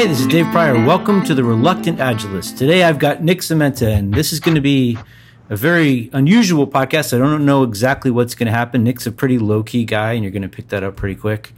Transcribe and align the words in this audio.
Hey, 0.00 0.06
this 0.06 0.20
is 0.20 0.28
Dave 0.28 0.46
Prior. 0.46 0.82
Welcome 0.82 1.22
to 1.24 1.34
the 1.34 1.44
Reluctant 1.44 1.98
Agilist. 1.98 2.56
Today 2.56 2.84
I've 2.84 2.98
got 2.98 3.22
Nick 3.22 3.40
Cementa, 3.40 3.86
and 3.86 4.14
this 4.14 4.32
is 4.32 4.40
going 4.40 4.54
to 4.54 4.60
be 4.62 4.96
a 5.50 5.56
very 5.56 6.08
unusual 6.14 6.66
podcast. 6.66 7.12
I 7.12 7.18
don't 7.18 7.44
know 7.44 7.64
exactly 7.64 8.10
what's 8.10 8.34
going 8.34 8.46
to 8.46 8.52
happen. 8.52 8.82
Nick's 8.82 9.06
a 9.06 9.12
pretty 9.12 9.38
low 9.38 9.62
key 9.62 9.84
guy, 9.84 10.14
and 10.14 10.24
you're 10.24 10.30
going 10.30 10.40
to 10.40 10.48
pick 10.48 10.68
that 10.68 10.82
up 10.82 10.96
pretty 10.96 11.16
quick. 11.16 11.52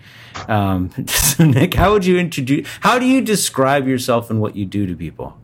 Um, 0.48 0.90
so, 1.06 1.44
Nick, 1.44 1.74
how 1.74 1.92
would 1.92 2.04
you 2.04 2.18
introduce? 2.18 2.66
How 2.80 2.98
do 2.98 3.06
you 3.06 3.20
describe 3.20 3.86
yourself 3.86 4.28
and 4.28 4.40
what 4.40 4.56
you 4.56 4.66
do 4.66 4.88
to 4.88 4.96
people? 4.96 5.38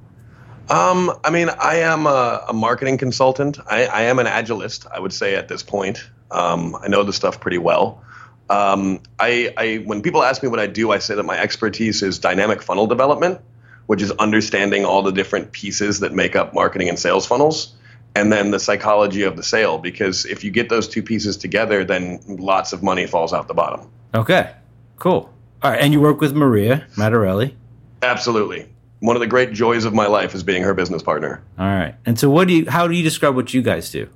Um, 0.68 1.12
I 1.22 1.30
mean, 1.30 1.50
I 1.50 1.76
am 1.76 2.04
a, 2.08 2.46
a 2.48 2.52
marketing 2.52 2.98
consultant. 2.98 3.60
I, 3.70 3.86
I, 3.86 4.02
am 4.02 4.18
an 4.18 4.26
agilist, 4.26 4.88
I 4.92 4.98
would 4.98 5.12
say 5.12 5.36
at 5.36 5.46
this 5.46 5.62
point. 5.62 6.10
Um, 6.32 6.74
I 6.82 6.88
know 6.88 7.04
the 7.04 7.12
stuff 7.12 7.38
pretty 7.38 7.58
well. 7.58 8.02
Um, 8.50 9.00
I, 9.18 9.52
I, 9.56 9.76
when 9.84 10.02
people 10.02 10.22
ask 10.22 10.42
me 10.42 10.48
what 10.48 10.60
I 10.60 10.66
do, 10.66 10.90
I 10.90 10.98
say 10.98 11.14
that 11.14 11.22
my 11.24 11.38
expertise 11.38 12.02
is 12.02 12.18
dynamic 12.18 12.62
funnel 12.62 12.86
development, 12.86 13.40
which 13.86 14.02
is 14.02 14.10
understanding 14.12 14.84
all 14.84 15.02
the 15.02 15.12
different 15.12 15.52
pieces 15.52 16.00
that 16.00 16.12
make 16.12 16.34
up 16.34 16.54
marketing 16.54 16.88
and 16.88 16.98
sales 16.98 17.26
funnels, 17.26 17.74
and 18.14 18.32
then 18.32 18.50
the 18.50 18.58
psychology 18.58 19.22
of 19.22 19.36
the 19.36 19.42
sale. 19.42 19.78
Because 19.78 20.24
if 20.24 20.44
you 20.44 20.50
get 20.50 20.68
those 20.68 20.88
two 20.88 21.02
pieces 21.02 21.36
together, 21.36 21.84
then 21.84 22.20
lots 22.26 22.72
of 22.72 22.82
money 22.82 23.06
falls 23.06 23.32
out 23.32 23.48
the 23.48 23.54
bottom. 23.54 23.90
Okay, 24.14 24.54
cool. 24.98 25.32
All 25.62 25.70
right, 25.70 25.80
and 25.80 25.92
you 25.92 26.00
work 26.00 26.20
with 26.20 26.34
Maria 26.34 26.86
Matarelli. 26.94 27.54
Absolutely. 28.02 28.66
One 29.00 29.16
of 29.16 29.20
the 29.20 29.26
great 29.26 29.52
joys 29.52 29.84
of 29.84 29.92
my 29.94 30.06
life 30.06 30.34
is 30.34 30.42
being 30.42 30.62
her 30.62 30.74
business 30.74 31.02
partner. 31.02 31.42
All 31.58 31.66
right. 31.66 31.94
And 32.06 32.18
so, 32.18 32.30
what 32.30 32.48
do 32.48 32.54
you? 32.54 32.70
How 32.70 32.88
do 32.88 32.94
you 32.94 33.02
describe 33.02 33.36
what 33.36 33.52
you 33.52 33.62
guys 33.62 33.90
do? 33.90 34.08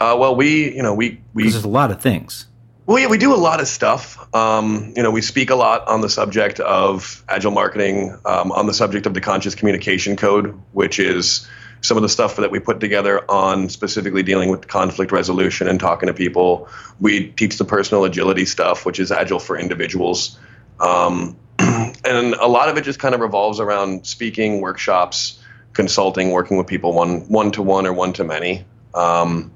Uh, 0.00 0.16
well, 0.18 0.34
we, 0.34 0.74
you 0.74 0.82
know, 0.82 0.94
we 0.94 1.20
we. 1.34 1.44
There's 1.44 1.62
a 1.62 1.68
lot 1.68 1.90
of 1.90 2.00
things. 2.00 2.46
Well, 2.90 2.98
yeah, 2.98 3.06
we 3.06 3.18
do 3.18 3.32
a 3.32 3.36
lot 3.36 3.60
of 3.60 3.68
stuff. 3.68 4.18
Um, 4.34 4.94
you 4.96 5.04
know, 5.04 5.12
we 5.12 5.22
speak 5.22 5.50
a 5.50 5.54
lot 5.54 5.86
on 5.86 6.00
the 6.00 6.08
subject 6.08 6.58
of 6.58 7.22
agile 7.28 7.52
marketing, 7.52 8.18
um, 8.24 8.50
on 8.50 8.66
the 8.66 8.74
subject 8.74 9.06
of 9.06 9.14
the 9.14 9.20
conscious 9.20 9.54
communication 9.54 10.16
code, 10.16 10.60
which 10.72 10.98
is 10.98 11.46
some 11.82 11.96
of 11.96 12.02
the 12.02 12.08
stuff 12.08 12.34
that 12.34 12.50
we 12.50 12.58
put 12.58 12.80
together 12.80 13.24
on 13.30 13.68
specifically 13.68 14.24
dealing 14.24 14.50
with 14.50 14.66
conflict 14.66 15.12
resolution 15.12 15.68
and 15.68 15.78
talking 15.78 16.08
to 16.08 16.12
people. 16.12 16.68
We 16.98 17.28
teach 17.28 17.58
the 17.58 17.64
personal 17.64 18.04
agility 18.06 18.44
stuff, 18.44 18.84
which 18.84 18.98
is 18.98 19.12
agile 19.12 19.38
for 19.38 19.56
individuals. 19.56 20.36
Um, 20.80 21.36
and 21.60 22.34
a 22.34 22.48
lot 22.48 22.70
of 22.70 22.76
it 22.76 22.82
just 22.82 22.98
kind 22.98 23.14
of 23.14 23.20
revolves 23.20 23.60
around 23.60 24.04
speaking, 24.04 24.60
workshops, 24.60 25.40
consulting, 25.74 26.32
working 26.32 26.56
with 26.56 26.66
people 26.66 26.92
one 26.92 27.20
one 27.28 27.52
to 27.52 27.62
one 27.62 27.86
or 27.86 27.92
one 27.92 28.14
to 28.14 28.24
many. 28.24 28.64
Um, 28.94 29.52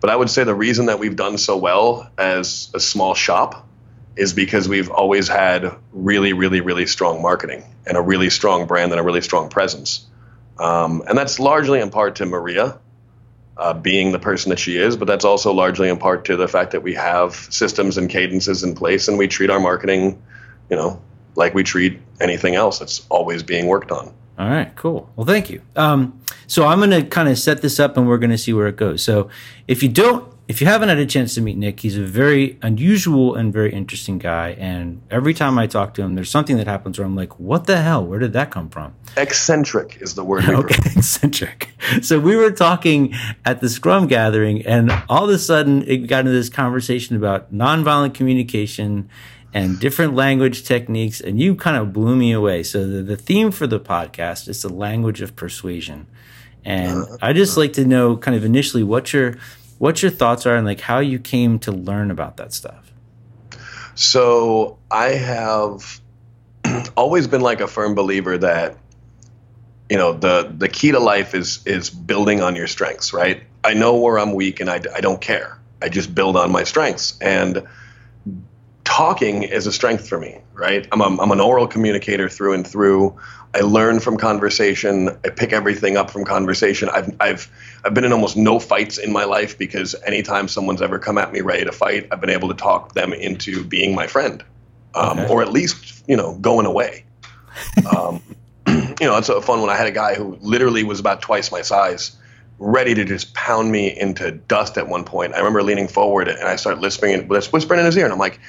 but 0.00 0.10
I 0.10 0.16
would 0.16 0.30
say 0.30 0.44
the 0.44 0.54
reason 0.54 0.86
that 0.86 0.98
we've 0.98 1.16
done 1.16 1.38
so 1.38 1.56
well 1.56 2.10
as 2.16 2.70
a 2.74 2.80
small 2.80 3.14
shop 3.14 3.66
is 4.16 4.32
because 4.32 4.68
we've 4.68 4.90
always 4.90 5.28
had 5.28 5.76
really, 5.92 6.32
really, 6.32 6.60
really 6.60 6.86
strong 6.86 7.22
marketing 7.22 7.64
and 7.86 7.96
a 7.96 8.00
really 8.00 8.30
strong 8.30 8.66
brand 8.66 8.90
and 8.92 9.00
a 9.00 9.04
really 9.04 9.20
strong 9.20 9.48
presence. 9.48 10.06
Um, 10.58 11.04
and 11.06 11.16
that's 11.16 11.38
largely 11.38 11.80
in 11.80 11.90
part 11.90 12.16
to 12.16 12.26
Maria 12.26 12.78
uh, 13.56 13.74
being 13.74 14.12
the 14.12 14.18
person 14.18 14.50
that 14.50 14.58
she 14.58 14.76
is, 14.76 14.96
but 14.96 15.06
that's 15.06 15.24
also 15.24 15.52
largely 15.52 15.88
in 15.88 15.98
part 15.98 16.24
to 16.26 16.36
the 16.36 16.48
fact 16.48 16.72
that 16.72 16.82
we 16.82 16.94
have 16.94 17.34
systems 17.34 17.96
and 17.96 18.10
cadences 18.10 18.64
in 18.64 18.74
place 18.74 19.08
and 19.08 19.18
we 19.18 19.28
treat 19.28 19.50
our 19.50 19.60
marketing, 19.60 20.20
you 20.68 20.76
know, 20.76 21.00
like 21.34 21.54
we 21.54 21.62
treat 21.62 22.00
anything 22.20 22.54
else 22.54 22.78
that's 22.78 23.06
always 23.08 23.42
being 23.42 23.66
worked 23.66 23.92
on. 23.92 24.12
All 24.38 24.48
right, 24.48 24.74
cool. 24.76 25.10
Well, 25.16 25.26
thank 25.26 25.50
you. 25.50 25.62
Um, 25.74 26.20
so 26.46 26.64
I'm 26.66 26.78
going 26.78 26.90
to 26.90 27.02
kind 27.02 27.28
of 27.28 27.36
set 27.38 27.60
this 27.60 27.80
up, 27.80 27.96
and 27.96 28.06
we're 28.06 28.18
going 28.18 28.30
to 28.30 28.38
see 28.38 28.52
where 28.52 28.68
it 28.68 28.76
goes. 28.76 29.02
So 29.02 29.30
if 29.66 29.82
you 29.82 29.88
don't, 29.88 30.32
if 30.46 30.60
you 30.60 30.66
haven't 30.68 30.88
had 30.88 30.98
a 30.98 31.06
chance 31.06 31.34
to 31.34 31.40
meet 31.40 31.56
Nick, 31.58 31.80
he's 31.80 31.98
a 31.98 32.04
very 32.04 32.56
unusual 32.62 33.34
and 33.34 33.52
very 33.52 33.72
interesting 33.72 34.16
guy. 34.16 34.50
And 34.50 35.02
every 35.10 35.34
time 35.34 35.58
I 35.58 35.66
talk 35.66 35.92
to 35.94 36.02
him, 36.02 36.14
there's 36.14 36.30
something 36.30 36.56
that 36.56 36.68
happens 36.68 36.98
where 36.98 37.04
I'm 37.04 37.16
like, 37.16 37.40
"What 37.40 37.66
the 37.66 37.82
hell? 37.82 38.06
Where 38.06 38.20
did 38.20 38.32
that 38.34 38.52
come 38.52 38.70
from?" 38.70 38.94
Eccentric 39.16 39.98
is 40.00 40.14
the 40.14 40.24
word. 40.24 40.48
okay, 40.48 40.76
eccentric. 40.96 41.70
So 42.00 42.20
we 42.20 42.36
were 42.36 42.52
talking 42.52 43.14
at 43.44 43.60
the 43.60 43.68
Scrum 43.68 44.06
gathering, 44.06 44.64
and 44.64 44.92
all 45.08 45.24
of 45.24 45.30
a 45.30 45.38
sudden, 45.38 45.82
it 45.82 46.06
got 46.06 46.20
into 46.20 46.32
this 46.32 46.48
conversation 46.48 47.16
about 47.16 47.52
nonviolent 47.52 48.14
communication 48.14 49.10
and 49.54 49.78
different 49.80 50.14
language 50.14 50.64
techniques, 50.64 51.20
and 51.20 51.40
you 51.40 51.54
kind 51.54 51.76
of 51.76 51.92
blew 51.92 52.16
me 52.16 52.32
away. 52.32 52.62
So 52.62 52.86
the, 52.86 53.02
the 53.02 53.16
theme 53.16 53.50
for 53.50 53.66
the 53.66 53.80
podcast 53.80 54.48
is 54.48 54.62
the 54.62 54.68
language 54.68 55.20
of 55.20 55.36
persuasion, 55.36 56.06
and 56.64 57.04
uh, 57.04 57.16
I 57.22 57.32
just 57.32 57.56
like 57.56 57.72
to 57.74 57.84
know 57.84 58.16
kind 58.16 58.36
of 58.36 58.44
initially 58.44 58.82
what 58.82 59.12
your 59.12 59.36
what 59.78 60.02
your 60.02 60.10
thoughts 60.10 60.44
are 60.44 60.56
and 60.56 60.66
like 60.66 60.80
how 60.80 60.98
you 60.98 61.18
came 61.18 61.58
to 61.60 61.72
learn 61.72 62.10
about 62.10 62.36
that 62.36 62.52
stuff. 62.52 62.92
So 63.94 64.78
I 64.90 65.10
have 65.10 66.00
always 66.96 67.26
been 67.26 67.40
like 67.40 67.60
a 67.60 67.66
firm 67.66 67.94
believer 67.94 68.38
that 68.38 68.76
you 69.88 69.96
know 69.96 70.12
the 70.12 70.52
the 70.56 70.68
key 70.68 70.92
to 70.92 71.00
life 71.00 71.34
is 71.34 71.66
is 71.66 71.90
building 71.90 72.40
on 72.40 72.54
your 72.54 72.66
strengths, 72.66 73.12
right? 73.12 73.42
I 73.64 73.74
know 73.74 73.96
where 73.96 74.18
I'm 74.18 74.34
weak 74.34 74.60
and 74.60 74.70
I, 74.70 74.80
I 74.94 75.00
don't 75.00 75.20
care. 75.20 75.58
I 75.82 75.88
just 75.88 76.14
build 76.14 76.36
on 76.36 76.50
my 76.52 76.64
strengths 76.64 77.18
and 77.20 77.66
talking 78.88 79.42
is 79.42 79.66
a 79.66 79.72
strength 79.72 80.08
for 80.08 80.18
me, 80.18 80.40
right? 80.54 80.88
I'm, 80.92 81.02
a, 81.02 81.22
I'm 81.22 81.30
an 81.30 81.40
oral 81.40 81.68
communicator 81.68 82.26
through 82.26 82.54
and 82.54 82.66
through. 82.66 83.14
I 83.54 83.60
learn 83.60 84.00
from 84.00 84.16
conversation. 84.16 85.10
I 85.24 85.28
pick 85.28 85.52
everything 85.52 85.98
up 85.98 86.10
from 86.10 86.24
conversation. 86.24 86.88
I've, 86.88 87.14
I've, 87.20 87.50
I've 87.84 87.92
been 87.92 88.04
in 88.04 88.12
almost 88.12 88.38
no 88.38 88.58
fights 88.58 88.96
in 88.96 89.12
my 89.12 89.24
life 89.24 89.58
because 89.58 89.94
anytime 90.06 90.48
someone's 90.48 90.80
ever 90.80 90.98
come 90.98 91.18
at 91.18 91.32
me 91.32 91.42
ready 91.42 91.66
to 91.66 91.72
fight, 91.72 92.08
I've 92.10 92.20
been 92.22 92.30
able 92.30 92.48
to 92.48 92.54
talk 92.54 92.94
them 92.94 93.12
into 93.12 93.62
being 93.62 93.94
my 93.94 94.06
friend, 94.06 94.42
um, 94.94 95.18
okay. 95.18 95.28
or 95.28 95.42
at 95.42 95.52
least 95.52 96.02
you 96.08 96.16
know 96.16 96.36
going 96.36 96.64
away. 96.64 97.04
um, 97.94 98.22
you 98.66 99.06
know, 99.06 99.18
it's 99.18 99.28
a 99.28 99.42
fun 99.42 99.60
one. 99.60 99.68
I 99.68 99.76
had 99.76 99.86
a 99.86 99.92
guy 99.92 100.14
who 100.14 100.38
literally 100.40 100.82
was 100.82 100.98
about 100.98 101.20
twice 101.20 101.52
my 101.52 101.60
size, 101.60 102.16
ready 102.58 102.94
to 102.94 103.04
just 103.04 103.34
pound 103.34 103.70
me 103.70 103.98
into 103.98 104.32
dust 104.32 104.76
at 104.76 104.88
one 104.88 105.04
point. 105.04 105.34
I 105.34 105.38
remember 105.38 105.62
leaning 105.62 105.88
forward 105.88 106.28
and 106.28 106.40
I 106.40 106.56
started 106.56 106.80
whispering, 106.80 107.26
whispering 107.28 107.80
in 107.80 107.86
his 107.86 107.96
ear, 107.96 108.04
and 108.04 108.12
I'm 108.12 108.18
like, 108.18 108.40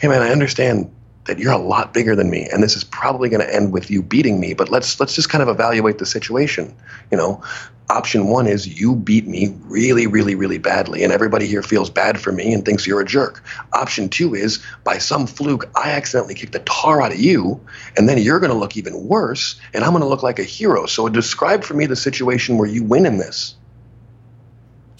hey 0.00 0.08
man, 0.08 0.22
I 0.22 0.30
understand 0.30 0.90
that 1.26 1.38
you're 1.38 1.52
a 1.52 1.58
lot 1.58 1.94
bigger 1.94 2.14
than 2.14 2.30
me 2.30 2.48
and 2.52 2.62
this 2.62 2.76
is 2.76 2.84
probably 2.84 3.28
going 3.28 3.40
to 3.40 3.54
end 3.54 3.72
with 3.72 3.90
you 3.90 4.02
beating 4.02 4.40
me 4.40 4.54
but 4.54 4.68
let's 4.68 4.98
let's 5.00 5.14
just 5.14 5.30
kind 5.30 5.42
of 5.42 5.48
evaluate 5.48 5.98
the 5.98 6.06
situation. 6.06 6.74
You 7.10 7.16
know 7.16 7.42
option 7.90 8.28
1 8.28 8.46
is 8.46 8.80
you 8.80 8.96
beat 8.96 9.26
me 9.26 9.54
really 9.64 10.06
really 10.06 10.34
really 10.34 10.56
badly 10.56 11.04
and 11.04 11.12
everybody 11.12 11.46
here 11.46 11.62
feels 11.62 11.90
bad 11.90 12.18
for 12.18 12.32
me 12.32 12.52
and 12.52 12.64
thinks 12.64 12.86
you're 12.86 13.00
a 13.00 13.04
jerk. 13.04 13.42
Option 13.72 14.08
2 14.08 14.34
is 14.34 14.64
by 14.84 14.98
some 14.98 15.26
fluke 15.26 15.68
I 15.76 15.90
accidentally 15.90 16.34
kicked 16.34 16.52
the 16.52 16.60
tar 16.60 17.02
out 17.02 17.12
of 17.12 17.18
you 17.18 17.60
and 17.96 18.08
then 18.08 18.18
you're 18.18 18.40
going 18.40 18.52
to 18.52 18.58
look 18.58 18.76
even 18.76 19.06
worse 19.06 19.60
and 19.72 19.84
I'm 19.84 19.90
going 19.90 20.02
to 20.02 20.08
look 20.08 20.22
like 20.22 20.38
a 20.38 20.44
hero. 20.44 20.86
So 20.86 21.08
describe 21.08 21.64
for 21.64 21.74
me 21.74 21.86
the 21.86 21.96
situation 21.96 22.58
where 22.58 22.68
you 22.68 22.84
win 22.84 23.06
in 23.06 23.18
this 23.18 23.56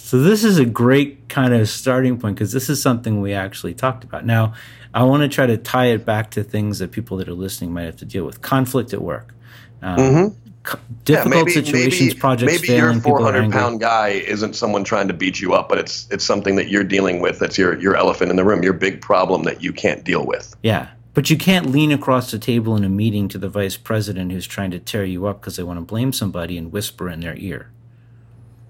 so 0.04 0.20
this 0.20 0.44
is 0.44 0.58
a 0.58 0.66
great 0.66 1.30
kind 1.30 1.54
of 1.54 1.66
starting 1.66 2.18
point 2.18 2.36
because 2.36 2.52
this 2.52 2.68
is 2.68 2.82
something 2.82 3.22
we 3.22 3.32
actually 3.32 3.72
talked 3.72 4.04
about. 4.04 4.26
Now, 4.26 4.52
I 4.92 5.02
want 5.04 5.22
to 5.22 5.30
try 5.30 5.46
to 5.46 5.56
tie 5.56 5.86
it 5.86 6.04
back 6.04 6.30
to 6.32 6.44
things 6.44 6.78
that 6.80 6.92
people 6.92 7.16
that 7.16 7.26
are 7.26 7.32
listening 7.32 7.72
might 7.72 7.84
have 7.84 7.96
to 7.96 8.04
deal 8.04 8.26
with: 8.26 8.42
conflict 8.42 8.92
at 8.92 9.00
work, 9.00 9.34
um, 9.80 9.96
mm-hmm. 9.96 10.78
difficult 11.04 11.08
yeah, 11.08 11.24
maybe, 11.24 11.52
situations, 11.52 12.08
maybe, 12.08 12.20
projects 12.20 12.52
maybe 12.52 12.66
failing. 12.66 12.96
Maybe 12.98 13.08
your 13.08 13.18
400 13.18 13.50
pound 13.50 13.80
guy 13.80 14.08
isn't 14.08 14.56
someone 14.56 14.84
trying 14.84 15.08
to 15.08 15.14
beat 15.14 15.40
you 15.40 15.54
up, 15.54 15.70
but 15.70 15.78
it's 15.78 16.06
it's 16.10 16.22
something 16.22 16.56
that 16.56 16.68
you're 16.68 16.84
dealing 16.84 17.20
with. 17.20 17.38
That's 17.38 17.56
your 17.56 17.80
your 17.80 17.96
elephant 17.96 18.28
in 18.30 18.36
the 18.36 18.44
room, 18.44 18.62
your 18.62 18.74
big 18.74 19.00
problem 19.00 19.44
that 19.44 19.62
you 19.62 19.72
can't 19.72 20.04
deal 20.04 20.26
with. 20.26 20.54
Yeah, 20.62 20.90
but 21.14 21.30
you 21.30 21.38
can't 21.38 21.70
lean 21.70 21.92
across 21.92 22.30
the 22.30 22.38
table 22.38 22.76
in 22.76 22.84
a 22.84 22.90
meeting 22.90 23.26
to 23.28 23.38
the 23.38 23.48
vice 23.48 23.78
president 23.78 24.32
who's 24.32 24.46
trying 24.46 24.70
to 24.72 24.78
tear 24.78 25.06
you 25.06 25.24
up 25.24 25.40
because 25.40 25.56
they 25.56 25.62
want 25.62 25.78
to 25.78 25.84
blame 25.86 26.12
somebody 26.12 26.58
and 26.58 26.70
whisper 26.70 27.08
in 27.08 27.20
their 27.20 27.36
ear. 27.38 27.70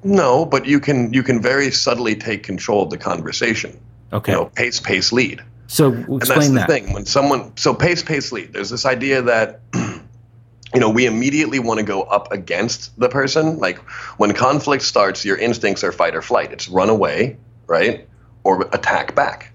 No, 0.05 0.45
but 0.45 0.67
you 0.67 0.81
can 0.81 1.13
you 1.15 1.23
can 1.23 1.41
very 1.41 1.71
subtly 1.71 2.15
take 2.15 2.43
control 2.43 2.83
of 2.83 2.91
the 2.91 2.99
conversation. 2.99 3.81
Okay. 4.13 4.33
You 4.33 4.39
know, 4.39 4.45
pace, 4.47 4.79
pace, 4.79 5.13
lead. 5.13 5.43
So 5.67 5.93
explain 5.93 6.13
and 6.13 6.21
that's 6.21 6.49
the 6.49 6.55
that. 6.55 6.69
thing. 6.69 6.93
When 6.93 7.07
someone 7.07 7.57
so 7.57 7.75
pace, 7.75 8.03
pace, 8.03 8.31
lead. 8.31 8.53
There's 8.53 8.69
this 8.69 8.85
idea 8.85 9.23
that 9.23 9.61
you 9.75 10.81
know 10.81 10.91
we 10.91 11.07
immediately 11.07 11.59
want 11.59 11.81
to 11.81 11.87
go 11.87 12.03
up 12.03 12.31
against 12.33 12.99
the 13.01 13.09
person. 13.09 13.59
Like 13.59 13.79
when 14.19 14.35
conflict 14.35 14.83
starts, 14.83 15.25
your 15.25 15.39
instincts 15.39 15.83
are 15.83 15.91
fight 15.91 16.15
or 16.15 16.23
flight. 16.23 16.53
It's 16.53 16.69
run 16.69 16.91
away, 16.91 17.39
right, 17.67 18.07
or 18.45 18.69
attack 18.73 19.15
back, 19.15 19.53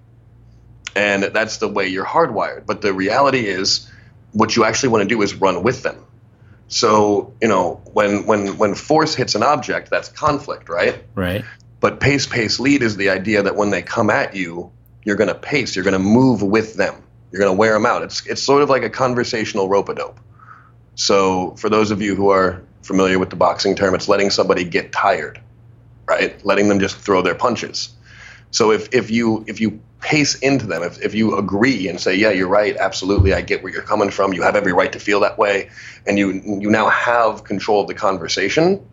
and 0.96 1.24
that's 1.24 1.58
the 1.58 1.68
way 1.68 1.88
you're 1.88 2.06
hardwired. 2.06 2.66
But 2.66 2.82
the 2.82 2.92
reality 2.92 3.46
is, 3.46 3.88
what 4.32 4.56
you 4.56 4.66
actually 4.66 4.90
want 4.90 5.04
to 5.04 5.08
do 5.08 5.22
is 5.22 5.36
run 5.36 5.62
with 5.62 5.84
them 5.84 6.04
so, 6.70 7.34
you 7.42 7.48
know, 7.48 7.82
when 7.94 8.26
when 8.26 8.58
when 8.58 8.76
force 8.76 9.16
hits 9.16 9.36
an 9.36 9.42
object, 9.42 9.90
that's 9.90 10.10
conflict, 10.10 10.70
right? 10.70 11.04
Right. 11.16 11.44
But 11.80 12.00
pace, 12.00 12.28
pace, 12.28 12.60
lead 12.60 12.84
is 12.84 12.96
the 12.96 13.10
idea 13.10 13.44
that 13.44 13.56
when 13.56 13.72
they 13.72 13.82
come 13.82 14.10
at 14.10 14.36
you, 14.36 14.72
you're 15.04 15.16
going 15.16 15.30
to 15.30 15.36
pace, 15.36 15.76
you're 15.76 15.84
going 15.84 15.94
to 15.94 16.00
move 16.00 16.44
with 16.44 16.76
them. 16.76 17.04
You're 17.32 17.40
going 17.40 17.52
to 17.52 17.58
wear 17.58 17.74
them 17.74 17.86
out. 17.86 18.04
It's 18.04 18.26
it's 18.28 18.44
sort 18.44 18.62
of 18.62 18.70
like 18.70 18.84
a 18.84 18.90
conversational 18.90 19.68
rope 19.68 19.90
a 19.90 19.96
dope. 19.96 20.20
So, 20.94 21.56
for 21.56 21.70
those 21.70 21.90
of 21.92 22.02
you 22.02 22.16
who 22.16 22.30
are 22.30 22.62
familiar 22.84 23.18
with 23.18 23.32
the 23.32 23.36
boxing 23.36 23.76
term, 23.76 23.96
it's 23.96 24.08
letting 24.08 24.30
somebody 24.30 24.64
get 24.64 24.92
tired, 24.92 25.42
right? 26.06 26.44
Letting 26.46 26.68
them 26.68 26.80
just 26.80 26.98
throw 26.98 27.22
their 27.24 27.36
punches. 27.36 27.90
So 28.52 28.72
if 28.72 28.94
if 28.94 29.12
you 29.12 29.44
if 29.48 29.62
you 29.62 29.82
pace 30.02 30.36
into 30.36 30.66
them, 30.66 30.84
if, 30.84 31.02
if 31.02 31.14
you 31.14 31.38
agree 31.38 31.88
and 31.88 32.00
say, 32.00 32.16
yeah, 32.16 32.30
you're 32.30 32.48
right, 32.48 32.76
absolutely, 32.78 33.34
I 33.34 33.42
get 33.42 33.64
where 33.64 33.72
you're 33.72 33.82
coming 33.82 34.10
from, 34.10 34.34
you 34.34 34.42
have 34.42 34.56
every 34.56 34.74
right 34.74 34.92
to 34.94 35.00
feel 35.00 35.20
that 35.22 35.38
way, 35.38 35.70
and 36.08 36.18
you 36.18 36.32
you 36.32 36.70
now 36.70 36.90
have 36.90 37.44
control 37.44 37.82
of 37.82 37.88
the 37.88 37.94
conversation, 37.94 38.86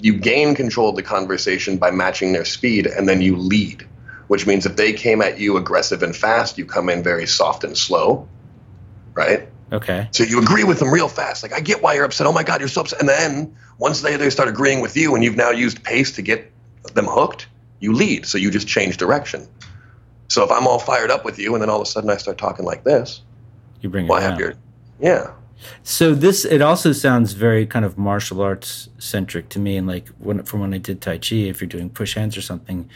you 0.00 0.14
gain 0.14 0.54
control 0.54 0.90
of 0.90 0.96
the 0.96 1.02
conversation 1.02 1.76
by 1.76 1.90
matching 1.90 2.32
their 2.32 2.44
speed, 2.44 2.86
and 2.86 3.08
then 3.08 3.20
you 3.20 3.36
lead, 3.36 3.86
which 4.28 4.46
means 4.46 4.66
if 4.66 4.76
they 4.76 4.92
came 4.92 5.22
at 5.22 5.38
you 5.38 5.56
aggressive 5.56 6.02
and 6.02 6.16
fast, 6.16 6.58
you 6.58 6.64
come 6.64 6.88
in 6.88 7.02
very 7.02 7.26
soft 7.26 7.64
and 7.64 7.76
slow, 7.76 8.26
right? 9.14 9.48
Okay. 9.70 10.08
So 10.12 10.24
you 10.24 10.40
agree 10.40 10.64
with 10.64 10.78
them 10.78 10.90
real 10.90 11.08
fast. 11.08 11.42
Like, 11.42 11.52
I 11.52 11.60
get 11.60 11.82
why 11.82 11.94
you're 11.94 12.04
upset. 12.04 12.26
Oh 12.26 12.32
my 12.32 12.42
God, 12.42 12.60
you're 12.60 12.68
so 12.68 12.80
upset. 12.80 13.00
And 13.00 13.08
then 13.08 13.54
once 13.78 14.00
they, 14.00 14.16
they 14.16 14.30
start 14.30 14.48
agreeing 14.48 14.80
with 14.80 14.96
you 14.96 15.14
and 15.14 15.22
you've 15.22 15.36
now 15.36 15.50
used 15.50 15.84
pace 15.84 16.12
to 16.12 16.22
get 16.22 16.50
them 16.94 17.04
hooked, 17.04 17.48
you 17.80 17.92
lead. 17.92 18.24
So 18.24 18.38
you 18.38 18.50
just 18.50 18.66
change 18.66 18.96
direction. 18.96 19.46
So 20.28 20.44
if 20.44 20.50
I'm 20.50 20.66
all 20.66 20.78
fired 20.78 21.10
up 21.10 21.24
with 21.24 21.38
you 21.38 21.54
and 21.54 21.62
then 21.62 21.70
all 21.70 21.80
of 21.80 21.86
a 21.86 21.90
sudden 21.90 22.10
I 22.10 22.16
start 22.16 22.38
talking 22.38 22.64
like 22.64 22.84
this, 22.84 23.22
You 23.80 23.88
bring 23.88 24.06
it 24.06 24.08
well, 24.08 24.18
I 24.18 24.22
have 24.22 24.38
your, 24.38 24.54
yeah. 25.00 25.32
So 25.82 26.14
this 26.14 26.44
it 26.44 26.62
also 26.62 26.92
sounds 26.92 27.32
very 27.32 27.66
kind 27.66 27.84
of 27.84 27.98
martial 27.98 28.40
arts 28.40 28.88
centric 28.98 29.48
to 29.50 29.58
me, 29.58 29.76
and 29.76 29.86
like 29.86 30.08
when 30.18 30.42
from 30.44 30.60
when 30.60 30.72
I 30.74 30.78
did 30.78 31.00
Tai 31.00 31.18
Chi, 31.18 31.36
if 31.36 31.60
you're 31.60 31.68
doing 31.68 31.90
push 31.90 32.14
hands 32.14 32.36
or 32.36 32.42
something, 32.42 32.88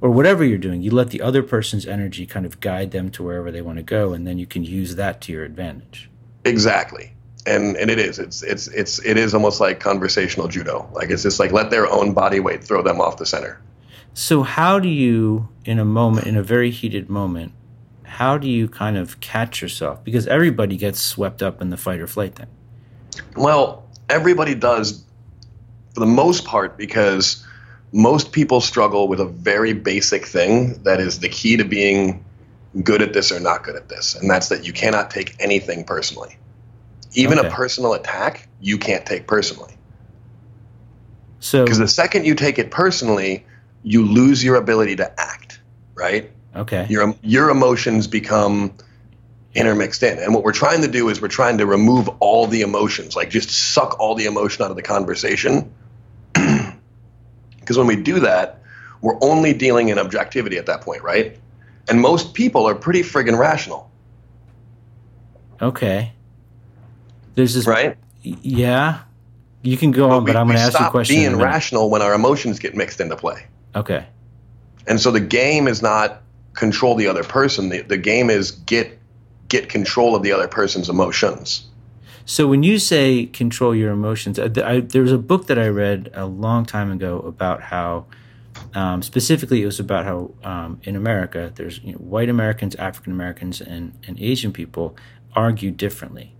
or 0.00 0.10
whatever 0.10 0.44
you're 0.44 0.58
doing, 0.58 0.82
you 0.82 0.90
let 0.90 1.10
the 1.10 1.20
other 1.20 1.42
person's 1.42 1.86
energy 1.86 2.24
kind 2.26 2.46
of 2.46 2.60
guide 2.60 2.90
them 2.90 3.10
to 3.10 3.22
wherever 3.22 3.50
they 3.50 3.62
want 3.62 3.76
to 3.78 3.82
go, 3.82 4.12
and 4.12 4.26
then 4.26 4.38
you 4.38 4.46
can 4.46 4.64
use 4.64 4.96
that 4.96 5.20
to 5.22 5.32
your 5.32 5.44
advantage. 5.44 6.08
Exactly. 6.44 7.12
And 7.44 7.76
and 7.76 7.90
it 7.90 7.98
is. 7.98 8.18
It's 8.18 8.42
it's 8.42 8.68
it's 8.68 8.98
it 9.04 9.16
is 9.16 9.34
almost 9.34 9.60
like 9.60 9.78
conversational 9.80 10.48
judo. 10.48 10.88
Like 10.92 11.10
it's 11.10 11.22
just 11.22 11.38
like 11.38 11.52
let 11.52 11.70
their 11.70 11.86
own 11.86 12.14
body 12.14 12.40
weight 12.40 12.64
throw 12.64 12.82
them 12.82 13.00
off 13.00 13.18
the 13.18 13.26
center. 13.26 13.60
So 14.18 14.44
how 14.44 14.78
do 14.78 14.88
you, 14.88 15.50
in 15.66 15.78
a 15.78 15.84
moment, 15.84 16.26
in 16.26 16.38
a 16.38 16.42
very 16.42 16.70
heated 16.70 17.10
moment, 17.10 17.52
how 18.04 18.38
do 18.38 18.48
you 18.48 18.66
kind 18.66 18.96
of 18.96 19.20
catch 19.20 19.60
yourself? 19.60 20.02
Because 20.04 20.26
everybody 20.26 20.78
gets 20.78 20.98
swept 21.00 21.42
up 21.42 21.60
in 21.60 21.68
the 21.68 21.76
fight 21.76 22.00
or 22.00 22.06
flight 22.06 22.34
thing. 22.34 22.46
Well, 23.36 23.86
everybody 24.08 24.54
does 24.54 25.04
for 25.92 26.00
the 26.00 26.06
most 26.06 26.46
part 26.46 26.78
because 26.78 27.44
most 27.92 28.32
people 28.32 28.62
struggle 28.62 29.06
with 29.06 29.20
a 29.20 29.26
very 29.26 29.74
basic 29.74 30.24
thing 30.24 30.82
that 30.84 30.98
is 30.98 31.18
the 31.18 31.28
key 31.28 31.58
to 31.58 31.64
being 31.64 32.24
good 32.82 33.02
at 33.02 33.12
this 33.12 33.30
or 33.30 33.38
not 33.38 33.64
good 33.64 33.76
at 33.76 33.90
this. 33.90 34.14
And 34.14 34.30
that's 34.30 34.48
that 34.48 34.64
you 34.64 34.72
cannot 34.72 35.10
take 35.10 35.36
anything 35.40 35.84
personally. 35.84 36.38
Even 37.12 37.38
Okay. 37.38 37.48
a 37.48 37.50
personal 37.50 37.92
attack, 37.92 38.48
you 38.62 38.78
can't 38.78 39.04
take 39.04 39.26
personally. 39.26 39.74
So 41.38 41.64
Because 41.64 41.78
the 41.78 41.86
second 41.86 42.24
you 42.24 42.34
take 42.34 42.58
it 42.58 42.70
personally, 42.70 43.44
you 43.86 44.04
lose 44.04 44.42
your 44.42 44.56
ability 44.56 44.96
to 44.96 45.20
act, 45.20 45.60
right? 45.94 46.30
okay, 46.56 46.86
your 46.90 47.14
your 47.22 47.50
emotions 47.50 48.06
become 48.08 48.72
intermixed 49.54 50.02
in. 50.02 50.18
And 50.18 50.34
what 50.34 50.42
we're 50.42 50.52
trying 50.52 50.82
to 50.82 50.88
do 50.88 51.08
is 51.08 51.20
we're 51.22 51.28
trying 51.28 51.58
to 51.58 51.66
remove 51.66 52.08
all 52.20 52.46
the 52.46 52.62
emotions, 52.62 53.14
like 53.16 53.30
just 53.30 53.48
suck 53.48 53.98
all 54.00 54.14
the 54.14 54.26
emotion 54.26 54.64
out 54.64 54.70
of 54.70 54.76
the 54.76 54.82
conversation. 54.82 55.72
Because 57.60 57.78
when 57.78 57.88
we 57.88 57.96
do 57.96 58.20
that, 58.20 58.60
we're 59.00 59.18
only 59.20 59.52
dealing 59.52 59.88
in 59.88 59.98
objectivity 59.98 60.56
at 60.56 60.66
that 60.66 60.82
point, 60.82 61.02
right? 61.02 61.36
And 61.88 62.00
most 62.00 62.32
people 62.32 62.64
are 62.68 62.76
pretty 62.76 63.02
friggin' 63.02 63.36
rational, 63.36 63.90
okay. 65.60 66.12
There's 67.34 67.54
this 67.54 67.66
right? 67.66 67.96
Yeah, 68.22 69.00
you 69.62 69.76
can 69.76 69.90
go 69.90 70.10
on, 70.10 70.22
we, 70.22 70.30
but 70.30 70.36
I'm 70.36 70.46
going 70.46 70.58
to 70.58 70.62
ask 70.62 70.78
you 70.78 70.86
a 70.86 70.90
question. 70.90 71.16
being 71.16 71.36
rational 71.36 71.90
when 71.90 72.02
our 72.02 72.14
emotions 72.14 72.60
get 72.60 72.76
mixed 72.76 73.00
into 73.00 73.16
play. 73.16 73.46
Okay. 73.76 74.06
And 74.86 75.00
so 75.00 75.10
the 75.10 75.20
game 75.20 75.68
is 75.68 75.82
not 75.82 76.22
control 76.54 76.94
the 76.94 77.06
other 77.06 77.22
person. 77.22 77.68
The, 77.68 77.82
the 77.82 77.98
game 77.98 78.30
is 78.30 78.50
get 78.50 78.98
get 79.48 79.68
control 79.68 80.16
of 80.16 80.22
the 80.22 80.32
other 80.32 80.48
person's 80.48 80.88
emotions. 80.88 81.66
So 82.24 82.48
when 82.48 82.64
you 82.64 82.80
say 82.80 83.26
control 83.26 83.72
your 83.72 83.92
emotions, 83.92 84.38
I, 84.40 84.50
I, 84.64 84.80
there 84.80 85.02
was 85.02 85.12
a 85.12 85.18
book 85.18 85.46
that 85.46 85.58
I 85.58 85.68
read 85.68 86.10
a 86.12 86.26
long 86.26 86.64
time 86.64 86.90
ago 86.90 87.20
about 87.20 87.62
how, 87.62 88.06
um, 88.74 89.02
specifically, 89.02 89.62
it 89.62 89.66
was 89.66 89.78
about 89.78 90.04
how 90.04 90.32
um, 90.42 90.80
in 90.82 90.96
America, 90.96 91.52
there's 91.54 91.78
you 91.84 91.92
know, 91.92 91.98
white 91.98 92.28
Americans, 92.28 92.74
African 92.76 93.12
Americans, 93.12 93.60
and, 93.60 93.96
and 94.08 94.18
Asian 94.18 94.52
people 94.52 94.96
argue 95.36 95.70
differently, 95.70 96.34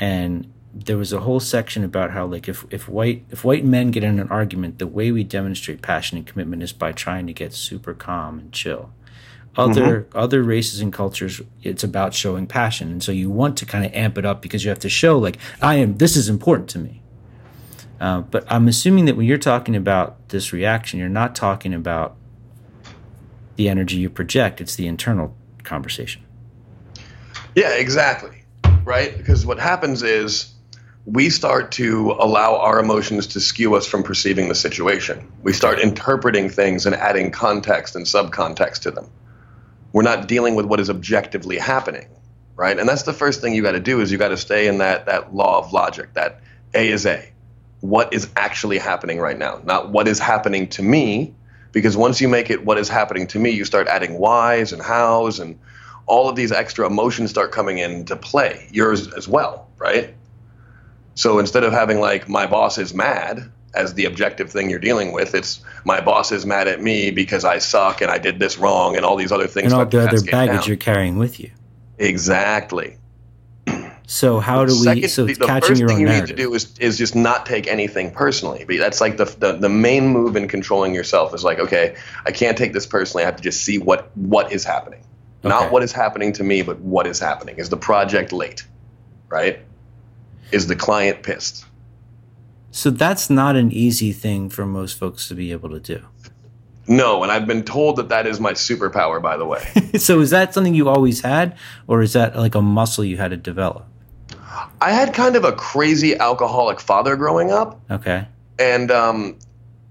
and 0.00 0.50
there 0.84 0.98
was 0.98 1.12
a 1.12 1.20
whole 1.20 1.40
section 1.40 1.84
about 1.84 2.10
how 2.10 2.26
like 2.26 2.48
if, 2.48 2.64
if 2.70 2.88
white 2.88 3.24
if 3.30 3.44
white 3.44 3.64
men 3.64 3.90
get 3.90 4.04
in 4.04 4.18
an 4.18 4.28
argument, 4.28 4.78
the 4.78 4.86
way 4.86 5.10
we 5.10 5.24
demonstrate 5.24 5.80
passion 5.80 6.18
and 6.18 6.26
commitment 6.26 6.62
is 6.62 6.72
by 6.72 6.92
trying 6.92 7.26
to 7.26 7.32
get 7.32 7.52
super 7.54 7.94
calm 7.94 8.38
and 8.38 8.52
chill. 8.52 8.92
Other 9.56 10.06
other 10.14 10.42
races 10.42 10.80
and 10.80 10.92
cultures, 10.92 11.40
it's 11.62 11.82
about 11.82 12.12
showing 12.12 12.46
passion, 12.46 12.90
and 12.92 13.02
so 13.02 13.10
you 13.10 13.30
want 13.30 13.56
to 13.56 13.64
kind 13.64 13.86
of 13.86 13.92
amp 13.94 14.18
it 14.18 14.26
up 14.26 14.42
because 14.42 14.64
you 14.64 14.68
have 14.68 14.80
to 14.80 14.90
show 14.90 15.18
like 15.18 15.38
I 15.62 15.76
am. 15.76 15.96
This 15.96 16.14
is 16.14 16.28
important 16.28 16.68
to 16.70 16.78
me. 16.78 17.02
Uh, 17.98 18.20
but 18.20 18.44
I'm 18.52 18.68
assuming 18.68 19.06
that 19.06 19.16
when 19.16 19.24
you're 19.24 19.38
talking 19.38 19.74
about 19.74 20.28
this 20.28 20.52
reaction, 20.52 20.98
you're 20.98 21.08
not 21.08 21.34
talking 21.34 21.72
about 21.72 22.16
the 23.56 23.70
energy 23.70 23.96
you 23.96 24.10
project. 24.10 24.60
It's 24.60 24.76
the 24.76 24.86
internal 24.86 25.34
conversation. 25.62 26.22
Yeah, 27.54 27.70
exactly. 27.70 28.42
Right? 28.84 29.16
Because 29.16 29.46
what 29.46 29.58
happens 29.58 30.02
is 30.02 30.52
we 31.06 31.30
start 31.30 31.70
to 31.70 32.16
allow 32.18 32.56
our 32.56 32.80
emotions 32.80 33.28
to 33.28 33.40
skew 33.40 33.76
us 33.76 33.86
from 33.86 34.02
perceiving 34.02 34.48
the 34.48 34.56
situation. 34.56 35.30
We 35.40 35.52
start 35.52 35.78
interpreting 35.78 36.48
things 36.50 36.84
and 36.84 36.96
adding 36.96 37.30
context 37.30 37.94
and 37.94 38.04
subcontext 38.04 38.80
to 38.80 38.90
them. 38.90 39.08
We're 39.92 40.02
not 40.02 40.26
dealing 40.26 40.56
with 40.56 40.66
what 40.66 40.80
is 40.80 40.90
objectively 40.90 41.58
happening, 41.58 42.08
right? 42.56 42.76
And 42.76 42.88
that's 42.88 43.04
the 43.04 43.12
first 43.12 43.40
thing 43.40 43.54
you 43.54 43.62
got 43.62 43.72
to 43.72 43.80
do 43.80 44.00
is 44.00 44.10
you 44.10 44.18
got 44.18 44.28
to 44.28 44.36
stay 44.36 44.66
in 44.66 44.78
that 44.78 45.06
that 45.06 45.32
law 45.32 45.60
of 45.60 45.72
logic 45.72 46.12
that 46.14 46.40
A 46.74 46.88
is 46.88 47.06
A. 47.06 47.32
What 47.82 48.12
is 48.12 48.28
actually 48.34 48.78
happening 48.78 49.20
right 49.20 49.38
now, 49.38 49.60
not 49.64 49.90
what 49.90 50.08
is 50.08 50.18
happening 50.18 50.66
to 50.70 50.82
me, 50.82 51.32
because 51.70 51.96
once 51.96 52.20
you 52.20 52.26
make 52.26 52.50
it 52.50 52.64
what 52.64 52.78
is 52.78 52.88
happening 52.88 53.28
to 53.28 53.38
me, 53.38 53.50
you 53.50 53.64
start 53.64 53.86
adding 53.86 54.18
whys 54.18 54.72
and 54.72 54.82
hows 54.82 55.38
and 55.38 55.56
all 56.06 56.28
of 56.28 56.34
these 56.34 56.50
extra 56.50 56.84
emotions 56.84 57.30
start 57.30 57.52
coming 57.52 57.78
into 57.78 58.16
play, 58.16 58.68
yours 58.72 59.12
as 59.12 59.28
well, 59.28 59.68
right? 59.76 60.15
So 61.16 61.38
instead 61.40 61.64
of 61.64 61.72
having 61.72 61.98
like 61.98 62.28
my 62.28 62.46
boss 62.46 62.78
is 62.78 62.94
mad 62.94 63.50
as 63.74 63.94
the 63.94 64.04
objective 64.04 64.50
thing 64.50 64.70
you're 64.70 64.78
dealing 64.78 65.12
with, 65.12 65.34
it's 65.34 65.60
my 65.84 66.00
boss 66.00 66.30
is 66.30 66.46
mad 66.46 66.68
at 66.68 66.80
me 66.80 67.10
because 67.10 67.44
I 67.44 67.58
suck 67.58 68.00
and 68.00 68.10
I 68.10 68.18
did 68.18 68.38
this 68.38 68.56
wrong 68.58 68.96
and 68.96 69.04
all 69.04 69.16
these 69.16 69.32
other 69.32 69.48
things. 69.48 69.72
and 69.72 69.74
all 69.74 69.84
the 69.86 70.06
other 70.06 70.22
baggage 70.22 70.60
down. 70.60 70.68
you're 70.68 70.76
carrying 70.76 71.18
with 71.18 71.40
you. 71.40 71.50
Exactly. 71.98 72.96
So 74.08 74.38
how 74.38 74.64
do 74.64 74.72
we? 74.72 74.84
Second, 74.84 75.08
so 75.08 75.24
the, 75.24 75.34
catching 75.34 75.68
first 75.68 75.80
your 75.80 75.88
thing 75.88 75.96
own 75.96 76.00
you 76.02 76.06
narrative. 76.06 76.28
need 76.28 76.36
to 76.36 76.42
do 76.48 76.54
is 76.54 76.78
is 76.78 76.96
just 76.96 77.16
not 77.16 77.44
take 77.44 77.66
anything 77.66 78.12
personally. 78.12 78.64
But 78.64 78.78
That's 78.78 79.00
like 79.00 79.16
the, 79.16 79.24
the 79.24 79.52
the 79.54 79.68
main 79.68 80.06
move 80.08 80.36
in 80.36 80.46
controlling 80.46 80.94
yourself 80.94 81.34
is 81.34 81.42
like, 81.42 81.58
okay, 81.58 81.96
I 82.24 82.30
can't 82.30 82.56
take 82.56 82.72
this 82.72 82.86
personally. 82.86 83.24
I 83.24 83.26
have 83.26 83.36
to 83.36 83.42
just 83.42 83.64
see 83.64 83.78
what 83.78 84.16
what 84.16 84.52
is 84.52 84.62
happening, 84.64 85.00
Okay. 85.44 85.48
not 85.48 85.72
what 85.72 85.82
is 85.82 85.90
happening 85.92 86.32
to 86.34 86.44
me, 86.44 86.62
but 86.62 86.78
what 86.78 87.08
is 87.08 87.18
happening. 87.18 87.56
Is 87.58 87.68
the 87.68 87.76
project 87.76 88.32
late, 88.32 88.64
right? 89.28 89.58
Is 90.52 90.66
the 90.66 90.76
client 90.76 91.22
pissed? 91.22 91.64
So 92.70 92.90
that's 92.90 93.30
not 93.30 93.56
an 93.56 93.72
easy 93.72 94.12
thing 94.12 94.50
for 94.50 94.66
most 94.66 94.98
folks 94.98 95.28
to 95.28 95.34
be 95.34 95.50
able 95.52 95.70
to 95.70 95.80
do. 95.80 96.04
No, 96.88 97.22
and 97.22 97.32
I've 97.32 97.46
been 97.46 97.64
told 97.64 97.96
that 97.96 98.10
that 98.10 98.26
is 98.26 98.38
my 98.38 98.52
superpower. 98.52 99.20
By 99.20 99.36
the 99.36 99.44
way, 99.44 99.64
so 99.98 100.20
is 100.20 100.30
that 100.30 100.54
something 100.54 100.74
you 100.74 100.88
always 100.88 101.20
had, 101.20 101.56
or 101.88 102.02
is 102.02 102.12
that 102.12 102.36
like 102.36 102.54
a 102.54 102.62
muscle 102.62 103.04
you 103.04 103.16
had 103.16 103.30
to 103.32 103.36
develop? 103.36 103.86
I 104.80 104.92
had 104.92 105.12
kind 105.12 105.36
of 105.36 105.44
a 105.44 105.52
crazy 105.52 106.16
alcoholic 106.16 106.80
father 106.80 107.16
growing 107.16 107.50
up. 107.50 107.80
Okay. 107.90 108.26
and 108.58 108.90
um, 108.90 109.38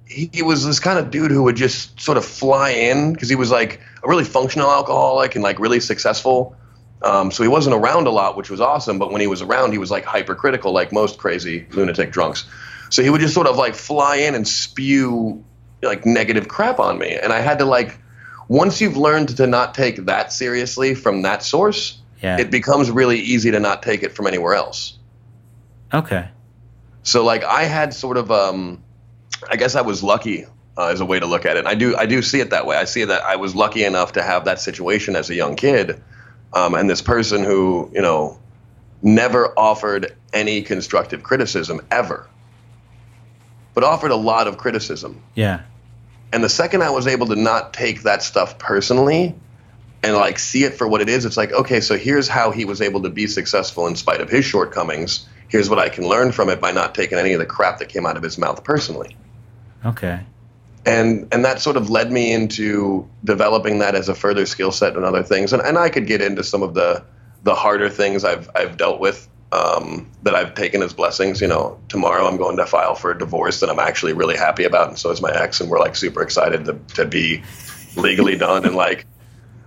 he, 0.07 0.29
he 0.33 0.41
was 0.41 0.65
this 0.65 0.79
kind 0.79 0.97
of 0.99 1.11
dude 1.11 1.31
who 1.31 1.43
would 1.43 1.55
just 1.55 1.99
sort 1.99 2.17
of 2.17 2.25
fly 2.25 2.69
in 2.69 3.13
because 3.13 3.29
he 3.29 3.35
was 3.35 3.51
like 3.51 3.81
a 4.03 4.07
really 4.07 4.23
functional 4.23 4.71
alcoholic 4.71 5.35
and 5.35 5.43
like 5.43 5.59
really 5.59 5.79
successful. 5.79 6.55
Um, 7.01 7.29
so 7.31 7.43
he 7.43 7.49
wasn't 7.49 7.75
around 7.75 8.07
a 8.07 8.09
lot, 8.11 8.35
which 8.37 8.49
was 8.49 8.59
awesome. 8.61 8.97
But 8.99 9.11
when 9.11 9.21
he 9.21 9.27
was 9.27 9.41
around, 9.41 9.71
he 9.73 9.77
was 9.77 9.91
like 9.91 10.05
hypercritical, 10.05 10.71
like 10.73 10.91
most 10.91 11.17
crazy 11.19 11.67
lunatic 11.71 12.11
drunks. 12.11 12.45
So 12.89 13.03
he 13.03 13.09
would 13.09 13.21
just 13.21 13.33
sort 13.33 13.47
of 13.47 13.57
like 13.57 13.75
fly 13.75 14.15
in 14.17 14.33
and 14.35 14.47
spew 14.47 15.43
like 15.83 16.05
negative 16.05 16.47
crap 16.47 16.79
on 16.79 16.97
me, 16.97 17.15
and 17.21 17.31
I 17.33 17.39
had 17.41 17.59
to 17.59 17.65
like. 17.65 17.99
Once 18.47 18.79
you've 18.79 18.95
learned 18.95 19.35
to 19.37 19.47
not 19.47 19.73
take 19.73 20.05
that 20.05 20.31
seriously 20.31 20.93
from 20.93 21.23
that 21.23 21.41
source, 21.41 21.97
Yeah. 22.21 22.37
it 22.37 22.51
becomes 22.51 22.91
really 22.91 23.17
easy 23.19 23.49
to 23.49 23.59
not 23.59 23.81
take 23.81 24.03
it 24.03 24.11
from 24.15 24.27
anywhere 24.27 24.53
else. 24.53 24.99
okay. 25.93 26.29
So 27.03 27.23
like 27.23 27.43
I 27.43 27.63
had 27.63 27.93
sort 27.93 28.17
of 28.17 28.31
um 28.31 28.83
I 29.49 29.55
guess 29.57 29.75
I 29.75 29.81
was 29.81 30.01
lucky 30.03 30.45
uh, 30.77 30.87
as 30.87 30.99
a 31.01 31.05
way 31.05 31.19
to 31.19 31.25
look 31.25 31.45
at 31.45 31.57
it. 31.57 31.65
I 31.65 31.73
do 31.75 31.95
I 31.97 32.05
do 32.05 32.21
see 32.21 32.39
it 32.39 32.49
that 32.51 32.65
way. 32.67 32.77
I 32.77 32.85
see 32.85 33.03
that 33.03 33.23
I 33.23 33.35
was 33.35 33.55
lucky 33.55 33.83
enough 33.83 34.13
to 34.13 34.21
have 34.23 34.45
that 34.45 34.59
situation 34.59 35.15
as 35.15 35.29
a 35.29 35.35
young 35.35 35.55
kid, 35.55 36.01
um, 36.55 36.73
and 36.73 36.89
this 36.89 37.01
person 37.01 37.43
who 37.43 37.91
you 37.93 38.01
know 38.01 38.39
never 39.03 39.57
offered 39.59 40.15
any 40.33 40.63
constructive 40.63 41.21
criticism 41.21 41.81
ever, 41.91 42.27
but 43.75 43.83
offered 43.83 44.11
a 44.11 44.15
lot 44.15 44.47
of 44.47 44.57
criticism. 44.57 45.21
Yeah. 45.35 45.61
And 46.33 46.43
the 46.43 46.49
second 46.49 46.81
I 46.81 46.89
was 46.89 47.05
able 47.05 47.27
to 47.27 47.35
not 47.35 47.73
take 47.73 48.03
that 48.03 48.23
stuff 48.23 48.57
personally 48.57 49.35
and 50.01 50.15
like 50.15 50.39
see 50.39 50.63
it 50.63 50.73
for 50.73 50.87
what 50.87 51.01
it 51.01 51.09
is. 51.09 51.25
It's 51.25 51.37
like, 51.37 51.51
okay, 51.51 51.81
so 51.81 51.97
here's 51.97 52.27
how 52.27 52.51
he 52.51 52.65
was 52.65 52.81
able 52.81 53.03
to 53.03 53.09
be 53.09 53.27
successful 53.27 53.87
in 53.87 53.95
spite 53.95 54.21
of 54.21 54.29
his 54.29 54.43
shortcomings. 54.43 55.27
Here's 55.47 55.69
what 55.69 55.79
I 55.79 55.89
can 55.89 56.07
learn 56.07 56.31
from 56.31 56.49
it 56.49 56.59
by 56.59 56.71
not 56.71 56.95
taking 56.95 57.17
any 57.17 57.33
of 57.33 57.39
the 57.39 57.45
crap 57.45 57.79
that 57.79 57.89
came 57.89 58.05
out 58.05 58.17
of 58.17 58.23
his 58.23 58.37
mouth 58.37 58.63
personally. 58.63 59.15
Okay. 59.85 60.19
And 60.85 61.27
and 61.33 61.43
that 61.43 61.61
sort 61.61 61.77
of 61.77 61.89
led 61.89 62.11
me 62.11 62.31
into 62.31 63.07
developing 63.23 63.79
that 63.79 63.95
as 63.95 64.07
a 64.07 64.15
further 64.15 64.45
skill 64.45 64.71
set 64.71 64.95
and 64.95 65.03
other 65.03 65.23
things. 65.23 65.51
And 65.53 65.61
and 65.61 65.77
I 65.77 65.89
could 65.89 66.05
get 66.07 66.21
into 66.21 66.43
some 66.43 66.61
of 66.63 66.73
the 66.73 67.03
the 67.43 67.55
harder 67.55 67.89
things 67.89 68.23
I've 68.23 68.49
I've 68.55 68.77
dealt 68.77 68.99
with 68.99 69.27
um, 69.51 70.09
that 70.23 70.35
I've 70.35 70.53
taken 70.53 70.83
as 70.83 70.93
blessings. 70.93 71.41
You 71.41 71.47
know, 71.47 71.79
tomorrow 71.89 72.27
I'm 72.27 72.37
going 72.37 72.57
to 72.57 72.65
file 72.65 72.95
for 72.95 73.11
a 73.11 73.17
divorce 73.17 73.59
that 73.61 73.69
I'm 73.69 73.79
actually 73.79 74.13
really 74.13 74.37
happy 74.37 74.63
about, 74.63 74.89
and 74.89 74.97
so 74.99 75.09
is 75.11 75.21
my 75.21 75.31
ex, 75.31 75.59
and 75.59 75.69
we're 75.69 75.79
like 75.79 75.95
super 75.95 76.21
excited 76.21 76.65
to 76.65 76.73
to 76.95 77.05
be 77.05 77.43
legally 77.95 78.37
done 78.37 78.65
and 78.65 78.75
like 78.75 79.05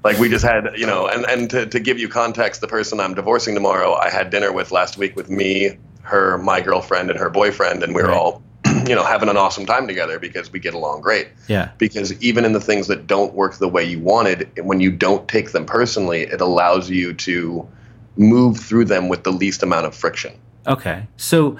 like 0.05 0.19
we 0.19 0.29
just 0.29 0.45
had 0.45 0.71
you 0.77 0.87
know 0.87 1.09
and 1.09 1.25
and 1.27 1.51
to, 1.51 1.67
to 1.67 1.81
give 1.81 1.99
you 1.99 2.09
context 2.09 2.61
the 2.61 2.69
person 2.69 3.01
i'm 3.01 3.15
divorcing 3.15 3.55
tomorrow 3.55 3.95
i 3.95 4.11
had 4.11 4.29
dinner 4.29 4.53
with 4.53 4.71
last 4.71 4.99
week 4.99 5.17
with 5.17 5.31
me 5.31 5.79
her 6.03 6.37
my 6.39 6.61
girlfriend 6.61 7.11
and 7.11 7.19
her 7.19 7.31
boyfriend 7.31 7.83
and 7.83 7.95
we 7.95 8.03
were 8.03 8.09
Right. 8.09 8.17
all 8.17 8.43
you 8.89 8.95
know 8.95 9.05
having 9.05 9.29
an 9.29 9.37
awesome 9.37 9.67
time 9.67 9.87
together 9.87 10.19
because 10.19 10.53
we 10.53 10.59
get 10.59 10.75
along 10.75 11.01
great 11.01 11.29
Yeah. 11.47 11.71
because 11.79 12.13
even 12.23 12.45
in 12.45 12.53
the 12.53 12.61
things 12.61 12.87
that 12.87 13.07
don't 13.07 13.35
work 13.35 13.59
the 13.59 13.69
way 13.69 13.85
you 13.85 14.01
wanted 14.01 14.51
when 14.63 14.81
you 14.81 14.91
don't 14.91 15.29
take 15.29 15.53
them 15.53 15.67
personally 15.67 16.23
it 16.23 16.41
allows 16.41 16.89
you 16.91 17.13
to 17.15 17.69
move 18.17 18.59
through 18.59 18.87
them 18.87 19.09
with 19.09 19.25
the 19.25 19.31
least 19.33 19.63
amount 19.63 19.87
of 19.87 19.95
friction 19.95 20.33
Okay. 20.67 21.07
So 21.17 21.57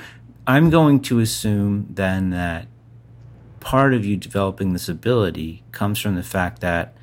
I'm 0.47 0.69
going 0.69 1.01
to 1.03 1.19
assume 1.21 1.87
then 1.89 2.29
that 2.31 2.67
part 3.61 3.95
of 3.95 4.05
you 4.05 4.17
developing 4.17 4.75
this 4.75 4.89
ability 4.89 5.63
comes 5.73 5.99
from 5.99 6.15
the 6.15 6.23
fact 6.23 6.61
that 6.61 6.95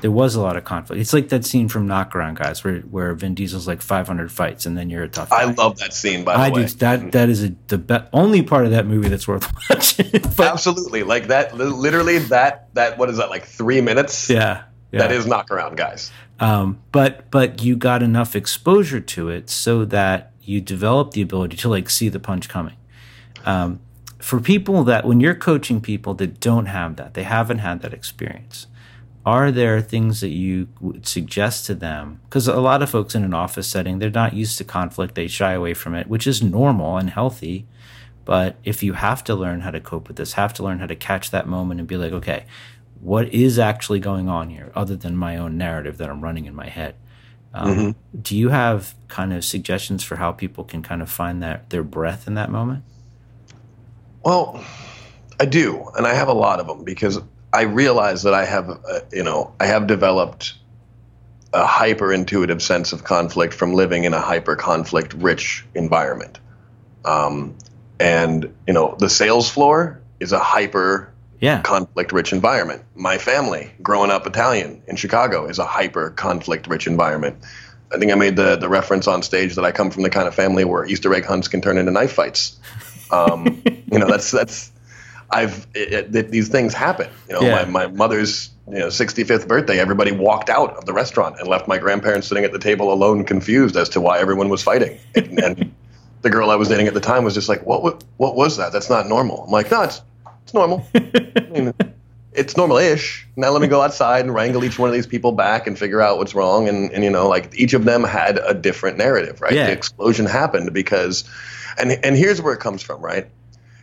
there 0.00 0.10
was 0.10 0.34
a 0.34 0.40
lot 0.40 0.56
of 0.56 0.64
conflict. 0.64 1.00
It's 1.00 1.12
like 1.12 1.30
that 1.30 1.44
scene 1.44 1.68
from 1.68 1.88
Knockaround 1.88 2.34
Guys 2.34 2.62
where, 2.62 2.80
where 2.80 3.14
Vin 3.14 3.34
Diesel's 3.34 3.66
like 3.66 3.80
500 3.80 4.30
fights 4.30 4.66
and 4.66 4.76
then 4.76 4.90
you're 4.90 5.04
a 5.04 5.08
tough 5.08 5.30
guy. 5.30 5.42
i 5.42 5.44
love 5.44 5.78
that 5.78 5.94
scene 5.94 6.24
by 6.24 6.34
the 6.34 6.38
way. 6.38 6.44
I 6.44 6.50
way 6.50 6.66
do. 6.66 6.74
That 6.74 7.12
that 7.12 7.28
is 7.28 7.44
a, 7.44 7.54
the 7.68 7.78
be- 7.78 7.98
only 8.12 8.42
part 8.42 8.66
of 8.66 8.72
that 8.72 8.86
movie 8.86 9.08
that's 9.08 9.26
worth 9.26 9.50
watching. 9.70 10.10
but 10.12 10.40
absolutely 10.40 11.02
like 11.02 11.28
that 11.28 11.56
literally 11.56 12.18
that 12.18 12.72
that 12.74 12.98
what 12.98 13.08
is 13.08 13.16
that 13.16 13.30
like 13.30 13.44
three 13.44 13.80
minutes 13.80 14.28
yeah, 14.28 14.64
yeah. 14.92 15.00
that 15.00 15.12
is 15.12 15.26
Knockaround 15.26 15.76
Guys 15.76 16.12
Um, 16.40 16.82
but 16.92 17.30
but 17.30 17.62
you 17.62 17.76
got 17.76 18.02
enough 18.02 18.36
exposure 18.36 19.00
to 19.00 19.30
it 19.30 19.48
so 19.48 19.84
that 19.86 20.32
you 20.42 20.60
develop 20.60 21.12
the 21.12 21.22
ability 21.22 21.56
to 21.56 21.68
like 21.68 21.90
see 21.90 22.08
the 22.08 22.20
punch 22.20 22.48
coming. 22.48 22.76
Um, 23.44 23.80
for 24.18 24.40
people 24.40 24.84
that 24.84 25.04
when 25.04 25.20
you're 25.20 25.34
coaching 25.34 25.80
people 25.80 26.14
that 26.14 26.40
don't 26.40 26.66
have 26.66 26.96
that, 26.96 27.14
they 27.14 27.22
haven't 27.22 27.58
had 27.58 27.82
that 27.82 27.92
experience. 27.92 28.66
Are 29.26 29.50
there 29.50 29.80
things 29.80 30.20
that 30.20 30.28
you 30.28 30.68
would 30.80 31.04
suggest 31.04 31.66
to 31.66 31.74
them? 31.74 32.20
Because 32.24 32.46
a 32.46 32.60
lot 32.60 32.80
of 32.80 32.88
folks 32.88 33.16
in 33.16 33.24
an 33.24 33.34
office 33.34 33.66
setting, 33.66 33.98
they're 33.98 34.08
not 34.08 34.34
used 34.34 34.56
to 34.58 34.64
conflict. 34.64 35.16
They 35.16 35.26
shy 35.26 35.52
away 35.52 35.74
from 35.74 35.96
it, 35.96 36.06
which 36.06 36.28
is 36.28 36.40
normal 36.40 36.96
and 36.96 37.10
healthy. 37.10 37.66
But 38.24 38.54
if 38.62 38.84
you 38.84 38.92
have 38.92 39.24
to 39.24 39.34
learn 39.34 39.62
how 39.62 39.72
to 39.72 39.80
cope 39.80 40.06
with 40.06 40.16
this, 40.16 40.34
have 40.34 40.54
to 40.54 40.62
learn 40.62 40.78
how 40.78 40.86
to 40.86 40.94
catch 40.94 41.32
that 41.32 41.48
moment 41.48 41.80
and 41.80 41.88
be 41.88 41.96
like, 41.96 42.12
okay, 42.12 42.46
what 43.00 43.28
is 43.34 43.58
actually 43.58 43.98
going 43.98 44.28
on 44.28 44.50
here 44.50 44.70
other 44.76 44.94
than 44.94 45.16
my 45.16 45.36
own 45.36 45.58
narrative 45.58 45.98
that 45.98 46.08
I'm 46.08 46.20
running 46.20 46.46
in 46.46 46.54
my 46.54 46.68
head? 46.68 46.94
Um, 47.52 47.96
Do 48.20 48.36
you 48.36 48.50
have 48.50 48.94
kind 49.08 49.32
of 49.32 49.44
suggestions 49.44 50.04
for 50.04 50.16
how 50.16 50.30
people 50.30 50.62
can 50.62 50.82
kind 50.82 51.02
of 51.02 51.10
find 51.10 51.42
that 51.42 51.70
their 51.70 51.82
breath 51.82 52.28
in 52.28 52.34
that 52.34 52.50
moment? 52.50 52.84
Well, 54.24 54.62
I 55.40 55.46
do, 55.46 55.88
and 55.96 56.06
I 56.06 56.14
have 56.14 56.28
a 56.28 56.32
lot 56.32 56.60
of 56.60 56.66
them 56.66 56.84
because 56.84 57.20
I 57.52 57.62
realize 57.62 58.24
that 58.24 58.34
I 58.34 58.44
have, 58.44 58.68
uh, 58.70 59.00
you 59.12 59.22
know, 59.22 59.54
I 59.58 59.66
have 59.66 59.86
developed 59.86 60.54
a 61.52 61.64
hyper 61.64 62.12
intuitive 62.12 62.60
sense 62.62 62.92
of 62.92 63.04
conflict 63.04 63.54
from 63.54 63.72
living 63.72 64.04
in 64.04 64.12
a 64.12 64.20
hyper 64.20 64.56
conflict 64.56 65.14
rich 65.14 65.64
environment. 65.74 66.38
Um, 67.04 67.54
and 67.98 68.52
you 68.66 68.74
know, 68.74 68.94
the 68.98 69.08
sales 69.08 69.48
floor 69.48 70.00
is 70.20 70.32
a 70.32 70.38
hyper 70.38 71.12
Yeah. 71.40 71.62
conflict 71.62 72.12
rich 72.12 72.32
environment. 72.32 72.82
My 72.94 73.16
family, 73.18 73.72
growing 73.82 74.10
up 74.10 74.26
Italian 74.26 74.82
in 74.86 74.96
Chicago, 74.96 75.46
is 75.46 75.58
a 75.58 75.64
hyper 75.64 76.10
conflict 76.10 76.66
rich 76.66 76.86
environment. 76.86 77.36
I 77.94 77.98
think 77.98 78.10
I 78.10 78.16
made 78.16 78.36
the, 78.36 78.56
the 78.56 78.68
reference 78.68 79.06
on 79.06 79.22
stage 79.22 79.54
that 79.54 79.64
I 79.64 79.70
come 79.70 79.90
from 79.90 80.02
the 80.02 80.10
kind 80.10 80.26
of 80.26 80.34
family 80.34 80.64
where 80.64 80.84
Easter 80.84 81.14
egg 81.14 81.24
hunts 81.24 81.48
can 81.48 81.60
turn 81.60 81.78
into 81.78 81.92
knife 81.92 82.12
fights. 82.12 82.58
Um, 83.10 83.62
you 83.92 83.98
know, 83.98 84.08
that's 84.08 84.30
that's 84.30 84.72
I've 85.30 85.66
it, 85.74 86.14
it, 86.14 86.30
these 86.30 86.48
things 86.48 86.72
happen. 86.74 87.08
You 87.28 87.34
know, 87.34 87.40
Yeah. 87.42 87.64
my, 87.64 87.86
my 87.86 87.86
mother's 87.88 88.50
you 88.68 88.78
know 88.78 88.86
65th 88.88 89.46
birthday, 89.48 89.78
everybody 89.78 90.12
walked 90.12 90.50
out 90.50 90.76
of 90.76 90.84
the 90.86 90.92
restaurant 90.92 91.38
and 91.38 91.48
left 91.48 91.68
my 91.68 91.78
grandparents 91.78 92.26
sitting 92.28 92.44
at 92.44 92.52
the 92.52 92.58
table 92.58 92.92
alone, 92.92 93.24
confused 93.24 93.76
as 93.76 93.88
to 93.90 94.00
why 94.00 94.18
everyone 94.18 94.48
was 94.48 94.62
fighting. 94.62 94.98
And, 95.16 95.42
and 95.42 95.74
the 96.22 96.30
girl 96.30 96.50
I 96.50 96.56
was 96.56 96.68
dating 96.68 96.88
at 96.88 96.94
the 96.94 97.00
time 97.00 97.24
was 97.24 97.34
just 97.34 97.48
like, 97.48 97.64
"What 97.66 97.82
what, 97.82 98.04
what 98.16 98.34
was 98.36 98.56
that? 98.56 98.72
That's 98.72 98.90
not 98.90 99.08
normal." 99.08 99.44
I'm 99.44 99.50
like, 99.50 99.70
"No, 99.70 99.82
it's 99.82 100.02
it's 100.44 100.54
normal. 100.54 100.86
I 100.94 101.40
mean, 101.50 101.74
it's 102.32 102.56
normal-ish. 102.56 103.26
Now 103.36 103.50
let 103.50 103.62
me 103.62 103.68
go 103.68 103.80
outside 103.80 104.24
and 104.24 104.34
wrangle 104.34 104.64
each 104.64 104.78
one 104.78 104.88
of 104.88 104.94
these 104.94 105.06
people 105.06 105.32
back 105.32 105.66
and 105.66 105.78
figure 105.78 106.00
out 106.02 106.18
what's 106.18 106.34
wrong." 106.34 106.68
And 106.68 106.90
and 106.92 107.04
you 107.04 107.10
know, 107.10 107.28
like 107.28 107.52
each 107.54 107.74
of 107.74 107.84
them 107.84 108.02
had 108.02 108.38
a 108.38 108.54
different 108.54 108.98
narrative, 108.98 109.40
right? 109.40 109.52
Yeah. 109.52 109.66
The 109.66 109.72
explosion 109.72 110.26
happened 110.26 110.72
because, 110.72 111.24
and 111.78 111.92
and 111.92 112.16
here's 112.16 112.42
where 112.42 112.54
it 112.54 112.60
comes 112.60 112.82
from, 112.82 113.00
right? 113.00 113.28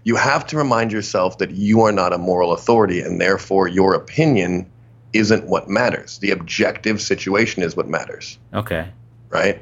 You 0.04 0.16
have 0.16 0.46
to 0.48 0.58
remind 0.58 0.92
yourself 0.92 1.38
that 1.38 1.52
you 1.52 1.82
are 1.82 1.92
not 1.92 2.14
a 2.14 2.18
moral 2.18 2.54
authority, 2.54 3.02
and 3.02 3.20
therefore 3.22 3.68
your 3.68 3.94
opinion 3.94 4.70
isn't 5.14 5.46
what 5.46 5.70
matters. 5.70 6.18
The 6.18 6.32
objective 6.32 7.02
situation 7.02 7.64
is 7.64 7.76
what 7.76 7.88
matters 7.88 8.38
Okay. 8.54 8.88
right? 9.30 9.62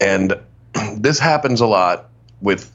And 0.00 0.34
this 0.96 1.18
happens 1.18 1.60
a 1.60 1.66
lot 1.66 2.10
with 2.40 2.70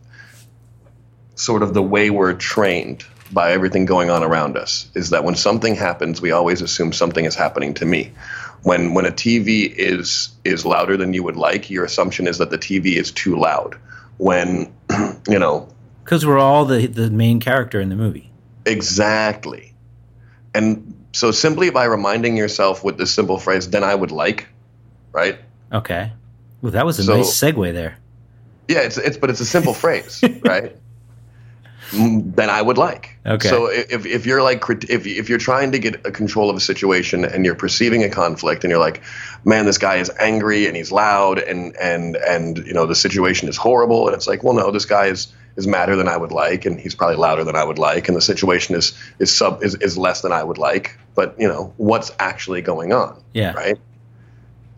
sort 1.36 1.62
of 1.62 1.74
the 1.74 1.84
way 1.84 2.10
we're 2.10 2.34
trained 2.34 3.06
by 3.32 3.52
everything 3.52 3.86
going 3.86 4.10
on 4.10 4.24
around 4.24 4.58
us 4.58 4.90
is 4.96 5.10
that 5.12 5.24
when 5.24 5.36
something 5.36 5.76
happens, 5.76 6.22
we 6.22 6.32
always 6.32 6.62
assume 6.62 6.94
something 6.94 7.26
is 7.26 7.36
happening 7.36 7.74
to 7.76 7.86
me. 7.86 8.12
When 8.64 8.94
when 8.94 9.06
a 9.06 9.12
TV 9.12 9.72
is 9.72 10.30
is 10.44 10.66
louder 10.66 10.98
than 10.98 11.14
you 11.14 11.24
would 11.24 11.36
like, 11.36 11.70
your 11.70 11.86
assumption 11.86 12.28
is 12.28 12.40
that 12.40 12.50
the 12.50 12.58
TV 12.58 12.96
is 12.96 13.12
too 13.12 13.38
loud. 13.38 13.76
When 14.18 14.74
you 15.30 15.40
know 15.40 15.70
Because 16.08 16.26
we're 16.26 16.40
all 16.40 16.64
the 16.64 16.88
the 16.88 17.10
main 17.12 17.42
character 17.42 17.82
in 17.82 17.90
the 17.90 17.96
movie. 17.98 18.32
exactly, 18.66 19.74
and 20.56 20.94
so 21.12 21.32
simply 21.32 21.70
by 21.70 21.84
reminding 21.84 22.38
yourself 22.38 22.82
with 22.82 22.98
this 22.98 23.12
simple 23.14 23.38
phrase, 23.40 23.70
"Then 23.70 23.84
I 23.84 23.94
would 23.94 24.12
like," 24.12 24.48
right? 25.12 25.38
Okay. 25.74 26.14
Well, 26.62 26.72
that 26.72 26.86
was 26.86 26.98
a 27.00 27.04
So- 27.04 27.18
nice 27.18 27.38
segue 27.38 27.74
there. 27.74 27.98
Yeah, 28.70 28.80
it's 28.80 28.98
it's 28.98 29.18
but 29.18 29.30
it's 29.30 29.42
a 29.42 29.46
simple 29.46 29.74
phrase, 29.84 30.24
right? 30.46 30.76
Mm, 31.92 32.36
Then 32.36 32.50
I 32.50 32.62
would 32.62 32.78
like. 32.78 33.18
Okay. 33.26 33.48
So 33.50 33.68
if 33.68 34.06
if 34.06 34.26
you're 34.26 34.42
like 34.44 34.64
if 34.90 35.06
if 35.06 35.28
you're 35.30 35.38
trying 35.38 35.72
to 35.74 35.80
get 35.80 36.06
a 36.06 36.12
control 36.12 36.50
of 36.50 36.56
a 36.56 36.60
situation 36.62 37.24
and 37.26 37.46
you're 37.46 37.56
perceiving 37.56 38.04
a 38.04 38.10
conflict 38.10 38.64
and 38.64 38.72
you're 38.72 38.80
like, 38.80 39.02
man, 39.46 39.66
this 39.66 39.78
guy 39.78 39.96
is 39.98 40.10
angry 40.20 40.68
and 40.68 40.76
he's 40.78 40.92
loud 40.92 41.40
and 41.40 41.76
and 41.78 42.16
and 42.18 42.58
you 42.66 42.74
know 42.74 42.86
the 42.86 42.96
situation 42.96 43.48
is 43.50 43.58
horrible 43.58 44.08
and 44.08 44.16
it's 44.16 44.28
like, 44.28 44.44
well, 44.44 44.54
no, 44.54 44.72
this 44.72 44.86
guy 44.86 45.06
is 45.08 45.28
is 45.58 45.68
madder 45.68 45.96
than 45.98 46.08
I 46.08 46.16
would 46.16 46.32
like 46.32 46.66
and 46.66 46.80
he's 46.80 46.96
probably 46.96 47.18
louder 47.18 47.44
than 47.44 47.56
I 47.56 47.64
would 47.64 47.80
like 47.80 48.08
and 48.08 48.16
the 48.16 48.22
situation 48.22 48.76
is 48.76 48.94
is 49.20 49.36
sub 49.36 49.64
is, 49.64 49.76
is 49.76 49.98
less 49.98 50.22
than 50.22 50.32
I 50.32 50.44
would 50.44 50.58
like. 50.58 50.98
But 51.16 51.36
you 51.40 51.48
know 51.48 51.74
what's 51.78 52.12
actually 52.20 52.62
going 52.62 52.94
on 52.94 53.22
Yeah. 53.34 53.54
right? 53.54 53.78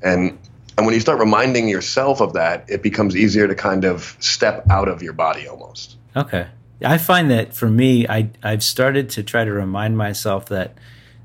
And 0.02 0.38
and 0.78 0.86
when 0.86 0.96
you 0.96 1.02
start 1.02 1.20
reminding 1.20 1.68
yourself 1.68 2.22
of 2.22 2.34
that, 2.34 2.64
it 2.70 2.82
becomes 2.82 3.14
easier 3.16 3.48
to 3.50 3.56
kind 3.56 3.84
of 3.84 4.16
step 4.20 4.66
out 4.70 4.88
of 4.88 5.04
your 5.04 5.12
body 5.14 5.46
almost. 5.48 5.98
Okay. 6.16 6.48
I 6.82 6.98
find 6.98 7.30
that 7.30 7.54
for 7.54 7.70
me, 7.70 8.08
I 8.08 8.30
I've 8.42 8.64
started 8.64 9.10
to 9.12 9.24
try 9.24 9.44
to 9.44 9.52
remind 9.52 9.98
myself 9.98 10.46
that 10.48 10.78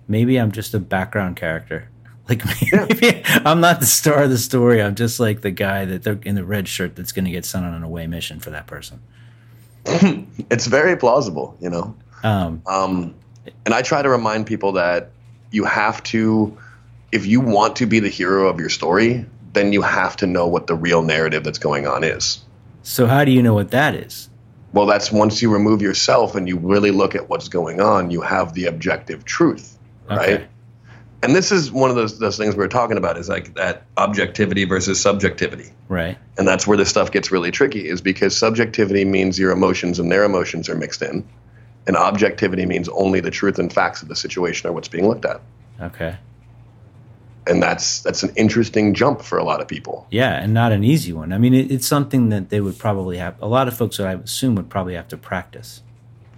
maybe 0.08 0.36
I'm 0.40 0.50
just 0.50 0.74
a 0.74 0.80
background 0.80 1.36
character. 1.36 1.88
Like 2.26 2.42
maybe 2.72 3.22
I'm 3.44 3.60
not 3.60 3.80
the 3.80 3.86
star 3.86 4.22
of 4.22 4.30
the 4.30 4.38
story. 4.38 4.80
I'm 4.82 4.94
just 4.94 5.20
like 5.20 5.42
the 5.42 5.50
guy 5.50 5.84
that 5.84 6.04
they're 6.04 6.18
in 6.22 6.36
the 6.36 6.44
red 6.44 6.66
shirt 6.68 6.96
that's 6.96 7.12
going 7.12 7.26
to 7.26 7.30
get 7.30 7.44
sent 7.44 7.66
on 7.66 7.74
an 7.74 7.82
away 7.82 8.06
mission 8.06 8.40
for 8.40 8.48
that 8.48 8.66
person. 8.66 9.02
It's 10.50 10.66
very 10.66 10.96
plausible, 10.96 11.56
you 11.60 11.70
know. 11.70 11.94
Um, 12.22 12.62
Um, 12.66 13.14
and 13.64 13.74
I 13.74 13.82
try 13.82 14.02
to 14.02 14.08
remind 14.08 14.46
people 14.46 14.72
that 14.72 15.10
you 15.50 15.64
have 15.64 16.02
to, 16.04 16.56
if 17.12 17.26
you 17.26 17.40
want 17.40 17.76
to 17.76 17.86
be 17.86 18.00
the 18.00 18.08
hero 18.08 18.48
of 18.48 18.58
your 18.60 18.68
story, 18.68 19.24
then 19.52 19.72
you 19.72 19.82
have 19.82 20.16
to 20.16 20.26
know 20.26 20.46
what 20.46 20.66
the 20.66 20.74
real 20.74 21.02
narrative 21.02 21.44
that's 21.44 21.58
going 21.58 21.86
on 21.86 22.02
is. 22.04 22.42
so 22.82 23.06
how 23.06 23.24
do 23.24 23.30
you 23.30 23.42
know 23.42 23.54
what 23.54 23.70
that 23.70 23.94
is? 23.94 24.28
Well, 24.72 24.86
that's 24.86 25.12
once 25.12 25.40
you 25.40 25.52
remove 25.52 25.80
yourself 25.80 26.34
and 26.34 26.48
you 26.48 26.58
really 26.58 26.90
look 26.90 27.14
at 27.14 27.28
what's 27.28 27.48
going 27.48 27.80
on, 27.80 28.10
you 28.10 28.20
have 28.22 28.54
the 28.54 28.66
objective 28.66 29.24
truth, 29.24 29.78
Okay. 30.10 30.16
right? 30.16 30.46
And 31.24 31.34
this 31.34 31.50
is 31.50 31.72
one 31.72 31.88
of 31.90 31.96
those, 31.96 32.18
those 32.18 32.36
things 32.36 32.54
we 32.54 32.58
were 32.58 32.68
talking 32.68 32.98
about 32.98 33.16
is 33.16 33.28
like 33.28 33.54
that 33.54 33.84
objectivity 33.96 34.64
versus 34.64 35.00
subjectivity. 35.00 35.70
Right. 35.88 36.18
And 36.36 36.46
that's 36.46 36.66
where 36.66 36.76
this 36.76 36.90
stuff 36.90 37.10
gets 37.10 37.32
really 37.32 37.50
tricky 37.50 37.88
is 37.88 38.00
because 38.02 38.36
subjectivity 38.36 39.04
means 39.06 39.38
your 39.38 39.50
emotions 39.50 39.98
and 39.98 40.12
their 40.12 40.24
emotions 40.24 40.68
are 40.68 40.76
mixed 40.76 41.00
in. 41.00 41.26
And 41.86 41.96
objectivity 41.96 42.66
means 42.66 42.88
only 42.90 43.20
the 43.20 43.30
truth 43.30 43.58
and 43.58 43.72
facts 43.72 44.02
of 44.02 44.08
the 44.08 44.16
situation 44.16 44.68
are 44.68 44.72
what's 44.72 44.88
being 44.88 45.08
looked 45.08 45.24
at. 45.24 45.40
Okay. 45.80 46.16
and 47.46 47.62
that's 47.62 48.00
that's 48.00 48.22
an 48.22 48.32
interesting 48.36 48.94
jump 48.94 49.22
for 49.22 49.38
a 49.38 49.44
lot 49.44 49.60
of 49.60 49.68
people. 49.68 50.06
Yeah, 50.10 50.42
and 50.42 50.54
not 50.54 50.72
an 50.72 50.84
easy 50.84 51.12
one. 51.12 51.32
I 51.32 51.38
mean, 51.38 51.54
it, 51.54 51.70
it's 51.70 51.86
something 51.86 52.30
that 52.30 52.48
they 52.50 52.60
would 52.60 52.78
probably 52.78 53.18
have. 53.18 53.40
A 53.42 53.48
lot 53.48 53.68
of 53.68 53.76
folks 53.76 53.96
that 53.98 54.06
I 54.06 54.12
assume 54.14 54.54
would 54.56 54.70
probably 54.70 54.94
have 54.94 55.08
to 55.08 55.16
practice. 55.16 55.82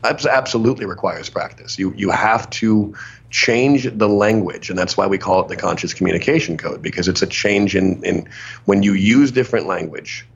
Absolutely 0.05 0.87
requires 0.87 1.29
practice. 1.29 1.79
You 1.79 1.93
you 1.97 2.11
have 2.11 2.49
to 2.51 2.95
change 3.37 3.85
the 3.99 4.09
language, 4.09 4.71
and 4.71 4.79
that's 4.79 4.97
why 4.97 5.07
we 5.07 5.19
call 5.19 5.43
it 5.43 5.49
the 5.49 5.57
conscious 5.57 5.93
communication 5.93 6.57
code 6.57 6.81
because 6.81 7.07
it's 7.07 7.21
a 7.21 7.27
change 7.27 7.77
in 7.77 8.03
in 8.03 8.27
when 8.65 8.83
you 8.83 8.95
use 8.95 9.31
different 9.31 9.67
language. 9.67 10.27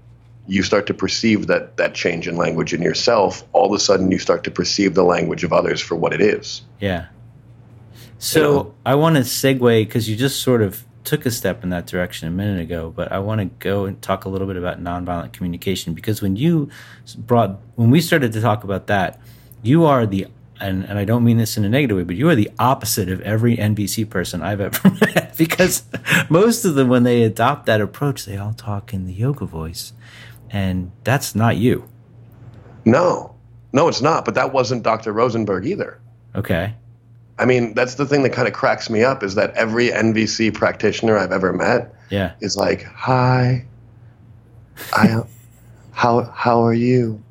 You 0.47 0.63
start 0.63 0.87
to 0.89 0.95
perceive 0.95 1.47
that 1.47 1.79
that 1.79 1.95
change 1.95 2.29
in 2.29 2.37
language 2.37 2.75
in 2.75 2.83
yourself. 2.83 3.43
All 3.55 3.67
of 3.67 3.73
a 3.73 3.79
sudden, 3.79 4.11
you 4.11 4.19
start 4.19 4.45
to 4.45 4.51
perceive 4.51 4.95
the 4.95 5.03
language 5.03 5.45
of 5.45 5.53
others 5.53 5.81
for 5.81 5.95
what 5.95 6.13
it 6.13 6.21
is. 6.21 6.61
Yeah, 6.79 7.07
so 8.19 8.39
you 8.39 8.45
know? 8.45 8.75
I 8.85 8.95
want 8.97 9.17
to 9.17 9.23
segue 9.23 9.87
because 9.87 10.11
you 10.11 10.15
just 10.15 10.43
sort 10.43 10.61
of 10.61 10.85
took 11.05 11.25
a 11.25 11.31
step 11.31 11.65
in 11.65 11.71
that 11.71 11.87
direction 11.87 12.29
a 12.29 12.31
minute 12.31 12.61
ago, 12.61 12.93
but 12.95 13.11
I 13.11 13.19
want 13.19 13.41
to 13.41 13.47
go 13.47 13.87
and 13.87 14.01
talk 14.03 14.27
a 14.27 14.29
little 14.29 14.47
bit 14.47 14.59
about 14.59 14.79
nonviolent 14.79 15.33
communication 15.33 15.95
because 15.95 16.21
when 16.21 16.37
you 16.37 16.69
brought 17.17 17.59
when 17.77 17.91
we 17.91 18.03
started 18.03 18.33
to 18.35 18.43
talk 18.43 18.63
about 18.63 18.89
that, 18.89 19.19
you 19.63 19.87
are 19.87 20.05
the 20.05 20.27
and, 20.61 20.85
and 20.85 20.99
I 20.99 21.05
don't 21.05 21.25
mean 21.25 21.39
this 21.39 21.57
in 21.57 21.65
a 21.65 21.69
negative 21.69 21.97
way, 21.97 22.05
but 22.05 22.17
you 22.17 22.29
are 22.29 22.35
the 22.35 22.51
opposite 22.59 23.09
of 23.09 23.21
every 23.23 23.57
NVC 23.57 24.09
person 24.09 24.43
I've 24.43 24.61
ever 24.61 24.91
met 25.01 25.37
because 25.37 25.85
most 26.29 26.65
of 26.65 26.75
them 26.75 26.89
when 26.89 27.03
they 27.03 27.23
adopt 27.23 27.67
that 27.67 27.81
approach, 27.81 28.25
they 28.27 28.37
all 28.37 28.53
talk 28.53 28.93
in 28.93 29.07
the 29.07 29.13
yoga 29.13 29.47
voice. 29.47 29.93
And 30.51 30.93
that's 31.05 31.35
not 31.35 31.57
you. 31.57 31.89
No. 32.85 33.35
No, 33.73 33.89
it's 33.89 34.03
not, 34.03 34.25
but 34.25 34.35
that 34.35 34.53
wasn't 34.53 34.83
Dr. 34.83 35.13
Rosenberg 35.13 35.67
either. 35.67 36.01
Okay. 36.35 36.75
I 37.39 37.47
mean, 37.47 37.73
that's 37.73 37.95
the 37.95 38.05
thing 38.05 38.23
that 38.25 38.31
kind 38.31 38.47
of 38.47 38.53
cracks 38.53 38.91
me 38.91 39.03
up 39.03 39.23
is 39.23 39.35
that 39.37 39.55
every 39.55 39.89
NVC 39.89 40.53
practitioner 40.53 41.17
I've 41.17 41.33
ever 41.33 41.53
met 41.53 41.95
yeah. 42.11 42.33
is 42.41 42.57
like, 42.57 42.83
"Hi, 42.83 43.65
I, 44.93 45.23
how 45.93 46.23
how 46.23 46.63
are 46.63 46.75
you? 46.75 47.23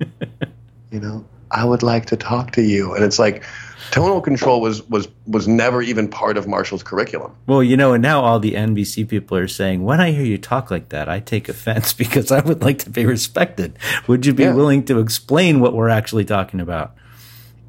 you 0.91 0.99
know, 0.99 1.23
I 1.51 1.65
would 1.65 1.83
like 1.83 2.05
to 2.07 2.17
talk 2.17 2.51
to 2.51 2.61
you." 2.61 2.93
And 2.93 3.03
it's 3.03 3.19
like, 3.19 3.43
tonal 3.91 4.21
control 4.21 4.61
was 4.61 4.87
was 4.89 5.07
was 5.27 5.47
never 5.47 5.81
even 5.81 6.07
part 6.07 6.37
of 6.37 6.47
Marshall's 6.47 6.83
curriculum. 6.83 7.35
Well, 7.47 7.63
you 7.63 7.77
know, 7.77 7.93
and 7.93 8.01
now 8.01 8.21
all 8.21 8.39
the 8.39 8.53
NVC 8.53 9.07
people 9.07 9.37
are 9.37 9.47
saying, 9.47 9.83
"When 9.83 9.99
I 9.99 10.11
hear 10.11 10.25
you 10.25 10.37
talk 10.37 10.71
like 10.71 10.89
that, 10.89 11.09
I 11.09 11.19
take 11.19 11.49
offense 11.49 11.93
because 12.03 12.31
I 12.31 12.41
would 12.41 12.61
like 12.61 12.79
to 12.79 12.89
be 12.89 13.05
respected. 13.05 13.77
Would 14.07 14.25
you 14.25 14.33
be 14.33 14.43
yeah. 14.43 14.53
willing 14.53 14.83
to 14.85 14.99
explain 14.99 15.59
what 15.59 15.73
we're 15.73 15.89
actually 15.89 16.25
talking 16.25 16.59
about?" 16.59 16.95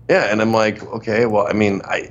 Yeah, 0.08 0.25
and 0.25 0.42
I'm 0.42 0.52
like, 0.52 0.82
okay, 0.82 1.26
well, 1.26 1.46
I 1.46 1.52
mean, 1.52 1.82
I 1.84 2.10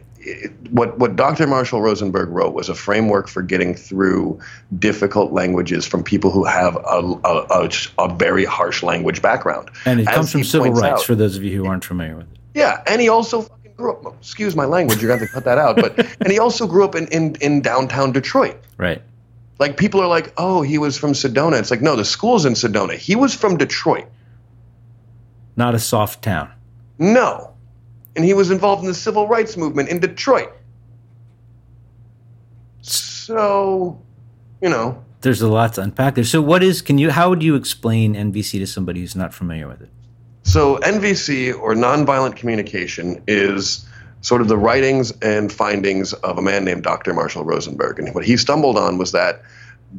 what 0.70 0.98
what 0.98 1.16
Dr. 1.16 1.48
Marshall 1.48 1.82
Rosenberg 1.82 2.30
wrote 2.30 2.54
was 2.54 2.70
a 2.70 2.76
framework 2.76 3.28
for 3.28 3.42
getting 3.42 3.76
through 3.76 4.40
difficult 4.78 5.32
languages 5.32 5.86
from 5.86 6.04
people 6.04 6.32
who 6.32 6.44
have 6.44 6.76
a, 6.76 7.20
a, 7.24 7.46
a, 7.50 7.70
a 7.98 8.14
very 8.16 8.46
harsh 8.46 8.84
language 8.84 9.22
background. 9.22 9.70
And 9.86 10.00
it 10.00 10.08
As 10.08 10.16
comes 10.16 10.32
from 10.32 10.44
civil 10.44 10.72
rights, 10.72 11.02
out, 11.02 11.04
for 11.04 11.16
those 11.16 11.38
of 11.38 11.44
you 11.44 11.56
who 11.56 11.68
aren't 11.68 11.86
familiar 11.86 12.16
with 12.16 12.32
it. 12.32 12.40
Yeah, 12.54 12.84
and 12.88 13.02
he 13.02 13.10
also 13.10 13.42
fucking 13.42 13.74
grew 13.76 13.94
up. 13.94 14.16
Excuse 14.20 14.56
my 14.56 14.66
language, 14.66 15.02
you're 15.02 15.10
gonna 15.10 15.22
have 15.22 15.30
to 15.30 15.34
cut 15.34 15.46
that 15.46 15.58
out. 15.58 15.76
But 15.76 15.98
and 16.20 16.32
he 16.32 16.40
also 16.40 16.68
grew 16.68 16.84
up 16.84 16.96
in, 16.96 17.08
in 17.08 17.36
in 17.36 17.62
downtown 17.62 18.12
Detroit. 18.12 18.58
Right. 18.78 19.02
Like 19.60 19.78
people 19.78 20.02
are 20.02 20.08
like, 20.08 20.34
oh, 20.38 20.62
he 20.62 20.78
was 20.78 20.98
from 20.98 21.12
Sedona. 21.12 21.60
It's 21.60 21.72
like 21.72 21.82
no, 21.82 21.96
the 21.96 22.06
school's 22.06 22.46
in 22.46 22.54
Sedona. 22.54 22.96
He 22.96 23.16
was 23.16 23.34
from 23.34 23.58
Detroit. 23.58 24.08
Not 25.56 25.76
a 25.76 25.80
soft 25.80 26.22
town. 26.22 26.52
No 26.98 27.49
and 28.20 28.26
he 28.26 28.34
was 28.34 28.52
involved 28.52 28.82
in 28.82 28.88
the 28.90 28.94
civil 28.94 29.30
rights 29.30 29.56
movement 29.56 29.88
in 29.88 30.02
Detroit. 30.02 30.52
So, 32.82 33.98
you 34.62 34.68
know, 34.68 35.02
there's 35.22 35.42
a 35.42 35.48
lot 35.48 35.76
to 35.76 35.82
unpack 35.82 36.16
there. 36.16 36.26
So, 36.26 36.42
what 36.42 36.62
is? 36.62 36.82
Can 36.82 36.98
you? 36.98 37.12
How 37.12 37.30
would 37.30 37.42
you 37.42 37.56
explain 37.56 38.16
NVC 38.16 38.60
to 38.60 38.68
somebody 38.68 39.00
who's 39.00 39.16
not 39.16 39.34
familiar 39.34 39.70
with 39.70 39.84
it? 39.84 39.90
So, 40.44 40.80
NVC 40.80 41.58
or 41.58 41.76
nonviolent 41.76 42.36
communication 42.36 43.24
is 43.26 43.88
sort 44.20 44.42
of 44.42 44.50
the 44.50 44.58
writings 44.58 45.12
and 45.22 45.50
findings 45.50 46.12
of 46.12 46.38
a 46.38 46.42
man 46.42 46.66
named 46.66 46.84
Dr. 46.84 47.14
Marshall 47.14 47.46
Rosenberg, 47.46 48.00
and 48.00 48.14
what 48.14 48.26
he 48.26 48.36
stumbled 48.36 48.78
on 48.78 48.98
was 48.98 49.14
that 49.14 49.44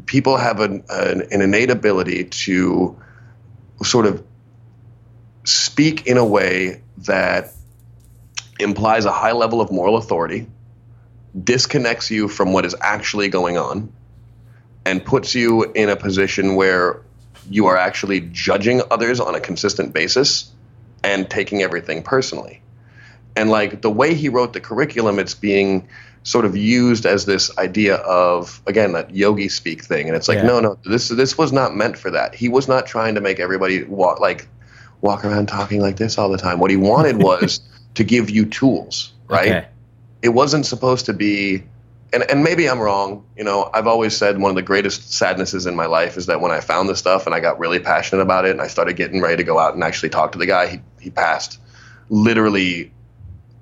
people 0.05 0.37
have 0.37 0.61
an, 0.61 0.85
an, 0.91 1.23
an 1.31 1.41
innate 1.41 1.71
ability 1.71 2.25
to 2.25 2.95
sort 3.83 4.05
of 4.05 4.23
speak 5.45 6.07
in 6.07 6.19
a 6.19 6.25
way 6.25 6.83
that 6.99 7.55
implies 8.61 9.05
a 9.05 9.13
high 9.13 9.33
level 9.33 9.61
of 9.61 9.71
moral 9.71 9.97
authority, 9.97 10.47
disconnects 11.45 12.11
you 12.11 12.29
from 12.29 12.53
what 12.53 12.65
is 12.65 12.75
actually 12.81 13.29
going 13.29 13.57
on, 13.57 13.93
and 14.85 15.05
puts 15.05 15.35
you 15.35 15.71
in 15.73 15.89
a 15.89 15.97
position 15.97 16.57
where 16.57 17.03
you 17.49 17.67
are 17.67 17.77
actually 17.77 18.21
judging 18.33 18.83
others 18.91 19.21
on 19.21 19.35
a 19.35 19.41
consistent 19.41 19.93
basis 19.93 20.51
and 21.03 21.29
taking 21.31 21.63
everything 21.63 22.03
personally. 22.03 22.61
And 23.37 23.51
like 23.51 23.83
the 23.83 23.91
way 23.91 24.15
he 24.15 24.29
wrote 24.29 24.53
the 24.53 24.61
curriculum, 24.61 25.19
it's 25.19 25.35
being 25.35 25.89
sort 26.23 26.45
of 26.45 26.57
used 26.57 27.07
as 27.07 27.25
this 27.25 27.57
idea 27.57 27.97
of 27.97 28.61
again 28.67 28.93
that 28.93 29.15
yogi 29.15 29.49
speak 29.49 29.83
thing 29.83 30.07
and 30.07 30.15
it's 30.15 30.29
like 30.29 30.37
yeah. 30.37 30.47
no 30.47 30.61
no 30.61 30.79
this 30.85 31.09
this 31.09 31.39
was 31.39 31.51
not 31.51 31.75
meant 31.75 31.97
for 31.97 32.11
that 32.11 32.35
he 32.35 32.47
was 32.47 32.69
not 32.69 32.87
trying 32.87 33.15
to 33.15 33.23
make 33.23 33.41
everybody 33.41 33.85
walk 33.85 34.21
like 34.21 34.47
walk 35.01 35.25
around 35.25 35.47
talking 35.47 35.81
like 35.81 35.97
this 35.97 36.19
all 36.19 36.29
the 36.29 36.37
time 36.37 36.59
what 36.59 36.71
he 36.71 36.77
wanted 36.77 37.17
was 37.23 37.61
to 37.95 38.05
give 38.05 38.31
you 38.31 38.47
tools, 38.47 39.13
right? 39.29 39.49
Okay. 39.49 39.69
It 40.23 40.31
wasn't 40.31 40.67
supposed 40.67 41.07
to 41.07 41.13
be 41.13 41.65
and, 42.13 42.29
and 42.29 42.43
maybe 42.43 42.69
I'm 42.69 42.81
wrong. 42.81 43.25
You 43.37 43.45
know, 43.45 43.71
I've 43.73 43.87
always 43.87 44.17
said 44.17 44.39
one 44.39 44.51
of 44.51 44.57
the 44.57 44.63
greatest 44.63 45.13
sadnesses 45.13 45.67
in 45.67 45.77
my 45.77 45.87
life 45.87 46.17
is 46.17 46.27
that 46.27 46.41
when 46.41 46.51
I 46.51 46.61
found 46.61 46.89
this 46.89 46.99
stuff 46.99 47.27
and 47.27 47.35
I 47.35 47.41
got 47.41 47.59
really 47.59 47.79
passionate 47.79 48.23
about 48.23 48.45
it 48.45 48.51
and 48.51 48.61
I 48.61 48.67
started 48.67 48.95
getting 48.95 49.21
ready 49.21 49.37
to 49.37 49.45
go 49.45 49.59
out 49.59 49.75
and 49.75 49.85
actually 49.85 50.09
talk 50.09 50.33
to 50.33 50.39
the 50.39 50.47
guy, 50.47 50.67
he, 50.67 50.81
he 51.01 51.11
passed 51.11 51.61
literally, 52.09 52.93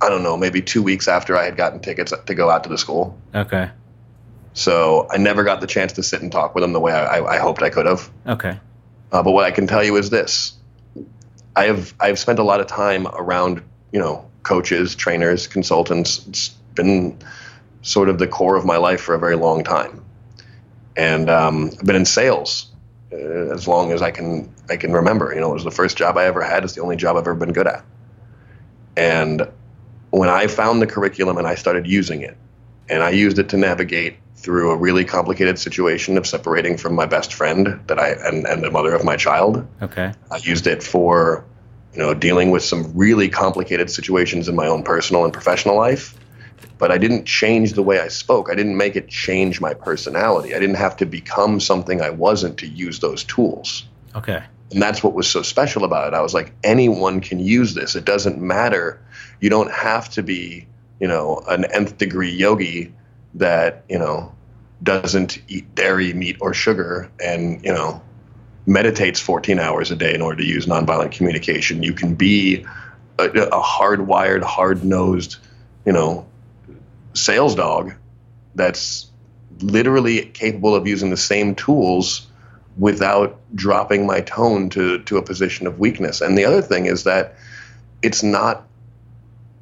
I 0.01 0.09
don't 0.09 0.23
know, 0.23 0.37
maybe 0.37 0.63
two 0.63 0.83
weeks 0.83 1.09
after 1.09 1.37
I 1.37 1.45
had 1.45 1.57
gotten 1.57 1.81
tickets 1.81 2.13
to 2.27 2.35
go 2.35 2.49
out 2.51 2.65
to 2.65 2.71
the 2.71 2.79
school. 2.79 3.19
Okay. 3.35 3.71
So 4.55 5.07
I 5.11 5.19
never 5.19 5.45
got 5.45 5.61
the 5.61 5.67
chance 5.67 5.93
to 5.95 6.03
sit 6.03 6.23
and 6.23 6.33
talk 6.33 6.55
with 6.55 6.65
him 6.65 6.73
the 6.73 6.81
way 6.81 6.93
I, 6.93 7.19
I, 7.19 7.35
I 7.35 7.39
hoped 7.39 7.63
I 7.63 7.71
could 7.71 7.87
have. 7.87 8.11
Okay. 8.27 8.59
Uh, 9.13 9.23
but 9.23 9.33
what 9.33 9.45
I 9.45 9.51
can 9.51 9.67
tell 9.67 9.85
you 9.85 9.97
is 9.97 10.11
this: 10.11 10.55
I 11.55 11.65
have 11.67 11.95
I've 12.01 12.19
spent 12.19 12.39
a 12.39 12.43
lot 12.43 12.61
of 12.61 12.67
time 12.67 13.07
around 13.07 13.63
you 13.93 13.99
know, 13.99 14.29
coaches, 14.43 14.95
trainers, 14.95 15.47
consultants. 15.47 16.27
It's 16.29 16.49
been 16.75 17.19
sort 17.83 18.09
of 18.09 18.19
the 18.19 18.27
core 18.27 18.57
of 18.57 18.65
my 18.65 18.77
life 18.77 19.01
for 19.01 19.15
a 19.15 19.19
very 19.19 19.37
long 19.37 19.65
time, 19.65 20.05
and 20.97 21.29
um, 21.31 21.71
I've 21.79 21.87
been 21.87 21.97
in 21.97 22.05
sales 22.05 22.71
uh, 23.13 23.17
as 23.17 23.67
long 23.67 23.93
as 23.93 24.03
I 24.03 24.11
can 24.11 24.53
I 24.69 24.77
can 24.77 24.93
remember. 24.93 25.33
You 25.35 25.41
know, 25.41 25.51
it 25.51 25.55
was 25.55 25.65
the 25.65 25.71
first 25.71 25.97
job 25.97 26.17
I 26.17 26.25
ever 26.25 26.43
had. 26.43 26.65
It's 26.65 26.75
the 26.75 26.83
only 26.83 26.97
job 26.97 27.17
I've 27.17 27.23
ever 27.23 27.35
been 27.35 27.53
good 27.53 27.67
at. 27.67 27.85
And 28.97 29.49
when 30.11 30.29
I 30.29 30.47
found 30.47 30.83
the 30.83 30.87
curriculum 30.87 31.39
and 31.39 31.47
I 31.47 31.55
started 31.55 31.87
using 31.87 32.23
it, 32.23 32.37
and 32.89 33.03
I 33.03 33.11
used 33.11 33.39
it 33.39 33.49
to 33.51 33.57
navigate 33.57 34.17
through 34.37 34.71
a 34.71 34.77
really 34.77 35.05
complicated 35.05 35.59
situation 35.59 36.17
of 36.17 36.27
separating 36.27 36.77
from 36.77 36.95
my 36.95 37.07
best 37.07 37.35
friend 37.35 37.81
that 37.87 37.99
I 37.99 38.11
and, 38.11 38.47
and 38.47 38.63
the 38.63 38.71
mother 38.71 38.95
of 38.95 39.05
my 39.05 39.17
child. 39.17 39.67
Okay. 39.83 40.13
I 40.31 40.37
used 40.39 40.67
it 40.67 40.83
for 40.83 41.45
you 41.93 41.99
know, 41.99 42.15
dealing 42.15 42.51
with 42.51 42.63
some 42.63 42.93
really 42.97 43.29
complicated 43.29 43.91
situations 43.91 44.49
in 44.49 44.55
my 44.55 44.67
own 44.67 44.83
personal 44.83 45.25
and 45.25 45.33
professional 45.33 45.77
life. 45.77 46.15
But 46.79 46.93
I 46.93 46.99
didn't 46.99 47.25
change 47.25 47.73
the 47.73 47.83
way 47.83 47.99
I 48.01 48.09
spoke. 48.09 48.51
I 48.51 48.55
didn't 48.55 48.77
make 48.77 48.95
it 48.95 49.09
change 49.09 49.61
my 49.61 49.75
personality. 49.75 50.55
I 50.55 50.61
didn't 50.61 50.77
have 50.77 50.97
to 50.99 51.07
become 51.07 51.61
something 51.61 52.01
I 52.01 52.11
wasn't 52.11 52.59
to 52.59 52.67
use 52.67 53.01
those 53.01 53.25
tools. 53.25 53.85
Okay. 54.15 54.43
And 54.71 54.83
that's 54.83 55.03
what 55.03 55.15
was 55.15 55.29
so 55.29 55.43
special 55.43 55.85
about 55.85 56.09
it. 56.09 56.15
I 56.15 56.21
was 56.21 56.35
like, 56.35 56.53
anyone 56.63 57.21
can 57.21 57.41
use 57.41 57.75
this. 57.75 57.97
It 57.97 58.05
doesn't 58.05 58.41
matter. 58.41 59.01
You 59.41 59.51
don't 59.51 59.73
have 59.73 60.09
to 60.11 60.23
be, 60.23 60.67
you 61.01 61.09
know, 61.09 61.43
an 61.49 61.65
nth 61.65 61.97
degree 61.99 62.33
yogi 62.33 62.93
that, 63.35 63.85
you 63.89 63.99
know, 63.99 64.33
doesn't 64.83 65.41
eat 65.49 65.75
dairy, 65.75 66.13
meat, 66.13 66.37
or 66.41 66.55
sugar 66.55 67.11
and, 67.23 67.65
you 67.65 67.73
know, 67.73 68.03
meditates 68.69 69.19
14 69.19 69.59
hours 69.59 69.91
a 69.91 69.97
day 69.97 70.15
in 70.15 70.21
order 70.21 70.43
to 70.43 70.47
use 70.47 70.67
nonviolent 70.67 71.13
communication. 71.13 71.83
You 71.83 71.95
can 71.95 72.15
be 72.15 72.67
a, 73.19 73.25
a 73.25 73.63
hardwired, 73.63 74.43
hard 74.43 74.85
nosed, 74.85 75.39
you 75.87 75.93
know, 75.93 76.27
sales 77.15 77.55
dog 77.55 77.95
that's 78.55 79.11
literally 79.61 80.27
capable 80.27 80.75
of 80.75 80.87
using 80.87 81.09
the 81.09 81.17
same 81.17 81.55
tools 81.55 82.27
without 82.77 83.41
dropping 83.55 84.07
my 84.07 84.21
tone 84.21 84.69
to, 84.71 85.03
to 85.05 85.17
a 85.17 85.23
position 85.23 85.67
of 85.67 85.79
weakness. 85.79 86.21
And 86.21 86.37
the 86.37 86.45
other 86.45 86.63
thing 86.63 86.87
is 86.87 87.05
that 87.05 87.37
it's 88.03 88.23
not 88.23 88.65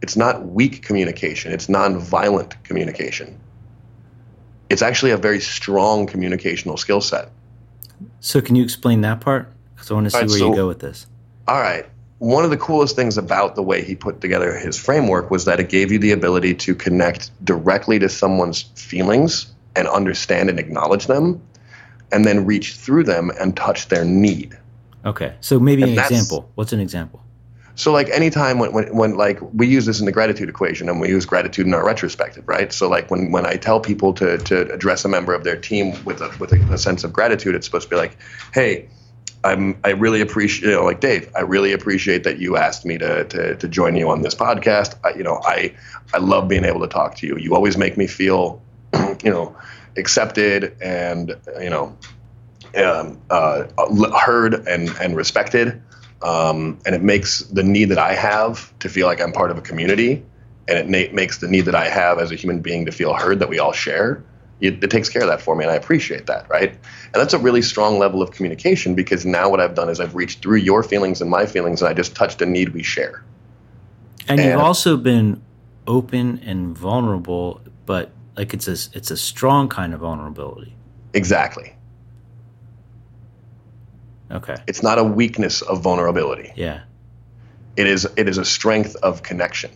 it's 0.03 0.17
not 0.17 0.45
weak 0.45 0.83
communication, 0.83 1.53
it's 1.53 1.69
nonviolent 1.69 2.63
communication. 2.65 3.41
It's 4.69 4.83
actually 4.83 5.13
a 5.13 5.17
very 5.17 5.41
strong 5.41 6.07
communicational 6.07 6.79
skill 6.79 7.01
set. 7.01 7.31
So, 8.21 8.41
can 8.41 8.57
you 8.57 8.63
explain 8.63 9.01
that 9.03 9.21
part? 9.21 9.53
Because 9.75 9.91
I 9.91 9.95
want 9.95 10.07
to 10.07 10.11
see 10.11 10.19
right, 10.19 10.29
where 10.29 10.39
so, 10.39 10.51
you 10.51 10.57
go 10.57 10.67
with 10.67 10.81
this. 10.81 11.07
All 11.49 11.61
right. 11.61 11.87
One 12.19 12.45
of 12.45 12.51
the 12.51 12.57
coolest 12.57 12.97
things 12.97 13.19
about 13.19 13.57
the 13.57 13.63
way 13.63 13.85
he 13.85 13.95
put 13.95 14.23
together 14.23 14.57
his 14.57 14.79
framework 14.79 15.31
was 15.31 15.45
that 15.45 15.61
it 15.61 15.69
gave 15.69 15.93
you 15.93 15.99
the 15.99 16.13
ability 16.13 16.55
to 16.55 16.75
connect 16.75 17.31
directly 17.45 17.99
to 17.99 18.09
someone's 18.09 18.63
feelings 18.75 19.53
and 19.75 19.87
understand 19.87 20.49
and 20.49 20.59
acknowledge 20.59 21.07
them, 21.07 21.43
and 22.13 22.25
then 22.25 22.47
reach 22.47 22.75
through 22.75 23.05
them 23.05 23.31
and 23.39 23.57
touch 23.57 23.89
their 23.89 24.05
need. 24.05 24.57
Okay. 25.05 25.35
So 25.41 25.61
maybe 25.61 25.83
and 25.83 25.93
an 25.93 25.99
example. 25.99 26.51
What's 26.55 26.73
an 26.73 26.81
example? 26.81 27.23
So 27.77 27.93
like 27.93 28.09
anytime 28.09 28.59
when, 28.59 28.73
when, 28.73 28.97
when 28.97 29.17
like 29.17 29.39
we 29.53 29.67
use 29.67 29.85
this 29.85 30.01
in 30.01 30.07
the 30.07 30.13
gratitude 30.13 30.49
equation 30.49 30.89
and 30.89 30.99
we 30.99 31.09
use 31.09 31.27
gratitude 31.27 31.67
in 31.67 31.75
our 31.75 31.85
retrospective, 31.85 32.49
right? 32.49 32.73
So 32.73 32.89
like 32.89 33.11
when, 33.11 33.31
when 33.31 33.45
I 33.45 33.57
tell 33.57 33.81
people 33.81 34.15
to, 34.15 34.39
to 34.39 34.73
address 34.73 35.05
a 35.05 35.09
member 35.09 35.35
of 35.35 35.45
their 35.45 35.57
team 35.57 36.03
with 36.05 36.23
a, 36.23 36.35
with 36.41 36.53
a, 36.53 36.73
a 36.73 36.79
sense 36.79 37.05
of 37.05 37.13
gratitude, 37.13 37.55
it's 37.55 37.67
supposed 37.67 37.85
to 37.85 37.91
be 37.91 37.97
like, 37.97 38.17
Hey, 38.55 38.89
I'm, 39.45 39.79
I 39.85 39.91
really 39.91 40.23
appreciate, 40.23 40.71
you 40.71 40.75
know, 40.75 40.85
like 40.85 41.01
Dave, 41.01 41.31
I 41.37 41.43
really 41.43 41.73
appreciate 41.75 42.25
that 42.25 42.39
you 42.39 42.57
asked 42.57 42.87
me 42.87 42.97
to, 42.97 43.25
to, 43.25 43.57
to 43.57 43.69
join 43.69 43.95
you 43.95 44.09
on 44.09 44.23
this 44.23 44.35
podcast. 44.35 44.99
I, 45.05 45.11
you 45.11 45.23
know, 45.23 45.41
I, 45.45 45.75
I 46.15 46.19
love 46.19 46.49
being 46.49 46.65
able 46.65 46.81
to 46.81 46.89
talk 46.89 47.17
to 47.17 47.27
you. 47.27 47.37
You 47.37 47.55
always 47.55 47.77
make 47.77 47.99
me 47.99 48.07
feel, 48.07 48.63
you 49.23 49.31
know, 49.31 49.55
accepted 49.99 50.77
and, 50.81 51.37
you 51.61 51.71
know, 51.71 51.97
um, 52.77 53.21
uh, 53.31 53.65
heard 54.19 54.67
and, 54.67 54.89
and 55.01 55.15
respected. 55.15 55.83
Um, 56.23 56.79
and 56.87 56.95
it 56.95 57.03
makes 57.03 57.41
the 57.41 57.63
need 57.63 57.87
that 57.87 57.99
I 57.99 58.15
have 58.15 58.77
to 58.81 58.89
feel 58.89 59.07
like 59.07 59.21
I'm 59.21 59.33
part 59.33 59.51
of 59.51 59.59
a 59.59 59.61
community, 59.61 60.25
and 60.69 60.79
it 60.79 60.89
na- 60.89 61.15
makes 61.15 61.39
the 61.39 61.49
need 61.49 61.63
that 61.63 61.75
I 61.75 61.89
have 61.89 62.19
as 62.19 62.33
a 62.33 62.35
human 62.35 62.61
being 62.61 62.87
to 62.87 62.93
feel 62.93 63.13
heard 63.15 63.39
that 63.41 63.49
we 63.49 63.59
all 63.59 63.73
share. 63.73 64.25
It, 64.61 64.83
it, 64.83 64.91
takes 64.91 65.11
care 65.11 65.21
of 65.21 65.29
that 65.29 65.43
for 65.43 65.55
me, 65.55 65.65
and 65.65 65.71
I 65.71 65.77
appreciate 65.77 66.27
that, 66.27 66.49
right? 66.49 66.71
And 66.71 67.15
that's 67.15 67.35
a 67.35 67.39
really 67.39 67.61
strong 67.61 67.99
level 67.99 68.23
of 68.23 68.31
communication 68.31 68.95
because 68.95 69.27
now 69.27 69.51
what 69.51 69.61
I've 69.61 69.75
done 69.75 69.91
is 69.91 70.01
I've 70.01 70.15
reached 70.15 70.41
through 70.41 70.57
your 70.57 70.83
feelings 70.83 71.21
and 71.21 71.31
my 71.31 71.45
feelings, 71.45 71.83
and 71.83 71.91
I 71.91 71.93
just 71.93 72.17
touched 72.17 72.41
a 72.41 72.47
need 72.47 72.71
we 72.71 72.83
share. 72.83 73.23
And, 74.29 74.41
and 74.41 74.51
you've 74.51 74.61
also 74.61 74.97
been 74.97 75.43
open 75.87 76.39
and 76.39 76.77
vulnerable, 76.77 77.61
but 77.85 78.13
like 78.37 78.55
it's 78.55 78.67
a 78.67 78.97
it's 78.97 79.11
a 79.11 79.17
strong 79.17 79.69
kind 79.69 79.93
of 79.93 80.01
vulnerability. 80.01 80.75
Exactly. 81.13 81.76
Okay. 84.31 84.57
It's 84.67 84.83
not 84.83 84.99
a 84.99 85.05
weakness 85.05 85.63
of 85.63 85.83
vulnerability. 85.83 86.53
Yeah. 86.57 86.83
It 87.77 87.87
is 87.87 88.09
it 88.17 88.29
is 88.29 88.39
a 88.39 88.45
strength 88.45 88.97
of 88.97 89.23
connection. 89.23 89.71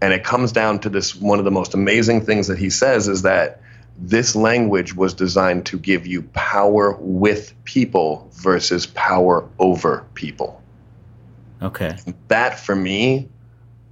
And 0.00 0.12
it 0.12 0.24
comes 0.24 0.52
down 0.52 0.80
to 0.80 0.90
this 0.90 1.14
one 1.14 1.38
of 1.38 1.44
the 1.44 1.50
most 1.50 1.74
amazing 1.74 2.26
things 2.26 2.48
that 2.48 2.58
he 2.58 2.70
says 2.70 3.08
is 3.08 3.22
that 3.22 3.60
this 3.96 4.34
language 4.34 4.94
was 4.94 5.14
designed 5.14 5.66
to 5.66 5.78
give 5.78 6.06
you 6.06 6.22
power 6.22 6.96
with 6.98 7.54
people 7.64 8.28
versus 8.34 8.86
power 8.86 9.48
over 9.58 10.04
people. 10.14 10.60
Okay. 11.62 11.96
That 12.28 12.58
for 12.58 12.74
me 12.74 13.28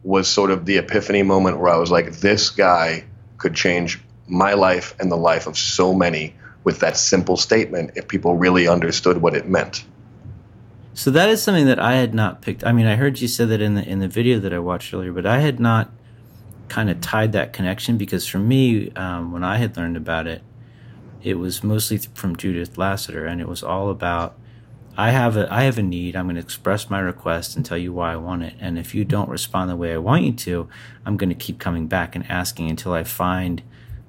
was 0.02 0.28
sort 0.28 0.50
of 0.50 0.66
the 0.66 0.78
epiphany 0.78 1.22
moment 1.22 1.58
where 1.58 1.72
I 1.72 1.76
was 1.78 1.90
like, 1.90 2.12
this 2.12 2.50
guy 2.50 3.04
could 3.38 3.54
change 3.54 4.00
my 4.26 4.54
life 4.54 4.94
and 4.98 5.10
the 5.10 5.16
life 5.16 5.46
of 5.46 5.56
so 5.56 5.94
many 5.94 6.34
with 6.64 6.80
that 6.80 6.96
simple 6.96 7.36
statement 7.36 7.92
if 7.96 8.08
people 8.08 8.36
really 8.36 8.68
understood 8.68 9.20
what 9.20 9.34
it 9.34 9.48
meant. 9.48 9.84
So 10.94 11.10
that 11.10 11.28
is 11.28 11.42
something 11.42 11.66
that 11.66 11.78
I 11.78 11.94
had 11.94 12.14
not 12.14 12.42
picked. 12.42 12.64
I 12.64 12.72
mean, 12.72 12.86
I 12.86 12.96
heard 12.96 13.20
you 13.20 13.28
say 13.28 13.44
that 13.46 13.60
in 13.60 13.74
the 13.74 13.88
in 13.88 14.00
the 14.00 14.08
video 14.08 14.38
that 14.40 14.52
I 14.52 14.58
watched 14.58 14.92
earlier, 14.92 15.12
but 15.12 15.24
I 15.24 15.40
had 15.40 15.58
not 15.58 15.90
kind 16.68 16.90
of 16.90 17.00
tied 17.00 17.32
that 17.32 17.52
connection 17.52 17.96
because 17.96 18.26
for 18.26 18.38
me, 18.38 18.90
um, 18.92 19.32
when 19.32 19.44
I 19.44 19.56
had 19.56 19.76
learned 19.76 19.96
about 19.96 20.26
it, 20.26 20.42
it 21.22 21.34
was 21.34 21.62
mostly 21.62 21.98
from 21.98 22.36
Judith 22.36 22.76
Lasater, 22.76 23.26
and 23.26 23.40
it 23.40 23.48
was 23.48 23.62
all 23.62 23.90
about 23.90 24.36
I 24.96 25.10
have 25.10 25.38
a 25.38 25.52
I 25.52 25.62
have 25.62 25.78
a 25.78 25.82
need. 25.82 26.14
I'm 26.14 26.26
going 26.26 26.36
to 26.36 26.42
express 26.42 26.90
my 26.90 27.00
request 27.00 27.56
and 27.56 27.64
tell 27.64 27.78
you 27.78 27.92
why 27.92 28.12
I 28.12 28.16
want 28.16 28.42
it. 28.42 28.54
And 28.60 28.78
if 28.78 28.94
you 28.94 29.04
don't 29.04 29.30
respond 29.30 29.70
the 29.70 29.76
way 29.76 29.94
I 29.94 29.98
want 29.98 30.24
you 30.24 30.32
to, 30.32 30.68
I'm 31.06 31.16
going 31.16 31.30
to 31.30 31.34
keep 31.34 31.58
coming 31.58 31.86
back 31.86 32.14
and 32.14 32.30
asking 32.30 32.68
until 32.68 32.92
I 32.92 33.04
find 33.04 33.62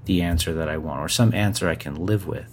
the 0.05 0.21
answer 0.21 0.53
that 0.53 0.69
I 0.69 0.77
want 0.77 0.99
or 1.01 1.09
some 1.09 1.33
answer 1.33 1.69
I 1.69 1.75
can 1.75 2.05
live 2.05 2.27
with. 2.27 2.49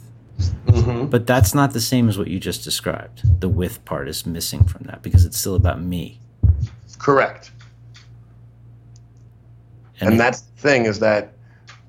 Mm-hmm. 0.67 1.07
But 1.07 1.27
that's 1.27 1.55
not 1.55 1.73
the 1.73 1.81
same 1.81 2.09
as 2.09 2.17
what 2.17 2.29
you 2.29 2.41
just 2.41 2.65
described. 2.65 3.41
The 3.41 3.49
with 3.49 3.85
part 3.85 4.09
is 4.09 4.25
missing 4.25 4.65
from 4.65 4.85
that 4.85 5.03
because 5.03 5.25
it's 5.25 5.39
still 5.39 5.55
about 5.55 5.83
me. 5.83 6.21
Correct. 6.99 7.51
And, 10.01 10.11
and 10.11 10.21
that's 10.21 10.41
the 10.41 10.61
thing 10.61 10.87
is 10.87 11.01
that 11.01 11.35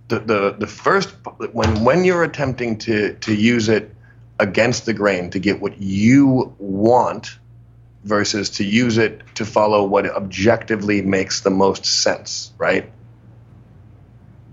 the, 0.10 0.20
the, 0.20 0.56
the 0.60 0.68
first 0.68 1.10
when 1.54 1.84
when 1.86 2.04
you're 2.04 2.24
attempting 2.24 2.78
to 2.80 3.14
to 3.16 3.34
use 3.34 3.70
it 3.70 3.96
against 4.40 4.86
the 4.86 4.94
grain 4.94 5.30
to 5.30 5.40
get 5.40 5.62
what 5.62 5.82
you 5.82 6.54
want 6.58 7.38
versus 8.04 8.50
to 8.50 8.66
use 8.66 8.98
it 8.98 9.22
to 9.36 9.46
follow 9.46 9.86
what 9.86 10.06
objectively 10.06 11.02
makes 11.02 11.42
the 11.42 11.50
most 11.50 11.86
sense, 11.86 12.52
right? 12.58 12.92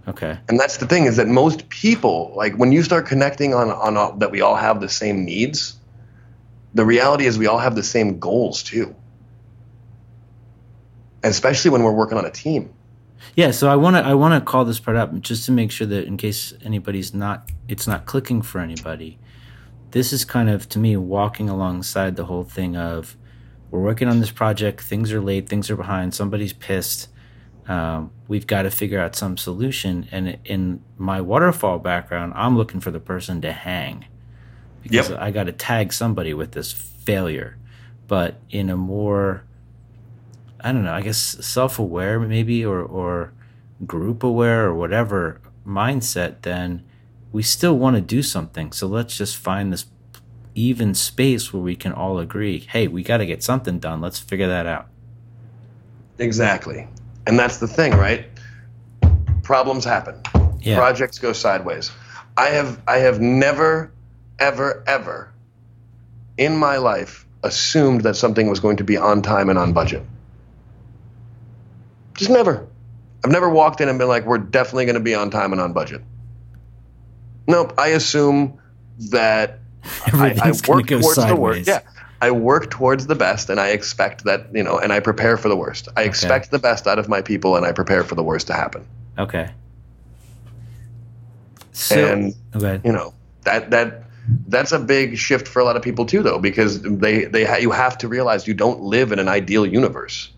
Okay. 0.08 0.38
And 0.48 0.58
that's 0.58 0.78
the 0.78 0.86
thing 0.86 1.04
is 1.04 1.16
that 1.16 1.28
most 1.28 1.68
people, 1.68 2.32
like 2.34 2.56
when 2.56 2.72
you 2.72 2.82
start 2.82 3.06
connecting 3.06 3.52
on 3.52 3.70
on 3.70 3.96
all, 3.96 4.16
that 4.16 4.30
we 4.30 4.40
all 4.40 4.56
have 4.56 4.80
the 4.80 4.88
same 4.88 5.24
needs, 5.24 5.76
the 6.72 6.84
reality 6.84 7.26
is 7.26 7.38
we 7.38 7.46
all 7.46 7.58
have 7.58 7.74
the 7.74 7.82
same 7.82 8.18
goals 8.18 8.62
too. 8.62 8.94
And 11.22 11.30
especially 11.30 11.70
when 11.70 11.82
we're 11.82 11.92
working 11.92 12.16
on 12.16 12.24
a 12.24 12.30
team. 12.30 12.72
Yeah, 13.36 13.50
so 13.50 13.68
I 13.68 13.76
want 13.76 13.96
to 13.96 14.02
I 14.02 14.14
want 14.14 14.32
to 14.32 14.50
call 14.50 14.64
this 14.64 14.80
part 14.80 14.96
up 14.96 15.20
just 15.20 15.44
to 15.46 15.52
make 15.52 15.70
sure 15.70 15.86
that 15.86 16.06
in 16.06 16.16
case 16.16 16.54
anybody's 16.64 17.12
not 17.12 17.50
it's 17.68 17.86
not 17.86 18.06
clicking 18.06 18.40
for 18.40 18.60
anybody. 18.60 19.18
This 19.90 20.12
is 20.12 20.24
kind 20.24 20.48
of 20.48 20.68
to 20.70 20.78
me 20.78 20.96
walking 20.96 21.50
alongside 21.50 22.16
the 22.16 22.24
whole 22.24 22.44
thing 22.44 22.76
of 22.76 23.16
we're 23.70 23.80
working 23.80 24.08
on 24.08 24.20
this 24.20 24.30
project, 24.30 24.80
things 24.80 25.12
are 25.12 25.20
late, 25.20 25.50
things 25.50 25.68
are 25.68 25.76
behind, 25.76 26.14
somebody's 26.14 26.54
pissed 26.54 27.08
um, 27.68 28.10
we've 28.28 28.46
got 28.46 28.62
to 28.62 28.70
figure 28.70 28.98
out 28.98 29.14
some 29.14 29.36
solution. 29.36 30.08
And 30.10 30.38
in 30.44 30.82
my 30.96 31.20
waterfall 31.20 31.78
background, 31.78 32.32
I'm 32.34 32.56
looking 32.56 32.80
for 32.80 32.90
the 32.90 32.98
person 32.98 33.42
to 33.42 33.52
hang 33.52 34.06
because 34.82 35.10
yep. 35.10 35.20
I 35.20 35.30
got 35.30 35.44
to 35.44 35.52
tag 35.52 35.92
somebody 35.92 36.32
with 36.32 36.52
this 36.52 36.72
failure. 36.72 37.58
But 38.06 38.40
in 38.48 38.70
a 38.70 38.76
more, 38.76 39.44
I 40.60 40.72
don't 40.72 40.82
know, 40.82 40.94
I 40.94 41.02
guess 41.02 41.18
self 41.18 41.78
aware 41.78 42.18
maybe 42.18 42.64
or, 42.64 42.80
or 42.80 43.34
group 43.86 44.22
aware 44.22 44.64
or 44.64 44.74
whatever 44.74 45.42
mindset, 45.66 46.42
then 46.42 46.84
we 47.32 47.42
still 47.42 47.76
want 47.76 47.96
to 47.96 48.00
do 48.00 48.22
something. 48.22 48.72
So 48.72 48.86
let's 48.86 49.16
just 49.16 49.36
find 49.36 49.70
this 49.70 49.84
even 50.54 50.94
space 50.94 51.52
where 51.52 51.62
we 51.62 51.76
can 51.76 51.92
all 51.92 52.18
agree 52.18 52.60
hey, 52.60 52.88
we 52.88 53.02
got 53.02 53.18
to 53.18 53.26
get 53.26 53.42
something 53.42 53.78
done. 53.78 54.00
Let's 54.00 54.18
figure 54.18 54.48
that 54.48 54.64
out. 54.64 54.88
Exactly. 56.18 56.88
And 57.28 57.38
that's 57.38 57.58
the 57.58 57.68
thing, 57.68 57.92
right? 57.92 58.24
Problems 59.42 59.84
happen. 59.84 60.20
Yeah. 60.60 60.76
Projects 60.78 61.18
go 61.18 61.34
sideways. 61.34 61.92
I 62.38 62.46
have 62.46 62.80
I 62.88 62.98
have 62.98 63.20
never 63.20 63.92
ever 64.38 64.82
ever 64.86 65.30
in 66.38 66.56
my 66.56 66.78
life 66.78 67.26
assumed 67.42 68.00
that 68.02 68.14
something 68.14 68.48
was 68.48 68.60
going 68.60 68.78
to 68.78 68.84
be 68.84 68.96
on 68.96 69.20
time 69.20 69.50
and 69.50 69.58
on 69.58 69.74
budget. 69.74 70.02
Just 72.16 72.30
never. 72.30 72.66
I've 73.24 73.30
never 73.30 73.50
walked 73.50 73.82
in 73.82 73.90
and 73.90 73.98
been 73.98 74.08
like, 74.08 74.24
we're 74.24 74.38
definitely 74.38 74.86
going 74.86 74.94
to 74.94 75.00
be 75.00 75.14
on 75.14 75.30
time 75.30 75.52
and 75.52 75.60
on 75.60 75.72
budget. 75.74 76.02
Nope. 77.46 77.74
I 77.76 77.88
assume 77.88 78.58
that 79.10 79.58
I, 80.12 80.34
I 80.40 80.52
work 80.66 80.86
towards 80.86 81.14
sideways. 81.14 81.66
the 81.66 81.72
work. 81.72 81.84
Yeah. 81.84 81.97
I 82.20 82.30
work 82.30 82.70
towards 82.70 83.06
the 83.06 83.14
best 83.14 83.48
and 83.48 83.60
I 83.60 83.68
expect 83.68 84.24
that, 84.24 84.48
you 84.52 84.62
know, 84.62 84.78
and 84.78 84.92
I 84.92 85.00
prepare 85.00 85.36
for 85.36 85.48
the 85.48 85.56
worst. 85.56 85.88
I 85.96 86.00
okay. 86.00 86.08
expect 86.08 86.50
the 86.50 86.58
best 86.58 86.86
out 86.86 86.98
of 86.98 87.08
my 87.08 87.22
people 87.22 87.56
and 87.56 87.64
I 87.64 87.72
prepare 87.72 88.02
for 88.02 88.14
the 88.14 88.24
worst 88.24 88.48
to 88.48 88.54
happen. 88.54 88.86
Okay. 89.18 89.50
So, 91.72 92.04
and 92.04 92.34
okay. 92.56 92.80
you 92.84 92.92
know, 92.92 93.14
that 93.44 93.70
that 93.70 94.04
that's 94.48 94.72
a 94.72 94.78
big 94.78 95.16
shift 95.16 95.46
for 95.46 95.60
a 95.60 95.64
lot 95.64 95.76
of 95.76 95.82
people 95.82 96.04
too 96.04 96.22
though 96.22 96.38
because 96.38 96.82
they 96.82 97.24
they 97.26 97.44
ha- 97.44 97.56
you 97.56 97.70
have 97.70 97.96
to 97.98 98.08
realize 98.08 98.48
you 98.48 98.54
don't 98.54 98.80
live 98.80 99.12
in 99.12 99.18
an 99.20 99.28
ideal 99.28 99.64
universe. 99.64 100.30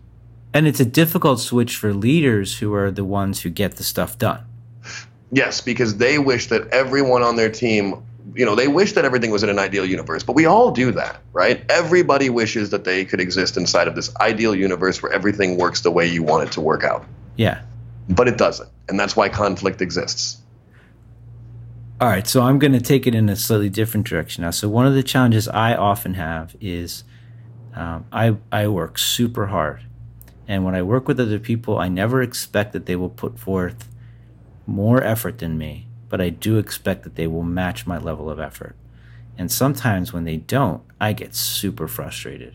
And 0.53 0.67
it's 0.67 0.79
a 0.79 0.85
difficult 0.85 1.39
switch 1.39 1.77
for 1.77 1.93
leaders 1.93 2.59
who 2.59 2.73
are 2.73 2.91
the 2.91 3.05
ones 3.05 3.41
who 3.41 3.49
get 3.49 3.77
the 3.77 3.83
stuff 3.83 4.17
done. 4.17 4.43
Yes, 5.31 5.61
because 5.61 5.97
they 5.97 6.19
wish 6.19 6.47
that 6.47 6.67
everyone 6.67 7.23
on 7.23 7.37
their 7.37 7.49
team 7.49 8.03
you 8.33 8.45
know, 8.45 8.55
they 8.55 8.67
wish 8.67 8.93
that 8.93 9.05
everything 9.05 9.31
was 9.31 9.43
in 9.43 9.49
an 9.49 9.59
ideal 9.59 9.85
universe, 9.85 10.23
but 10.23 10.33
we 10.35 10.45
all 10.45 10.71
do 10.71 10.91
that, 10.93 11.21
right? 11.33 11.63
Everybody 11.69 12.29
wishes 12.29 12.69
that 12.69 12.83
they 12.83 13.03
could 13.03 13.19
exist 13.19 13.57
inside 13.57 13.87
of 13.87 13.95
this 13.95 14.15
ideal 14.17 14.55
universe 14.55 15.01
where 15.03 15.11
everything 15.11 15.57
works 15.57 15.81
the 15.81 15.91
way 15.91 16.07
you 16.07 16.23
want 16.23 16.47
it 16.47 16.51
to 16.53 16.61
work 16.61 16.83
out. 16.83 17.05
Yeah. 17.35 17.61
But 18.09 18.27
it 18.27 18.37
doesn't. 18.37 18.69
And 18.87 18.99
that's 18.99 19.15
why 19.15 19.29
conflict 19.29 19.81
exists. 19.81 20.37
All 21.99 22.07
right. 22.07 22.25
So 22.25 22.41
I'm 22.41 22.57
going 22.57 22.73
to 22.73 22.81
take 22.81 23.05
it 23.05 23.13
in 23.13 23.27
a 23.29 23.35
slightly 23.35 23.69
different 23.69 24.07
direction 24.07 24.43
now. 24.43 24.51
So, 24.51 24.67
one 24.67 24.87
of 24.87 24.93
the 24.93 25.03
challenges 25.03 25.47
I 25.47 25.75
often 25.75 26.15
have 26.15 26.55
is 26.59 27.03
um, 27.75 28.05
I, 28.11 28.37
I 28.51 28.67
work 28.67 28.97
super 28.97 29.47
hard. 29.47 29.81
And 30.47 30.65
when 30.65 30.73
I 30.73 30.81
work 30.81 31.07
with 31.07 31.19
other 31.19 31.39
people, 31.39 31.77
I 31.77 31.89
never 31.89 32.21
expect 32.21 32.73
that 32.73 32.85
they 32.85 32.95
will 32.95 33.09
put 33.09 33.37
forth 33.37 33.87
more 34.65 35.03
effort 35.03 35.37
than 35.37 35.57
me 35.57 35.87
but 36.11 36.19
I 36.21 36.29
do 36.29 36.57
expect 36.57 37.03
that 37.05 37.15
they 37.15 37.25
will 37.25 37.41
match 37.41 37.87
my 37.87 37.97
level 37.97 38.29
of 38.29 38.37
effort. 38.37 38.75
And 39.37 39.49
sometimes 39.49 40.11
when 40.11 40.25
they 40.25 40.35
don't, 40.35 40.83
I 40.99 41.13
get 41.13 41.33
super 41.33 41.87
frustrated. 41.87 42.53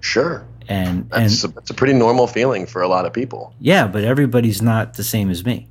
Sure. 0.00 0.44
And 0.68 1.08
that's, 1.10 1.44
and 1.44 1.52
a, 1.52 1.54
that's 1.54 1.70
a 1.70 1.74
pretty 1.74 1.92
normal 1.94 2.26
feeling 2.26 2.66
for 2.66 2.82
a 2.82 2.88
lot 2.88 3.06
of 3.06 3.12
people. 3.12 3.54
Yeah, 3.60 3.86
but 3.86 4.02
everybody's 4.02 4.60
not 4.60 4.94
the 4.94 5.04
same 5.04 5.30
as 5.30 5.44
me. 5.44 5.68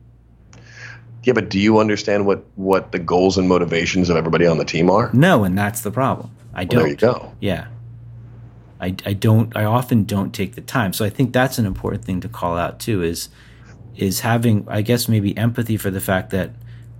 Yeah, 1.23 1.33
but 1.33 1.49
do 1.49 1.59
you 1.59 1.79
understand 1.79 2.25
what 2.25 2.45
what 2.55 2.93
the 2.93 2.99
goals 2.99 3.37
and 3.37 3.49
motivations 3.49 4.09
of 4.09 4.15
everybody 4.15 4.45
on 4.45 4.57
the 4.57 4.63
team 4.65 4.89
are? 4.89 5.09
No, 5.11 5.43
and 5.43 5.57
that's 5.57 5.81
the 5.81 5.91
problem. 5.91 6.31
I 6.53 6.59
Well, 6.61 6.67
don't. 6.67 6.79
there 6.79 6.87
you 6.91 6.95
go. 6.95 7.33
Yeah. 7.41 7.67
I, 8.79 8.95
I 9.05 9.13
don't 9.13 9.55
I 9.57 9.65
often 9.65 10.05
don't 10.05 10.33
take 10.33 10.55
the 10.55 10.61
time. 10.61 10.93
So 10.93 11.03
I 11.03 11.09
think 11.09 11.33
that's 11.33 11.57
an 11.57 11.65
important 11.65 12.05
thing 12.05 12.21
to 12.21 12.29
call 12.29 12.57
out 12.57 12.79
too 12.79 13.03
is 13.03 13.27
is 13.97 14.19
having 14.21 14.65
I 14.67 14.81
guess 14.81 15.07
maybe 15.07 15.35
empathy 15.37 15.77
for 15.77 15.89
the 15.89 16.01
fact 16.01 16.29
that 16.31 16.51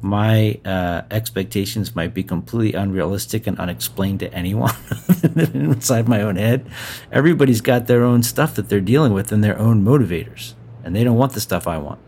my 0.01 0.59
uh, 0.65 1.01
expectations 1.09 1.95
might 1.95 2.13
be 2.13 2.21
completely 2.23 2.73
unrealistic 2.79 3.47
and 3.47 3.57
unexplained 3.59 4.19
to 4.19 4.31
anyone 4.33 4.73
inside 5.53 6.07
my 6.07 6.21
own 6.21 6.35
head. 6.35 6.67
Everybody's 7.11 7.61
got 7.61 7.87
their 7.87 8.03
own 8.03 8.21
stuff 8.21 8.53
that 8.55 8.69
they're 8.69 8.79
dealing 8.81 9.13
with 9.13 9.31
and 9.31 9.43
their 9.43 9.57
own 9.57 9.83
motivators, 9.83 10.53
and 10.83 10.95
they 10.95 11.03
don't 11.03 11.17
want 11.17 11.33
the 11.33 11.39
stuff 11.39 11.65
I 11.65 11.77
want. 11.79 11.99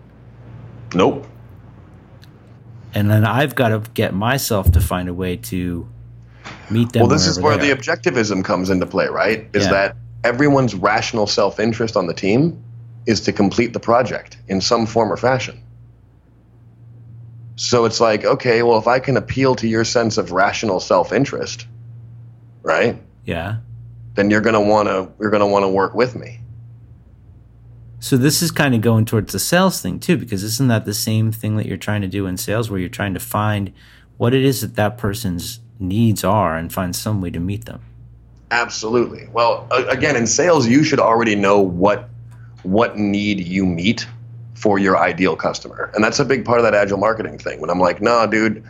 Nope. 0.94 1.26
And 2.94 3.10
then 3.10 3.26
I've 3.26 3.56
got 3.56 3.70
to 3.70 3.80
get 3.94 4.14
myself 4.14 4.72
to 4.74 4.82
find 4.82 5.10
a 5.10 5.14
way 5.14 5.38
to 5.38 5.88
meet 6.70 6.92
them. 6.94 7.02
Well, 7.02 7.10
this 7.10 7.28
is 7.28 7.40
where 7.40 7.58
the 7.58 7.72
are. 7.72 7.76
objectivism 7.76 8.44
comes 8.44 8.70
into 8.70 8.86
play, 8.86 9.08
right? 9.08 9.48
Is 9.54 9.66
Yeah. 9.66 9.72
that 9.72 9.96
everyone's 10.24 10.76
rational 10.76 11.26
self 11.28 11.60
interest 11.60 11.96
on 11.98 12.08
the 12.08 12.14
team 12.14 12.62
is 13.08 13.22
to 13.22 13.34
complete 13.34 13.74
the 13.74 13.80
project 13.80 14.38
in 14.48 14.62
some 14.62 14.86
form 14.86 15.12
or 15.12 15.18
fashion. 15.18 15.64
So 17.56 17.86
it's 17.86 18.00
like, 18.00 18.24
okay, 18.24 18.62
well, 18.62 18.78
if 18.78 18.86
I 18.86 19.00
can 19.00 19.18
appeal 19.18 19.56
to 19.56 19.68
your 19.68 19.84
sense 19.84 20.18
of 20.20 20.32
rational 20.32 20.80
self 20.80 21.12
interest, 21.12 21.66
right, 22.62 23.02
yeah. 23.26 23.58
then 24.14 24.30
you're 24.30 24.42
gonna 24.42 24.62
wanna 24.62 25.10
you're 25.20 25.32
gonna 25.32 25.48
wanna 25.48 25.70
work 25.70 25.96
with 25.96 26.16
me. 26.16 26.42
So 28.00 28.16
this 28.16 28.44
is 28.44 28.52
kind 28.52 28.76
of 28.76 28.82
going 28.82 29.06
towards 29.06 29.34
the 29.34 29.40
sales 29.40 29.82
thing 29.82 30.00
too, 30.00 30.18
because 30.18 30.44
isn't 30.44 30.68
that 30.68 30.86
the 30.86 30.94
same 30.94 31.32
thing 31.32 31.58
that 31.58 31.66
you're 31.66 31.78
trying 31.78 32.02
to 32.02 32.08
do 32.08 32.28
in 32.28 32.38
sales, 32.38 32.70
where 32.70 32.80
you're 32.80 32.90
trying 32.90 33.16
to 33.16 33.20
find 33.20 33.74
what 34.18 34.36
it 34.36 34.44
is 34.44 34.62
that 34.62 34.76
that 34.76 34.98
person's 34.98 35.62
needs 35.80 36.24
are 36.24 36.58
and 36.58 36.72
find 36.72 36.96
some 36.96 37.22
way 37.22 37.32
to 37.32 37.40
meet 37.40 37.66
them? 37.66 37.82
Absolutely. 38.52 39.28
Well, 39.32 39.68
again, 39.72 40.16
in 40.16 40.28
sales, 40.28 40.68
you 40.68 40.84
should 40.84 41.00
already 41.00 41.36
know 41.36 41.60
what 41.60 42.10
what 42.64 42.98
need 42.98 43.40
you 43.40 43.66
meet 43.66 44.08
for 44.56 44.80
your 44.80 44.98
ideal 44.98 45.36
customer, 45.36 45.92
and 45.94 46.04
that's 46.04 46.20
a 46.20 46.26
big 46.26 46.44
part 46.46 46.60
of 46.60 46.64
that 46.64 46.74
agile 46.74 46.98
marketing 46.98 47.38
thing. 47.38 47.62
When 47.62 47.70
I'm 47.70 47.80
like, 47.80 48.02
nah, 48.02 48.26
dude, 48.26 48.64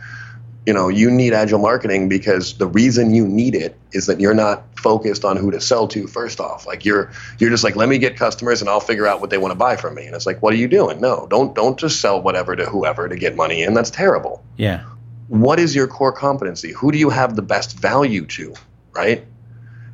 you 0.66 0.74
know, 0.74 0.88
you 0.88 1.10
need 1.10 1.32
agile 1.32 1.58
marketing 1.58 2.10
because 2.10 2.58
the 2.58 2.66
reason 2.66 3.14
you 3.14 3.26
need 3.26 3.54
it 3.54 3.78
is 3.92 4.04
that 4.06 4.20
you're 4.20 4.34
not 4.34 4.64
focused 4.78 5.24
on 5.24 5.38
who 5.38 5.50
to 5.50 5.60
sell 5.62 5.88
to. 5.88 6.06
First 6.06 6.40
off, 6.40 6.66
like 6.66 6.84
you're 6.84 7.10
you're 7.38 7.48
just 7.48 7.64
like, 7.64 7.74
let 7.74 7.88
me 7.88 7.96
get 7.96 8.16
customers 8.16 8.60
and 8.60 8.68
I'll 8.68 8.78
figure 8.80 9.06
out 9.06 9.20
what 9.22 9.30
they 9.30 9.38
want 9.38 9.52
to 9.52 9.56
buy 9.58 9.76
from 9.76 9.94
me. 9.94 10.04
And 10.04 10.14
it's 10.14 10.26
like, 10.26 10.42
what 10.42 10.52
are 10.52 10.58
you 10.58 10.68
doing? 10.68 11.00
No, 11.00 11.26
don't 11.30 11.54
don't 11.54 11.78
just 11.78 12.00
sell 12.02 12.20
whatever 12.20 12.54
to 12.54 12.66
whoever 12.66 13.08
to 13.08 13.16
get 13.16 13.34
money 13.34 13.62
in. 13.62 13.72
That's 13.72 13.90
terrible 13.90 14.44
Yeah. 14.58 14.84
what 15.28 15.58
is 15.58 15.74
your 15.74 15.86
core 15.86 16.12
competency? 16.12 16.72
Who 16.72 16.92
do 16.92 16.98
you 16.98 17.08
have 17.08 17.34
the 17.34 17.42
best 17.42 17.78
value 17.78 18.26
to, 18.26 18.52
right? 18.92 19.24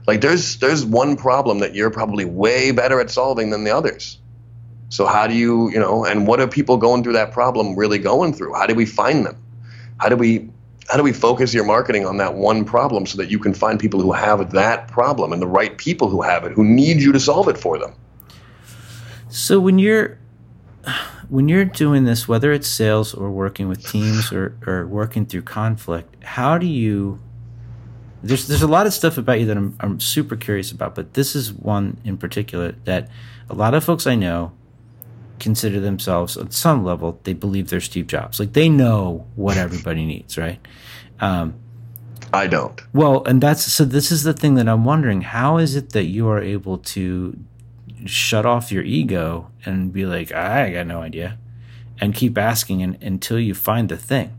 Like 0.06 0.20
there's 0.20 0.58
there's 0.58 0.84
one 0.84 1.16
problem 1.16 1.60
that 1.60 1.74
you're 1.74 1.90
probably 1.90 2.24
way 2.24 2.70
better 2.72 3.00
at 3.00 3.10
solving 3.10 3.50
than 3.50 3.64
the 3.64 3.70
others. 3.70 4.18
So 4.90 5.06
how 5.06 5.26
do 5.26 5.34
you, 5.34 5.70
you 5.70 5.78
know, 5.80 6.04
and 6.04 6.26
what 6.26 6.40
are 6.40 6.46
people 6.46 6.76
going 6.76 7.02
through 7.02 7.14
that 7.14 7.32
problem 7.32 7.74
really 7.74 7.98
going 7.98 8.32
through? 8.32 8.54
How 8.54 8.66
do 8.66 8.74
we 8.74 8.86
find 8.86 9.26
them? 9.26 9.36
How 9.98 10.08
do 10.08 10.16
we 10.16 10.50
how 10.88 10.98
do 10.98 11.02
we 11.02 11.12
focus 11.12 11.54
your 11.54 11.64
marketing 11.64 12.06
on 12.06 12.18
that 12.18 12.34
one 12.34 12.64
problem 12.64 13.06
so 13.06 13.16
that 13.16 13.30
you 13.30 13.38
can 13.38 13.54
find 13.54 13.80
people 13.80 14.00
who 14.00 14.12
have 14.12 14.52
that 14.52 14.88
problem 14.88 15.32
and 15.32 15.40
the 15.40 15.46
right 15.46 15.76
people 15.78 16.08
who 16.08 16.20
have 16.20 16.44
it 16.44 16.52
who 16.52 16.62
need 16.62 17.00
you 17.00 17.10
to 17.12 17.20
solve 17.20 17.48
it 17.48 17.56
for 17.56 17.78
them? 17.78 17.94
So 19.28 19.58
when 19.58 19.78
you're 19.78 20.18
when 21.28 21.48
you're 21.48 21.64
doing 21.64 22.04
this, 22.04 22.28
whether 22.28 22.52
it's 22.52 22.68
sales 22.68 23.14
or 23.14 23.30
working 23.30 23.68
with 23.68 23.86
teams 23.86 24.30
or, 24.30 24.56
or 24.66 24.86
working 24.86 25.24
through 25.24 25.42
conflict, 25.42 26.22
how 26.22 26.58
do 26.58 26.66
you 26.66 27.20
there's 28.24 28.48
there's 28.48 28.62
a 28.62 28.66
lot 28.68 28.86
of 28.86 28.94
stuff 28.94 29.18
about 29.18 29.38
you 29.38 29.46
that 29.46 29.56
I'm 29.56 29.76
I'm 29.80 30.00
super 30.00 30.34
curious 30.34 30.72
about, 30.72 30.94
but 30.94 31.12
this 31.14 31.36
is 31.36 31.52
one 31.52 31.98
in 32.04 32.16
particular 32.16 32.72
that 32.84 33.08
a 33.50 33.54
lot 33.54 33.74
of 33.74 33.84
folks 33.84 34.06
I 34.06 34.14
know 34.14 34.52
consider 35.38 35.78
themselves 35.78 36.36
on 36.36 36.50
some 36.50 36.84
level 36.84 37.20
they 37.24 37.34
believe 37.34 37.68
they're 37.68 37.80
Steve 37.80 38.06
Jobs. 38.06 38.40
Like 38.40 38.54
they 38.54 38.68
know 38.68 39.26
what 39.36 39.56
everybody 39.58 40.04
needs, 40.14 40.38
right? 40.38 40.58
Um, 41.20 41.54
I 42.32 42.46
don't. 42.46 42.80
well, 42.92 43.22
and 43.24 43.40
that's 43.40 43.62
so. 43.62 43.84
This 43.84 44.10
is 44.10 44.24
the 44.24 44.32
thing 44.32 44.54
that 44.54 44.68
I'm 44.68 44.84
wondering: 44.84 45.20
how 45.20 45.58
is 45.58 45.76
it 45.76 45.90
that 45.90 46.04
you 46.04 46.28
are 46.28 46.40
able 46.40 46.78
to 46.78 47.38
shut 48.06 48.44
off 48.44 48.72
your 48.72 48.82
ego 48.82 49.50
and 49.64 49.92
be 49.92 50.06
like, 50.06 50.32
"I 50.32 50.72
got 50.72 50.86
no 50.86 51.02
idea," 51.02 51.38
and 52.00 52.14
keep 52.14 52.36
asking 52.38 52.82
and, 52.82 53.00
until 53.02 53.38
you 53.38 53.54
find 53.54 53.88
the 53.88 53.96
thing? 53.96 54.36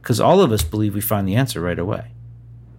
Because 0.00 0.20
all 0.20 0.40
of 0.40 0.52
us 0.52 0.62
believe 0.62 0.94
we 0.94 1.00
find 1.00 1.26
the 1.26 1.34
answer 1.34 1.60
right 1.60 1.78
away. 1.78 2.12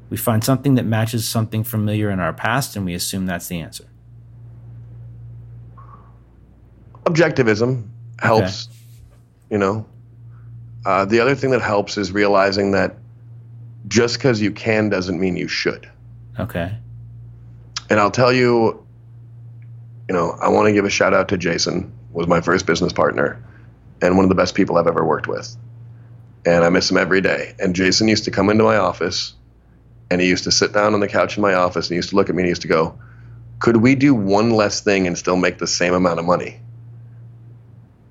We 0.10 0.18
find 0.18 0.44
something 0.44 0.76
that 0.76 0.86
matches 0.86 1.28
something 1.28 1.64
familiar 1.64 2.10
in 2.10 2.20
our 2.20 2.34
past, 2.34 2.76
and 2.76 2.86
we 2.86 2.94
assume 2.94 3.26
that's 3.26 3.48
the 3.48 3.60
answer. 3.60 3.86
objectivism 7.10 7.88
helps 8.20 8.70
you 9.50 9.58
know. 9.58 9.86
Uh, 10.86 11.06
the 11.06 11.20
other 11.20 11.36
thing 11.36 11.52
that 11.52 11.62
helps 11.62 11.98
is 11.98 12.12
realizing 12.12 12.72
that 12.72 12.96
just 13.88 14.18
because 14.18 14.40
you 14.40 14.52
can 14.52 14.90
doesn't 14.90 15.20
mean 15.20 15.36
you 15.36 15.48
should. 15.48 15.90
Okay. 16.40 16.74
and 17.90 18.00
i'll 18.00 18.12
tell 18.12 18.32
you 18.32 18.86
you 20.08 20.16
know 20.16 20.38
i 20.42 20.48
want 20.48 20.68
to 20.68 20.72
give 20.72 20.86
a 20.86 20.90
shout 20.90 21.14
out 21.14 21.28
to 21.28 21.38
jason 21.38 21.92
was 22.14 22.28
my 22.28 22.40
first 22.40 22.66
business 22.66 22.94
partner 22.94 23.44
and 24.02 24.16
one 24.16 24.24
of 24.24 24.30
the 24.30 24.36
best 24.36 24.56
people 24.56 24.78
i've 24.78 24.88
ever 24.88 25.04
worked 25.06 25.28
with. 25.28 25.58
And 26.46 26.64
i 26.64 26.70
miss 26.70 26.90
him 26.90 26.96
every 26.96 27.20
day. 27.20 27.56
And 27.60 27.76
jason 27.76 28.08
used 28.08 28.24
to 28.24 28.32
come 28.32 28.50
into 28.50 28.64
my 28.64 28.78
office 28.78 29.34
and 30.12 30.22
he 30.22 30.28
used 30.28 30.44
to 30.46 30.52
sit 30.52 30.74
down 30.74 30.94
on 30.94 31.00
the 31.00 31.08
couch 31.08 31.38
in 31.38 31.42
my 31.42 31.54
office 31.54 31.88
and 31.88 31.92
he 31.92 31.96
used 31.96 32.10
to 32.10 32.16
look 32.16 32.30
at 32.30 32.36
me 32.36 32.42
and 32.42 32.48
he 32.48 32.50
used 32.50 32.62
to 32.64 32.68
go 32.68 32.98
could 33.60 33.78
we 33.78 33.94
do 33.94 34.16
one 34.16 34.52
less 34.52 34.80
thing 34.82 35.06
and 35.06 35.18
still 35.18 35.36
make 35.36 35.58
the 35.58 35.68
same 35.68 35.94
amount 35.94 36.18
of 36.18 36.26
money? 36.26 36.62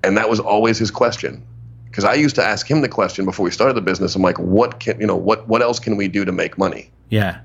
And 0.03 0.15
that 0.17 0.29
was 0.29 0.39
always 0.39 0.77
his 0.77 0.91
question 0.91 1.45
because 1.85 2.05
i 2.05 2.13
used 2.13 2.35
to 2.35 2.43
ask 2.43 2.69
him 2.69 2.81
the 2.81 2.87
question 2.87 3.25
before 3.25 3.43
we 3.43 3.51
started 3.51 3.73
the 3.73 3.81
business. 3.81 4.15
I'm 4.15 4.21
like 4.21 4.39
what 4.39 4.79
can 4.79 4.99
you 5.01 5.07
know 5.07 5.15
what 5.15 5.47
what 5.47 5.61
else 5.61 5.79
can 5.79 5.97
we 5.97 6.07
do 6.07 6.23
to 6.23 6.31
make 6.31 6.57
money? 6.57 6.91
Yeah. 7.09 7.39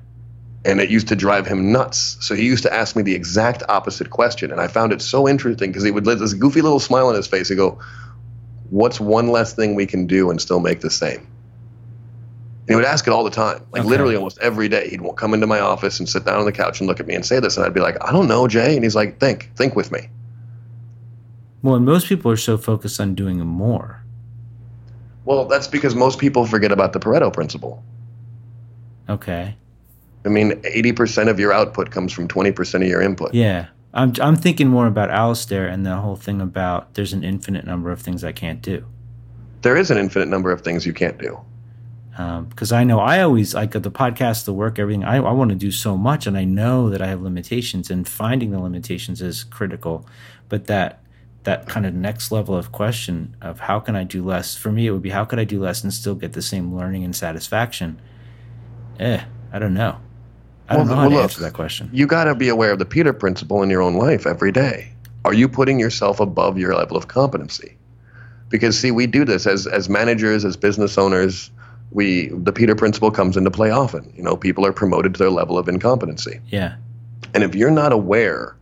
and 0.67 0.81
it 0.81 0.91
used 0.91 1.09
to 1.09 1.17
drive 1.17 1.47
him 1.47 1.73
nuts. 1.73 2.19
So 2.21 2.35
he 2.35 2.45
used 2.45 2.63
to 2.65 2.73
ask 2.73 2.95
me 2.95 3.03
the 3.03 3.15
exact 3.15 3.63
opposite 3.69 4.11
question 4.11 4.53
and 4.53 4.61
i 4.61 4.69
found 4.69 4.93
it 4.93 5.03
so 5.03 5.27
interesting 5.27 5.71
because 5.71 5.83
he 5.83 5.91
would 5.91 6.07
let 6.07 6.19
this 6.19 6.35
goofy 6.35 6.61
little 6.61 6.81
smile 6.81 7.09
on 7.09 7.15
his 7.15 7.27
face 7.27 7.51
and 7.51 7.57
go 7.57 7.81
what's 8.71 9.01
one 9.01 9.29
less 9.29 9.55
thing 9.55 9.75
we 9.75 9.87
can 9.87 10.07
do 10.07 10.31
and 10.31 10.41
still 10.41 10.61
make 10.61 10.81
the 10.81 10.91
same 10.91 11.27
and 12.67 12.71
he 12.71 12.77
would 12.77 12.85
ask 12.85 13.07
it 13.07 13.11
all 13.13 13.25
the 13.25 13.31
time 13.31 13.61
like 13.73 13.81
Okay. 13.83 13.89
literally 13.91 14.17
almost 14.17 14.39
every 14.41 14.69
day 14.69 14.89
he'd 14.89 15.01
come 15.17 15.35
into 15.35 15.47
my 15.47 15.61
office 15.61 15.99
and 16.01 16.09
sit 16.09 16.25
down 16.25 16.39
on 16.39 16.45
the 16.47 16.53
couch 16.53 16.81
and 16.81 16.89
look 16.89 16.99
at 17.01 17.07
me 17.07 17.15
and 17.15 17.25
say 17.25 17.39
this 17.41 17.57
and 17.57 17.67
i'd 17.67 17.75
be 17.75 17.81
like 17.81 17.97
i 18.03 18.11
don't 18.11 18.27
know 18.29 18.47
jay 18.49 18.75
and 18.75 18.83
he's 18.85 18.95
like 18.97 19.19
think 19.21 19.51
think 19.57 19.77
with 19.77 19.93
me 19.93 20.09
Well, 21.63 21.75
and 21.77 21.85
most 21.85 22.07
people 22.09 22.31
are 22.31 22.37
so 22.37 22.57
focused 22.59 23.01
on 23.01 23.15
doing 23.15 23.39
more. 23.41 24.03
well 25.25 25.45
that's 25.47 25.69
because 25.69 25.95
most 25.95 26.19
people 26.19 26.47
forget 26.47 26.73
about 26.73 26.93
the 26.93 27.01
pareto 27.01 27.33
principle 27.33 27.83
Okay. 29.07 29.55
I 30.25 30.31
mean, 30.31 30.53
80% 30.63 31.29
of 31.29 31.39
your 31.39 31.53
output 31.53 31.91
comes 31.91 32.11
from 32.11 32.27
20% 32.27 32.77
of 32.77 32.89
your 32.89 33.03
input. 33.03 33.35
Yeah. 33.35 33.67
I'm 33.93 34.15
I'm 34.19 34.35
thinking 34.35 34.69
more 34.69 34.87
about 34.87 35.11
Alistair 35.11 35.67
and 35.69 35.85
the 35.85 35.97
whole 35.97 36.17
thing 36.17 36.41
about 36.41 36.95
there's 36.95 37.13
an 37.13 37.23
infinite 37.23 37.67
number 37.67 37.93
of 37.93 38.01
things 38.01 38.25
I 38.25 38.33
can't 38.33 38.63
do. 38.63 38.87
There 39.61 39.77
is 39.77 39.91
an 39.91 39.99
infinite 39.99 40.29
number 40.29 40.51
of 40.51 40.63
things 40.63 40.87
you 40.87 40.95
can't 40.95 41.19
do. 41.19 41.39
Because 42.17 42.71
I 42.71 42.85
know 42.85 43.01
I 43.01 43.21
always 43.23 43.55
like 43.55 43.73
the 43.73 43.91
podcast, 43.91 44.45
the 44.45 44.53
work, 44.53 44.79
everything. 44.79 45.03
I, 45.05 45.17
I 45.17 45.33
want 45.33 45.51
to 45.51 45.57
do 45.57 45.73
so 45.73 45.97
much, 45.97 46.27
and 46.27 46.37
I 46.39 46.45
know 46.45 46.89
that 46.91 47.03
I 47.03 47.07
have 47.09 47.21
limitations, 47.23 47.91
and 47.91 48.07
finding 48.07 48.51
the 48.53 48.61
limitations 48.61 49.21
is 49.21 49.43
critical. 49.45 50.07
But 50.49 50.67
that 50.67 51.01
that 51.43 51.69
kind 51.69 51.85
of 51.87 51.95
next 51.95 52.33
level 52.33 52.57
of 52.57 52.73
question 52.73 53.37
of 53.43 53.61
how 53.61 53.79
can 53.79 53.95
I 53.97 54.05
do 54.05 54.25
less 54.25 54.57
for 54.57 54.73
me, 54.73 54.87
it 54.87 54.91
would 54.93 55.03
be 55.03 55.11
how 55.11 55.25
could 55.25 55.39
I 55.39 55.45
do 55.45 55.61
less 55.61 55.83
and 55.85 55.93
still 55.93 56.15
get 56.15 56.33
the 56.33 56.41
same 56.43 56.75
learning 56.75 57.05
and 57.05 57.15
satisfaction. 57.15 58.01
Eh, 58.99 59.23
I 59.53 59.59
don't 59.59 59.75
know. 59.75 59.99
I 60.69 60.77
don't 60.77 60.87
Well, 60.87 60.95
know 60.95 60.95
how 60.95 61.01
well, 61.03 61.11
to 61.11 61.17
look, 61.17 61.23
answer 61.25 61.41
that 61.43 61.53
question. 61.53 61.91
You 61.93 62.07
got 62.07 62.25
to 62.25 62.35
be 62.35 62.49
aware 62.49 62.73
of 62.73 62.79
the 62.79 62.87
Peter 62.87 63.13
principle 63.13 63.63
in 63.63 63.69
your 63.69 63.83
own 63.83 63.95
life 63.97 64.27
every 64.27 64.53
day. 64.53 64.91
Are 65.27 65.35
you 65.35 65.49
putting 65.49 65.79
yourself 65.79 66.21
above 66.21 66.57
your 66.59 66.75
level 66.75 66.97
of 66.97 67.09
competency? 67.09 67.77
Because 68.49 68.79
see, 68.79 68.91
we 68.91 69.07
do 69.07 69.25
this 69.25 69.47
as 69.47 69.67
as 69.67 69.89
managers, 69.89 70.45
as 70.45 70.57
business 70.57 70.97
owners. 70.97 71.51
We 71.91 72.29
the 72.29 72.53
Peter 72.53 72.75
principle 72.75 73.11
comes 73.11 73.37
into 73.37 73.51
play 73.51 73.71
often. 73.71 74.13
You 74.17 74.23
know, 74.23 74.37
people 74.37 74.67
are 74.67 74.73
promoted 74.73 75.15
to 75.15 75.19
their 75.19 75.31
level 75.31 75.59
of 75.59 75.69
incompetency. 75.69 76.41
Yeah, 76.49 76.77
And 77.33 77.43
if 77.45 77.55
you're 77.55 77.71
not 77.71 77.93
aware 77.93 78.57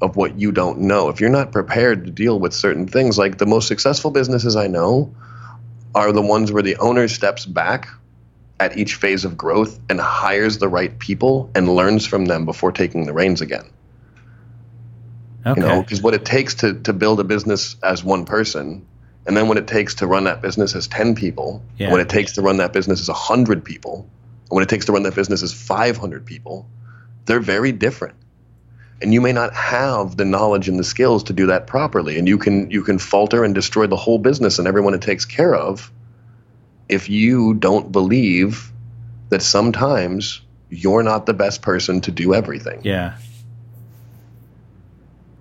of 0.00 0.16
what 0.16 0.38
you 0.38 0.50
don't 0.50 0.80
know, 0.80 1.08
if 1.08 1.20
you're 1.20 1.30
not 1.30 1.52
prepared 1.52 2.04
to 2.06 2.10
deal 2.10 2.40
with 2.40 2.52
certain 2.52 2.88
things, 2.88 3.16
like 3.16 3.38
the 3.38 3.46
most 3.46 3.68
successful 3.68 4.10
businesses 4.10 4.56
I 4.56 4.66
know 4.66 5.14
are 5.94 6.10
the 6.10 6.22
ones 6.22 6.50
where 6.50 6.62
the 6.62 6.76
owner 6.76 7.06
steps 7.06 7.46
back 7.46 7.88
at 8.58 8.76
each 8.76 8.96
phase 8.96 9.24
of 9.24 9.36
growth 9.36 9.78
and 9.88 10.00
hires 10.00 10.58
the 10.58 10.68
right 10.68 10.98
people 10.98 11.50
and 11.54 11.68
learns 11.68 12.06
from 12.06 12.24
them 12.24 12.44
before 12.44 12.72
taking 12.72 13.06
the 13.06 13.12
reins 13.12 13.40
again. 13.40 13.70
okay, 15.46 15.60
You 15.60 15.66
know, 15.66 15.82
because 15.82 16.02
what 16.02 16.14
it 16.14 16.24
takes 16.24 16.54
to, 16.56 16.74
to 16.80 16.92
build 16.92 17.20
a 17.20 17.24
business 17.24 17.76
as 17.82 18.02
one 18.02 18.24
person 18.24 18.86
and 19.26 19.36
then 19.36 19.48
what 19.48 19.56
it 19.56 19.66
takes 19.66 19.94
to 19.96 20.06
run 20.06 20.24
that 20.24 20.42
business 20.42 20.74
as 20.74 20.86
10 20.88 21.14
people, 21.14 21.62
Yeah. 21.78 21.90
what 21.90 22.00
it 22.00 22.08
takes 22.08 22.32
to 22.32 22.42
run 22.42 22.56
that 22.56 22.72
business 22.72 23.00
as 23.00 23.08
100 23.08 23.64
people, 23.64 24.06
and 24.50 24.50
what 24.50 24.62
it 24.62 24.68
takes 24.68 24.86
to 24.86 24.92
run 24.92 25.02
that 25.04 25.14
business 25.14 25.42
as 25.42 25.52
500 25.52 26.24
people, 26.24 26.66
they're 27.26 27.40
very 27.40 27.72
different. 27.72 28.14
And 29.00 29.12
you 29.12 29.20
may 29.20 29.32
not 29.32 29.52
have 29.54 30.16
the 30.16 30.24
knowledge 30.24 30.68
and 30.68 30.78
the 30.78 30.84
skills 30.84 31.24
to 31.24 31.32
do 31.32 31.46
that 31.46 31.66
properly, 31.66 32.18
and 32.18 32.28
you 32.28 32.38
can 32.38 32.70
you 32.70 32.82
can 32.82 32.98
falter 32.98 33.44
and 33.44 33.54
destroy 33.54 33.86
the 33.86 33.96
whole 33.96 34.18
business 34.18 34.58
and 34.58 34.68
everyone 34.68 34.94
it 34.94 35.02
takes 35.02 35.24
care 35.24 35.54
of 35.54 35.90
if 36.88 37.08
you 37.08 37.54
don't 37.54 37.90
believe 37.90 38.70
that 39.30 39.42
sometimes 39.42 40.40
you're 40.68 41.02
not 41.02 41.26
the 41.26 41.34
best 41.34 41.62
person 41.62 42.00
to 42.02 42.10
do 42.10 42.34
everything. 42.34 42.80
Yeah. 42.84 43.14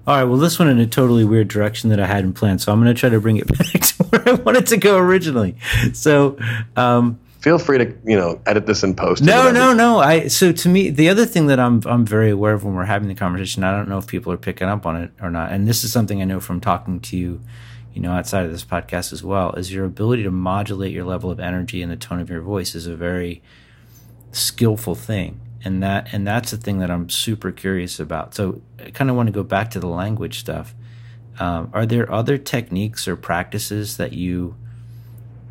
All 0.08 0.16
right. 0.16 0.24
Well, 0.24 0.38
this 0.38 0.58
went 0.58 0.72
in 0.72 0.80
a 0.80 0.88
totally 0.88 1.24
weird 1.24 1.48
direction 1.48 1.90
that 1.92 2.00
I 2.00 2.08
hadn't 2.08 2.34
planned, 2.34 2.62
so 2.62 2.72
I'm 2.72 2.82
going 2.82 2.94
to 2.94 3.00
try 3.00 3.10
to 3.10 3.20
bring 3.20 3.38
it 3.38 3.48
back 3.58 3.82
to 3.82 4.04
where 4.06 4.30
I 4.30 4.34
wanted 4.34 4.68
to 4.68 4.78
go 4.78 4.98
originally. 4.98 5.56
So, 5.94 6.38
um, 6.76 7.20
Feel 7.40 7.58
free 7.58 7.80
to 7.80 7.86
you 8.06 8.16
know 8.16 8.40
edit 8.46 8.68
this 8.68 8.84
in 8.84 8.96
post. 8.96 9.24
no, 9.24 9.52
no, 9.52 9.74
no. 9.74 9.98
I 10.00 10.28
so 10.28 10.52
to 10.52 10.70
me, 10.70 10.92
the 10.92 11.10
other 11.10 11.26
thing 11.26 11.48
that 11.48 11.60
I'm 11.60 11.82
I'm 11.88 12.06
very 12.06 12.30
aware 12.30 12.54
of 12.54 12.64
when 12.64 12.76
we're 12.76 12.86
having 12.86 13.08
the 13.08 13.16
conversation, 13.16 13.64
I 13.64 13.76
don't 13.76 13.90
know 13.90 13.98
if 13.98 14.06
people 14.06 14.32
are 14.32 14.38
picking 14.38 14.68
up 14.68 14.86
on 14.86 14.96
it 14.96 15.12
or 15.20 15.32
not, 15.32 15.52
and 15.52 15.68
this 15.68 15.84
is 15.84 15.92
something 15.92 16.22
I 16.22 16.26
know 16.26 16.40
from 16.40 16.62
talking 16.62 17.00
to 17.00 17.18
you, 17.18 17.42
you 17.96 18.02
know, 18.02 18.12
outside 18.12 18.46
of 18.46 18.52
this 18.52 18.64
podcast 18.64 19.12
as 19.12 19.24
well, 19.24 19.54
is 19.54 19.74
your 19.74 19.86
ability 19.86 20.22
to 20.24 20.32
modulate 20.32 20.94
your 20.94 21.06
level 21.06 21.32
of 21.32 21.40
energy 21.40 21.82
and 21.82 21.92
the 21.92 21.96
tone 21.96 22.20
of 22.20 22.30
your 22.30 22.42
voice 22.42 22.76
is 22.76 22.86
a 22.86 22.96
very 22.96 23.42
skillful 24.32 24.94
thing 24.94 25.42
and 25.64 25.82
that 25.84 26.14
and 26.14 26.26
that's 26.26 26.52
the 26.52 26.58
thing 26.58 26.80
that 26.80 26.90
i'm 26.90 27.10
super 27.10 27.52
curious 27.52 28.00
about 28.00 28.34
so 28.34 28.62
i 28.80 28.90
kind 28.90 29.10
of 29.10 29.16
want 29.16 29.28
to 29.28 29.34
go 29.34 29.44
back 29.44 29.72
to 29.72 29.80
the 29.80 29.88
language 29.88 30.40
stuff 30.40 30.74
um, 31.40 31.70
are 31.74 31.86
there 31.86 32.12
other 32.12 32.38
techniques 32.38 33.08
or 33.08 33.16
practices 33.16 33.98
that 33.98 34.14
you 34.14 34.56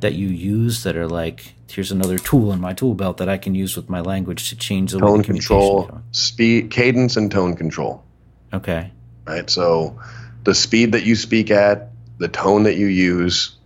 that 0.01 0.15
you 0.15 0.29
use 0.29 0.83
that 0.83 0.97
are 0.97 1.09
like 1.09 1.55
here's 1.69 1.93
another 1.93 2.19
tool 2.19 2.53
in 2.53 2.61
my 2.61 2.73
tool 2.73 2.95
belt 2.95 3.17
that 3.19 3.29
i 3.29 3.37
can 3.37 3.55
use 3.55 3.77
with 3.77 3.89
my 3.89 4.01
language 4.01 4.49
to 4.49 4.57
change 4.57 4.93
the 4.93 4.99
way 4.99 5.07
Tone 5.07 5.23
communication 5.23 5.57
control, 5.57 6.03
speed, 6.13 6.71
cadence, 6.71 7.17
and 7.17 7.31
tone 7.31 7.57
control. 7.57 8.05
okay 8.53 8.91
right? 9.31 9.49
So 9.49 10.01
the 10.45 10.55
speed 10.55 10.93
that 10.93 11.05
you 11.05 11.17
speak 11.17 11.51
at, 11.51 11.91
the 12.19 12.29
tone 12.29 12.65
that 12.65 12.77
you 12.77 12.87
use, 12.87 13.57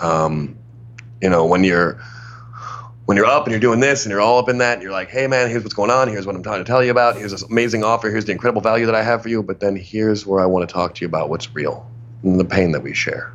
um, 0.00 0.56
you 1.20 1.30
know, 1.30 1.46
when 1.46 1.64
you're 1.64 2.00
when 3.06 3.16
you're 3.16 3.26
up 3.26 3.44
and 3.44 3.52
you're 3.52 3.60
doing 3.60 3.80
this 3.80 4.04
and 4.04 4.10
you're 4.10 4.20
all 4.20 4.38
up 4.38 4.48
in 4.48 4.58
that, 4.58 4.74
and 4.74 4.82
you're 4.82 4.92
like, 4.92 5.08
hey 5.10 5.26
man, 5.28 5.48
here's 5.48 5.62
what's 5.62 5.74
going 5.74 5.90
on. 5.90 6.08
Here's 6.08 6.26
what 6.26 6.34
I'm 6.36 6.42
trying 6.42 6.58
to 6.58 6.64
tell 6.64 6.82
you 6.84 6.90
about. 6.90 7.16
Here's 7.16 7.30
this 7.30 7.42
amazing 7.44 7.84
offer. 7.84 8.10
Here's 8.10 8.24
the 8.24 8.32
incredible 8.32 8.60
value 8.60 8.86
that 8.86 8.94
I 8.94 9.02
have 9.02 9.22
for 9.22 9.28
you. 9.28 9.42
But 9.42 9.60
then 9.60 9.76
here's 9.76 10.26
where 10.26 10.40
I 10.42 10.46
want 10.46 10.68
to 10.68 10.72
talk 10.72 10.96
to 10.96 11.00
you 11.02 11.06
about 11.08 11.30
what's 11.30 11.54
real 11.54 11.88
and 12.22 12.38
the 12.38 12.44
pain 12.44 12.72
that 12.72 12.82
we 12.82 12.94
share, 12.94 13.32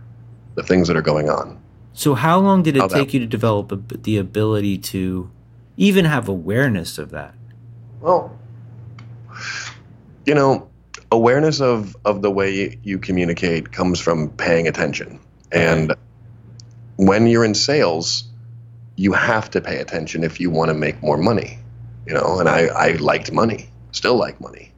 the 0.56 0.64
things 0.64 0.88
that 0.90 0.98
are 0.98 1.02
going 1.02 1.30
on. 1.30 1.58
so 1.94 2.14
how 2.16 2.38
long 2.40 2.64
did 2.64 2.76
it 2.76 2.80
How 2.80 2.88
that- 2.88 2.98
take 2.98 3.14
you 3.14 3.20
to 3.22 3.26
develop 3.26 4.04
the 4.04 4.18
ability 4.18 4.78
to 4.78 5.30
even 5.78 6.06
have 6.06 6.28
awareness 6.28 6.98
of 6.98 7.12
that 7.12 7.34
Well, 8.02 8.38
you 10.26 10.34
know, 10.36 10.68
awareness 11.12 11.62
of 11.62 11.96
of 12.06 12.22
the 12.22 12.30
way 12.32 12.78
you 12.84 13.00
communicate 13.00 13.72
comes 13.72 14.00
from 14.00 14.30
paying 14.30 14.68
attention. 14.68 15.20
And 15.52 15.94
when 16.96 17.28
you're 17.28 17.44
in 17.46 17.56
sales, 17.56 18.24
you 19.02 19.14
have 19.14 19.50
to 19.52 19.62
pay 19.62 19.78
attention 19.78 20.24
if 20.24 20.40
you 20.40 20.50
want 20.50 20.70
to 20.70 20.76
make 20.86 21.02
more 21.02 21.18
money. 21.18 21.58
You 22.08 22.14
know, 22.14 22.40
and 22.40 22.48
I 22.50 22.62
I 22.86 22.88
liked 22.94 23.32
money, 23.32 23.70
still 23.92 24.18
like 24.26 24.40
money. 24.42 24.72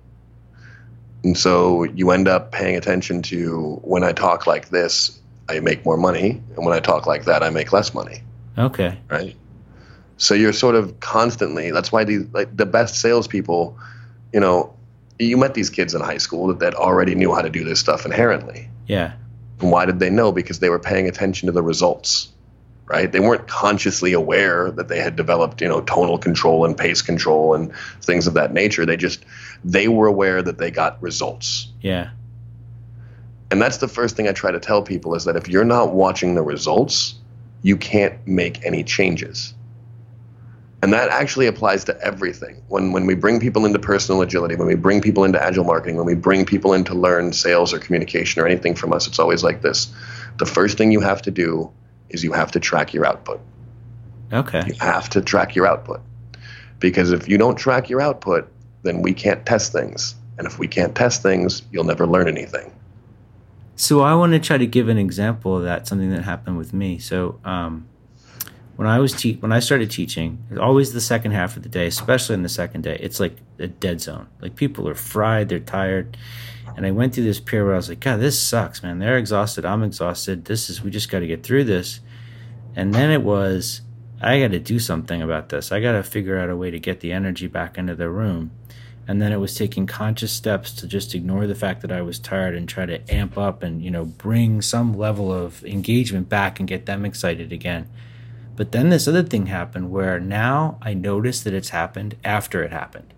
And 1.24 1.38
so 1.38 1.84
you 1.84 2.12
end 2.12 2.28
up 2.28 2.52
paying 2.52 2.76
attention 2.76 3.22
to 3.24 3.80
when 3.84 4.04
I 4.04 4.12
talk 4.12 4.46
like 4.46 4.70
this, 4.70 5.20
I 5.48 5.60
make 5.60 5.86
more 5.86 5.98
money, 5.98 6.42
and 6.56 6.66
when 6.66 6.76
I 6.78 6.80
talk 6.80 7.08
like 7.08 7.26
that, 7.26 7.44
I 7.44 7.50
make 7.50 7.72
less 7.72 7.94
money 7.94 8.24
okay 8.58 8.98
right? 9.10 9.36
So 10.18 10.36
you're 10.36 10.54
sort 10.54 10.76
of 10.76 11.00
constantly. 11.00 11.72
That's 11.72 11.92
why 11.92 12.04
these 12.04 12.26
like 12.32 12.56
the 12.56 12.66
best 12.66 13.02
salespeople, 13.02 13.78
you 14.32 14.40
know, 14.40 14.74
you 15.20 15.38
met 15.38 15.54
these 15.54 15.70
kids 15.70 15.96
in 15.96 16.02
high 16.02 16.20
school 16.20 16.48
that, 16.48 16.60
that 16.60 16.76
already 16.76 17.16
knew 17.16 17.34
how 17.34 17.42
to 17.42 17.50
do 17.50 17.64
this 17.64 17.80
stuff 17.80 18.06
inherently. 18.06 18.70
yeah 18.88 19.14
And 19.60 19.72
why 19.72 19.86
did 19.86 20.00
they 20.00 20.10
know? 20.10 20.32
Because 20.32 20.60
they 20.60 20.70
were 20.70 20.80
paying 20.80 21.08
attention 21.08 21.48
to 21.48 21.52
the 21.52 21.64
results, 21.64 22.32
right? 22.94 23.12
They 23.12 23.20
weren't 23.20 23.48
consciously 23.48 24.14
aware 24.14 24.70
that 24.70 24.88
they 24.88 25.00
had 25.00 25.16
developed, 25.16 25.62
you 25.62 25.68
know, 25.68 25.82
tonal 25.82 26.20
control 26.20 26.64
and 26.64 26.78
pace 26.78 27.02
control 27.02 27.56
and 27.56 27.74
things 28.04 28.28
of 28.28 28.36
that 28.36 28.54
nature. 28.54 28.86
They 28.86 28.98
just 28.98 29.26
they 29.64 29.88
were 29.88 30.06
aware 30.06 30.44
that 30.44 30.60
they 30.60 30.70
got 30.70 31.02
results. 31.02 31.70
yeah 31.82 32.12
And 33.50 33.60
that's 33.60 33.78
the 33.78 33.88
first 33.88 34.16
thing 34.16 34.28
I 34.28 34.32
try 34.32 34.52
to 34.52 34.60
tell 34.60 34.84
people 34.84 35.16
is 35.16 35.26
that 35.26 35.36
if 35.36 35.48
you're 35.48 35.66
not 35.66 35.96
watching 35.96 36.36
the 36.36 36.44
results, 36.44 37.16
you 37.64 37.78
can't 37.78 38.16
make 38.28 38.64
any 38.64 38.84
changes. 38.84 39.56
And 40.84 40.94
that 40.94 41.10
actually 41.10 41.48
applies 41.48 41.86
to 41.86 42.00
everything. 42.00 42.62
When 42.68 42.92
when 42.92 43.08
we 43.08 43.16
bring 43.16 43.40
people 43.40 43.66
into 43.66 43.80
personal 43.80 44.22
agility, 44.22 44.56
when 44.56 44.68
we 44.68 44.76
bring 44.76 45.02
people 45.02 45.24
into 45.24 45.42
agile 45.42 45.64
marketing, 45.64 45.96
when 45.98 46.06
we 46.06 46.14
bring 46.14 46.46
people 46.46 46.74
in 46.74 46.84
to 46.84 46.94
learn 46.94 47.34
sales 47.34 47.74
or 47.74 47.80
communication 47.80 48.40
or 48.40 48.46
anything 48.46 48.76
from 48.76 48.94
us, 48.94 49.08
it's 49.08 49.18
always 49.18 49.44
like 49.44 49.64
this. 49.64 49.92
The 50.38 50.46
first 50.46 50.78
thing 50.78 50.92
you 50.92 51.00
have 51.00 51.24
to 51.24 51.32
do 51.32 51.72
is 52.14 52.24
you 52.24 52.32
have 52.32 52.52
to 52.52 52.60
track 52.60 52.94
your 52.94 53.06
output. 53.06 53.42
okay 54.32 54.64
You 54.68 54.76
have 54.80 55.10
to 55.10 55.22
track 55.22 55.56
your 55.56 55.68
output. 55.68 56.02
Because 56.80 57.12
if 57.12 57.28
you 57.28 57.38
don't 57.38 57.56
track 57.56 57.90
your 57.90 58.02
output, 58.02 58.50
then 58.84 59.02
we 59.02 59.14
can't 59.14 59.46
test 59.46 59.74
things. 59.74 60.16
And 60.38 60.48
if 60.48 60.60
we 60.60 60.68
can't 60.68 60.96
test 60.96 61.22
things, 61.22 61.62
you'll 61.72 61.84
never 61.84 62.06
learn 62.06 62.28
anything. 62.28 62.72
So 63.76 64.02
I 64.02 64.14
want 64.16 64.34
to 64.34 64.40
try 64.40 64.58
to 64.58 64.68
give 64.68 64.88
an 64.88 64.98
example 64.98 65.58
of 65.58 65.64
that, 65.64 65.88
something 65.88 66.12
that 66.12 66.24
happened 66.24 66.58
with 66.58 66.74
me. 66.74 67.00
So 67.00 67.40
um, 67.44 67.88
when 68.76 68.88
I 68.88 69.00
was 69.00 69.14
te- 69.14 69.36
when 69.36 69.52
I 69.52 69.60
started 69.60 69.90
teaching, 69.90 70.44
always 70.60 70.94
the 70.94 71.02
second 71.02 71.32
half 71.32 71.58
of 71.58 71.64
the 71.64 71.70
day, 71.70 71.88
especially 71.88 72.36
in 72.36 72.44
the 72.44 72.50
second 72.50 72.82
day, 72.82 72.98
it's 73.00 73.20
like 73.20 73.38
a 73.60 73.68
dead 73.68 74.02
zone. 74.02 74.28
Like 74.42 74.56
people 74.56 74.88
are 74.90 74.96
fried, 74.96 75.50
they're 75.50 75.60
tired. 75.60 76.18
And 76.76 76.86
I 76.86 76.92
went 76.92 77.14
through 77.14 77.26
this 77.26 77.40
period 77.40 77.66
where 77.66 77.76
I 77.76 77.78
was 77.78 77.90
like, 77.90 78.00
God, 78.00 78.20
this 78.20 78.40
sucks, 78.40 78.82
man. 78.82 78.98
They're 79.00 79.18
exhausted. 79.18 79.64
I'm 79.64 79.84
exhausted. 79.84 80.46
This 80.46 80.70
is 80.70 80.84
we 80.84 80.90
just 80.90 81.10
got 81.10 81.20
to 81.20 81.28
get 81.28 81.44
through 81.44 81.66
this. 81.66 82.00
And 82.76 82.94
then 82.94 83.12
it 83.12 83.24
was, 83.24 83.82
I 84.22 84.40
got 84.40 84.52
to 84.52 84.60
do 84.60 84.80
something 84.80 85.22
about 85.22 85.50
this. 85.50 85.72
I 85.72 85.80
got 85.80 85.94
to 85.94 86.04
figure 86.04 86.38
out 86.38 86.50
a 86.50 86.56
way 86.56 86.72
to 86.72 86.80
get 86.80 87.02
the 87.02 87.12
energy 87.12 87.48
back 87.48 87.78
into 87.78 87.96
the 87.96 88.10
room. 88.10 88.52
And 89.08 89.22
then 89.22 89.34
it 89.34 89.38
was 89.38 89.56
taking 89.56 89.86
conscious 89.86 90.32
steps 90.32 90.72
to 90.74 90.88
just 90.88 91.14
ignore 91.14 91.46
the 91.46 91.56
fact 91.56 91.82
that 91.82 91.92
I 91.92 92.02
was 92.02 92.20
tired 92.20 92.56
and 92.56 92.68
try 92.68 92.86
to 92.86 93.14
amp 93.14 93.38
up 93.38 93.62
and, 93.62 93.84
you 93.84 93.92
know, 93.92 94.06
bring 94.06 94.62
some 94.62 94.98
level 94.98 95.32
of 95.32 95.64
engagement 95.66 96.30
back 96.30 96.60
and 96.60 96.70
get 96.70 96.86
them 96.86 97.06
excited 97.06 97.52
again. 97.52 97.90
But 98.56 98.72
then 98.72 98.90
this 98.90 99.08
other 99.08 99.24
thing 99.24 99.48
happened 99.48 99.92
where 99.92 100.20
now 100.20 100.78
I 100.82 100.94
notice 100.94 101.42
that 101.42 101.54
it's 101.54 101.70
happened 101.70 102.16
after 102.24 102.64
it 102.64 102.72
happened. 102.72 103.14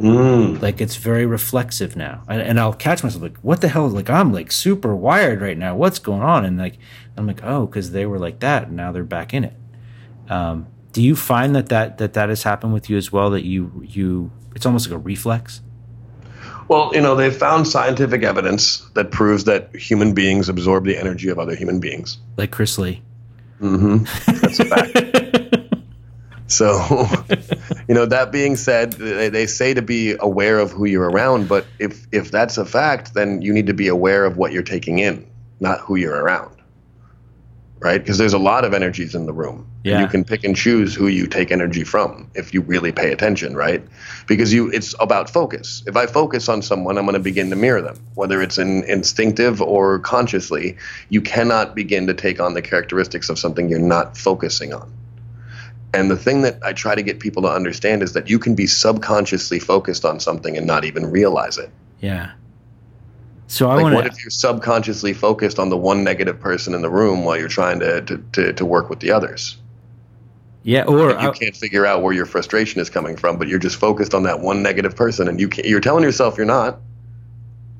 Mm. 0.00 0.62
Like 0.62 0.80
it's 0.80 0.96
very 0.96 1.26
reflexive 1.26 1.94
now. 1.96 2.22
And, 2.28 2.40
and 2.40 2.58
I'll 2.58 2.72
catch 2.72 3.02
myself 3.04 3.22
like, 3.22 3.38
what 3.38 3.60
the 3.60 3.68
hell? 3.68 3.88
Like 3.88 4.08
I'm 4.10 4.32
like 4.32 4.50
super 4.50 4.94
wired 4.96 5.40
right 5.40 5.58
now. 5.58 5.76
What's 5.76 5.98
going 5.98 6.22
on? 6.22 6.44
And 6.44 6.58
like, 6.58 6.78
I'm 7.16 7.26
like, 7.26 7.42
oh, 7.44 7.66
because 7.66 7.92
they 7.92 8.06
were 8.06 8.18
like 8.18 8.40
that 8.40 8.68
and 8.68 8.76
now 8.76 8.92
they're 8.92 9.04
back 9.04 9.34
in 9.34 9.44
it. 9.44 9.54
Um, 10.28 10.68
do 10.92 11.02
you 11.02 11.14
find 11.14 11.54
that, 11.54 11.68
that 11.68 11.98
that 11.98 12.14
that 12.14 12.28
has 12.28 12.42
happened 12.42 12.72
with 12.72 12.88
you 12.90 12.96
as 12.96 13.12
well? 13.12 13.30
That 13.30 13.44
you 13.44 13.82
you 13.86 14.30
it's 14.54 14.66
almost 14.66 14.88
like 14.88 14.94
a 14.94 14.98
reflex. 14.98 15.60
Well, 16.68 16.92
you 16.94 17.00
know, 17.00 17.16
they've 17.16 17.36
found 17.36 17.66
scientific 17.66 18.22
evidence 18.22 18.78
that 18.94 19.10
proves 19.10 19.44
that 19.44 19.74
human 19.74 20.14
beings 20.14 20.48
absorb 20.48 20.84
the 20.84 20.96
energy 20.96 21.28
of 21.28 21.38
other 21.38 21.54
human 21.56 21.80
beings. 21.80 22.18
like 22.36 22.52
Chris 22.52 22.78
Lee. 22.78 23.02
Mm-hmm. 23.60 24.04
That's 24.40 24.60
a 24.60 24.64
fact. 24.64 25.56
So, 26.50 27.06
you 27.90 27.94
know, 27.94 28.06
that 28.06 28.30
being 28.30 28.54
said, 28.54 28.92
they, 28.92 29.28
they 29.30 29.46
say 29.46 29.74
to 29.74 29.82
be 29.82 30.14
aware 30.20 30.60
of 30.60 30.70
who 30.70 30.84
you're 30.84 31.10
around, 31.10 31.48
but 31.48 31.66
if 31.80 32.06
if 32.12 32.30
that's 32.30 32.56
a 32.56 32.64
fact, 32.64 33.14
then 33.14 33.42
you 33.42 33.52
need 33.52 33.66
to 33.66 33.74
be 33.74 33.88
aware 33.88 34.24
of 34.24 34.36
what 34.36 34.52
you're 34.52 34.62
taking 34.62 35.00
in, 35.00 35.26
not 35.58 35.80
who 35.80 35.96
you're 35.96 36.14
around. 36.14 36.54
Right? 37.80 38.00
Because 38.00 38.16
there's 38.16 38.32
a 38.32 38.38
lot 38.38 38.64
of 38.64 38.74
energies 38.74 39.16
in 39.16 39.26
the 39.26 39.32
room. 39.32 39.68
Yeah. 39.82 39.94
And 39.94 40.02
you 40.02 40.06
can 40.06 40.24
pick 40.24 40.44
and 40.44 40.54
choose 40.54 40.94
who 40.94 41.08
you 41.08 41.26
take 41.26 41.50
energy 41.50 41.82
from 41.82 42.30
if 42.36 42.54
you 42.54 42.60
really 42.60 42.92
pay 42.92 43.10
attention, 43.10 43.56
right? 43.56 43.82
Because 44.28 44.52
you 44.54 44.70
it's 44.70 44.94
about 45.00 45.28
focus. 45.28 45.82
If 45.88 45.96
I 45.96 46.06
focus 46.06 46.48
on 46.48 46.62
someone, 46.62 46.96
I'm 46.96 47.06
going 47.06 47.14
to 47.14 47.18
begin 47.18 47.50
to 47.50 47.56
mirror 47.56 47.82
them, 47.82 47.98
whether 48.14 48.40
it's 48.40 48.56
in 48.56 48.84
instinctive 48.84 49.60
or 49.60 49.98
consciously. 49.98 50.76
You 51.08 51.22
cannot 51.22 51.74
begin 51.74 52.06
to 52.06 52.14
take 52.14 52.38
on 52.38 52.54
the 52.54 52.62
characteristics 52.62 53.28
of 53.28 53.36
something 53.36 53.68
you're 53.68 53.80
not 53.80 54.16
focusing 54.16 54.72
on. 54.72 54.92
And 55.92 56.10
the 56.10 56.16
thing 56.16 56.42
that 56.42 56.58
I 56.62 56.72
try 56.72 56.94
to 56.94 57.02
get 57.02 57.18
people 57.18 57.42
to 57.42 57.48
understand 57.48 58.02
is 58.02 58.12
that 58.12 58.30
you 58.30 58.38
can 58.38 58.54
be 58.54 58.66
subconsciously 58.66 59.58
focused 59.58 60.04
on 60.04 60.20
something 60.20 60.56
and 60.56 60.66
not 60.66 60.84
even 60.84 61.10
realize 61.10 61.58
it. 61.58 61.70
Yeah. 62.00 62.32
So 63.48 63.68
I 63.68 63.74
Like, 63.74 63.82
want 63.82 63.94
what 63.96 64.06
if 64.06 64.22
you're 64.22 64.30
subconsciously 64.30 65.12
focused 65.12 65.58
on 65.58 65.70
the 65.70 65.76
one 65.76 66.04
negative 66.04 66.38
person 66.38 66.74
in 66.74 66.82
the 66.82 66.90
room 66.90 67.24
while 67.24 67.36
you're 67.36 67.48
trying 67.48 67.80
to, 67.80 68.00
to, 68.02 68.24
to, 68.32 68.52
to 68.52 68.64
work 68.64 68.88
with 68.88 69.00
the 69.00 69.10
others? 69.10 69.56
Yeah, 70.62 70.84
or 70.84 71.10
you 71.10 71.16
I, 71.16 71.30
can't 71.30 71.56
figure 71.56 71.86
out 71.86 72.02
where 72.02 72.12
your 72.12 72.26
frustration 72.26 72.80
is 72.80 72.90
coming 72.90 73.16
from, 73.16 73.38
but 73.38 73.48
you're 73.48 73.58
just 73.58 73.76
focused 73.76 74.14
on 74.14 74.24
that 74.24 74.40
one 74.40 74.62
negative 74.62 74.94
person, 74.94 75.26
and 75.26 75.40
you 75.40 75.48
can't, 75.48 75.66
you're 75.66 75.80
telling 75.80 76.04
yourself 76.04 76.36
you're 76.36 76.44
not, 76.44 76.80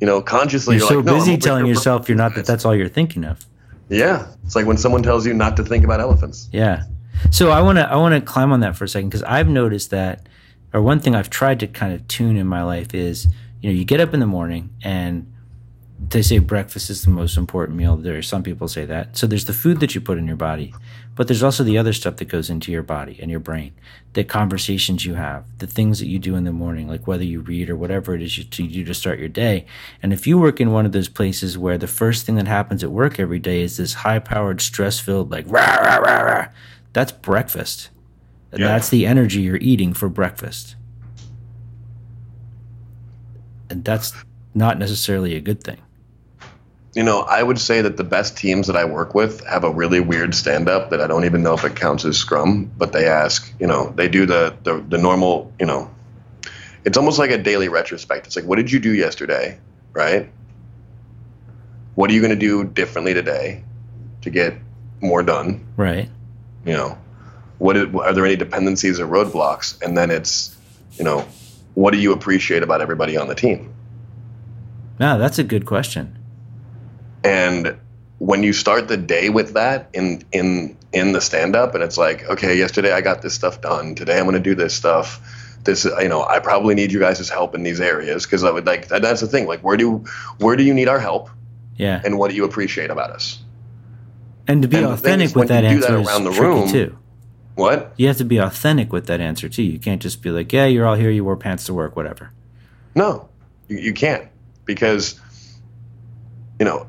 you 0.01 0.07
know, 0.07 0.23
consciously 0.23 0.77
You're, 0.77 0.81
you're, 0.81 0.89
so 0.89 0.97
like, 0.97 1.05
no, 1.05 1.15
busy 1.15 1.33
over 1.33 1.41
telling 1.43 1.67
yourself 1.67 2.09
you're 2.09 2.17
not 2.17 2.35
that 2.37 2.47
that's 2.47 2.65
all 2.65 2.75
you're 2.75 2.89
thinking 2.89 3.25
of. 3.25 3.45
Yeah, 3.91 4.29
it's 4.45 4.57
like 4.57 4.65
when 4.65 4.79
someone 4.79 5.03
tells 5.03 5.27
you 5.27 5.35
not 5.35 5.59
to 5.59 5.63
think 5.63 5.85
about 5.85 6.01
elephants. 6.01 6.49
Yeah. 6.53 6.85
So 7.31 7.51
I 7.51 7.61
want 7.63 7.79
to 7.79 7.91
I 7.91 7.97
want 7.97 8.15
to 8.15 8.21
climb 8.21 8.53
on 8.53 8.61
that 8.61 8.77
for 8.77 8.85
a 8.85 8.89
second 8.89 9.11
because 9.11 9.23
I've 9.23 9.49
noticed 9.49 9.91
that, 9.91 10.29
or 10.73 10.83
one 10.83 11.01
thing 11.01 11.15
I've 11.15 11.31
tried 11.31 11.61
to 11.61 11.67
kind 11.67 11.93
of 11.93 12.07
tune 12.09 12.37
in 12.37 12.47
my 12.47 12.63
life 12.63 12.95
is, 12.95 13.27
you 13.61 13.71
know, 13.71 13.77
you 13.77 13.85
get 13.85 14.01
up 14.01 14.15
in 14.15 14.21
the 14.21 14.27
morning 14.27 14.71
and 14.83 15.33
they 16.09 16.23
say 16.23 16.39
breakfast 16.39 16.89
is 16.89 17.05
the 17.05 17.11
most 17.11 17.37
important 17.37 17.77
meal. 17.77 17.97
There 17.97 18.17
are 18.17 18.23
some 18.23 18.43
people 18.43 18.69
say 18.69 18.87
that. 18.87 19.17
So 19.17 19.27
there's 19.27 19.45
the 19.45 19.53
food 19.53 19.81
that 19.81 19.95
you 19.95 20.01
put 20.01 20.17
in 20.17 20.27
your 20.27 20.37
body, 20.37 20.75
but 21.15 21.29
there's 21.29 21.43
also 21.43 21.63
the 21.63 21.77
other 21.77 21.93
stuff 21.93 22.17
that 22.17 22.25
goes 22.29 22.49
into 22.49 22.73
your 22.73 22.83
body 22.83 23.19
and 23.21 23.31
your 23.31 23.41
brain, 23.41 23.75
the 24.15 24.25
conversations 24.25 25.05
you 25.05 25.15
have, 25.15 25.45
the 25.59 25.67
things 25.67 25.99
that 25.99 26.07
you 26.07 26.19
do 26.19 26.37
in 26.37 26.45
the 26.45 26.53
morning, 26.53 26.89
like 26.89 27.07
whether 27.07 27.23
you 27.23 27.41
read 27.41 27.69
or 27.69 27.77
whatever 27.77 28.15
it 28.15 28.23
is 28.23 28.39
you, 28.39 28.45
you 28.57 28.69
do 28.69 28.85
to 28.85 28.95
start 28.95 29.19
your 29.19 29.29
day. 29.29 29.67
And 30.03 30.13
if 30.13 30.27
you 30.27 30.39
work 30.39 30.59
in 30.59 30.73
one 30.73 30.87
of 30.87 30.93
those 30.93 31.09
places 31.09 31.59
where 31.59 31.77
the 31.77 31.87
first 31.87 32.25
thing 32.25 32.37
that 32.37 32.49
happens 32.49 32.83
at 32.83 32.91
work 32.91 33.21
every 33.21 33.39
day 33.39 33.61
is 33.61 33.77
this 33.77 33.93
high 33.93 34.21
powered, 34.21 34.63
stress 34.63 34.99
filled, 34.99 35.31
like 35.31 35.45
rah, 35.49 35.61
rah, 35.61 35.97
rah, 35.97 36.23
rah, 36.23 36.49
that's 36.93 37.13
breakfast. 37.13 37.91
Yeah. 38.53 38.67
that's 38.67 38.89
the 38.89 39.07
energy 39.07 39.43
you're 39.43 39.57
eating 39.57 39.93
for 39.93 40.09
breakfast. 40.09 40.75
And 43.69 43.85
that's 43.85 44.13
not 44.55 44.79
necessarily 44.79 45.37
a 45.37 45.41
good 45.41 45.63
thing. 45.63 45.79
You 46.95 47.05
know, 47.05 47.21
I 47.21 47.45
would 47.45 47.61
say 47.61 47.83
that 47.83 47.97
the 47.97 48.05
best 48.05 48.37
teams 48.37 48.67
that 48.67 48.77
I 48.77 48.85
work 48.85 49.15
with 49.15 49.47
have 49.47 49.63
a 49.63 49.71
really 49.71 50.01
weird 50.01 50.35
stand 50.35 50.69
up 50.69 50.91
that 50.91 51.01
I 51.01 51.07
don't 51.07 51.25
even 51.25 51.45
know 51.45 51.55
if 51.55 51.65
it 51.65 51.77
counts 51.77 52.05
as 52.05 52.17
scrum, 52.17 52.69
but 52.77 52.93
they 52.93 53.07
ask, 53.07 53.55
you 53.61 53.69
know, 53.69 53.93
they 53.95 54.09
do 54.09 54.27
the, 54.27 54.57
the, 54.65 54.85
the 54.89 54.99
normal, 54.99 55.53
you 55.61 55.67
know, 55.67 55.89
it's 56.85 56.99
almost 56.99 57.21
like 57.21 57.31
a 57.31 57.39
daily 57.39 57.69
retrospect. 57.69 58.27
It's 58.27 58.35
like, 58.35 58.45
what 58.45 58.57
did 58.57 58.73
you 58.73 58.81
do 58.81 58.93
yesterday? 58.93 59.61
Right? 59.93 60.29
What 61.95 62.11
are 62.11 62.13
you 62.13 62.21
going 62.21 62.31
to 62.31 62.37
do 62.37 62.65
differently 62.65 63.15
today 63.15 63.63
to 64.23 64.31
get 64.31 64.55
more 65.01 65.23
done? 65.23 65.65
Right. 65.77 66.09
You 66.65 66.73
know, 66.75 66.99
what 67.59 67.77
are 67.77 68.13
there 68.13 68.27
any 68.27 68.37
dependencies 68.37 69.01
or 69.01 69.07
roadblocks? 69.07 69.81
And 69.83 69.97
then 69.97 70.11
it's, 70.11 70.55
you 70.99 71.05
know, 71.05 71.27
what 71.75 71.93
do 71.93 71.99
you 71.99 72.13
appreciate 72.13 72.63
about 72.63 72.81
everybody 72.81 73.17
on 73.17 73.29
the 73.29 73.35
team? 73.35 73.73
No, 74.99 75.19
that's 75.19 75.39
a 75.39 75.45
good 75.45 75.65
question. 75.67 76.17
and 77.25 77.77
when 78.19 78.43
you 78.43 78.53
start 78.53 78.89
the 78.89 78.97
day 78.99 79.31
with 79.31 79.55
that 79.55 79.89
in 79.95 80.23
in 80.33 80.77
in 80.93 81.13
the 81.13 81.21
stand 81.23 81.57
up 81.57 81.75
and 81.75 81.83
it's 81.83 81.97
like 81.97 82.23
okay 82.29 82.57
yesterday 82.59 82.93
i 82.93 83.01
got 83.01 83.23
this 83.23 83.33
stuff 83.35 83.61
done 83.63 83.95
today 83.95 84.19
i'm 84.19 84.25
going 84.25 84.35
to 84.35 84.41
do 84.41 84.55
this 84.55 84.75
stuff 84.75 85.21
this 85.65 85.85
you 85.87 86.09
know 86.09 86.23
i 86.25 86.39
probably 86.39 86.75
need 86.75 86.93
you 86.93 87.01
guys' 87.01 87.29
help 87.31 87.55
in 87.55 87.63
these 87.63 87.81
areas 87.81 88.25
because 88.27 88.45
i 88.45 88.51
would 88.51 88.67
like 88.67 88.89
that, 88.89 89.01
that's 89.01 89.21
the 89.23 89.27
thing 89.27 89.47
like 89.47 89.61
where 89.61 89.77
do 89.79 90.05
where 90.39 90.55
do 90.57 90.63
you 90.63 90.75
need 90.75 90.89
our 90.89 90.99
help 91.01 91.31
Yeah. 91.77 92.03
and 92.05 92.19
what 92.19 92.31
do 92.31 92.37
you 92.37 92.45
appreciate 92.45 92.91
about 92.91 93.11
us 93.11 93.39
And 94.51 94.63
to 94.63 94.69
be 94.69 94.79
and 94.79 94.87
authentic 94.87 95.35
with 95.37 95.49
that 95.49 95.65
answer 95.65 95.99
is 96.01 96.09
around 96.09 96.25
the 96.25 96.31
tricky 96.33 96.47
room- 96.47 96.69
too. 96.69 96.97
what 97.55 97.93
You 97.97 98.09
have 98.09 98.17
to 98.19 98.25
be 98.25 98.39
authentic 98.39 98.93
with 98.93 99.07
that 99.07 99.21
answer 99.21 99.49
too. 99.49 99.63
You 99.63 99.79
can't 99.79 100.03
just 100.03 100.23
be 100.23 100.31
like, 100.31 100.53
"Yeah, 100.53 100.67
you're 100.67 100.87
all 100.87 100.95
here. 100.97 101.11
You 101.11 101.25
wore 101.25 101.37
pants 101.37 101.65
to 101.65 101.75
work, 101.75 101.95
whatever." 101.95 102.31
No, 102.95 103.29
you, 103.69 103.79
you 103.79 103.93
can't 103.93 104.25
because, 104.65 105.21
you 106.59 106.65
know, 106.67 106.87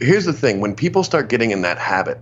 here's 0.00 0.24
the 0.26 0.32
thing: 0.32 0.60
when 0.60 0.74
people 0.74 1.02
start 1.02 1.28
getting 1.28 1.50
in 1.50 1.62
that 1.62 1.78
habit, 1.78 2.20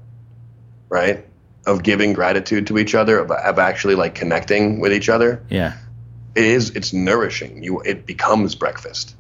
right, 0.89 1.25
of 1.67 1.83
giving 1.83 2.13
gratitude 2.13 2.67
to 2.69 2.79
each 2.79 2.95
other, 2.95 3.19
of, 3.19 3.31
of 3.31 3.59
actually 3.59 3.95
like 3.97 4.15
connecting 4.15 4.79
with 4.79 4.93
each 4.93 5.09
other, 5.09 5.43
Yeah. 5.51 5.73
it 6.35 6.45
is 6.45 6.71
it's 6.71 6.93
nourishing. 6.93 7.63
You 7.65 7.81
it 7.81 8.07
becomes 8.07 8.55
breakfast, 8.55 9.17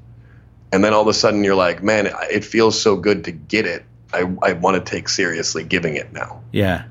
and 0.72 0.84
then 0.84 0.92
all 0.92 1.02
of 1.02 1.08
a 1.08 1.14
sudden 1.14 1.42
you're 1.42 1.56
like, 1.56 1.82
man, 1.82 2.08
it 2.30 2.44
feels 2.44 2.80
so 2.80 2.94
good 2.96 3.24
to 3.24 3.32
get 3.32 3.66
it. 3.66 3.84
I 4.12 4.20
I 4.42 4.52
want 4.52 4.76
to 4.84 4.90
take 4.90 5.08
seriously 5.08 5.64
giving 5.64 5.96
it 5.96 6.12
now, 6.12 6.42
Yeah. 6.52 6.84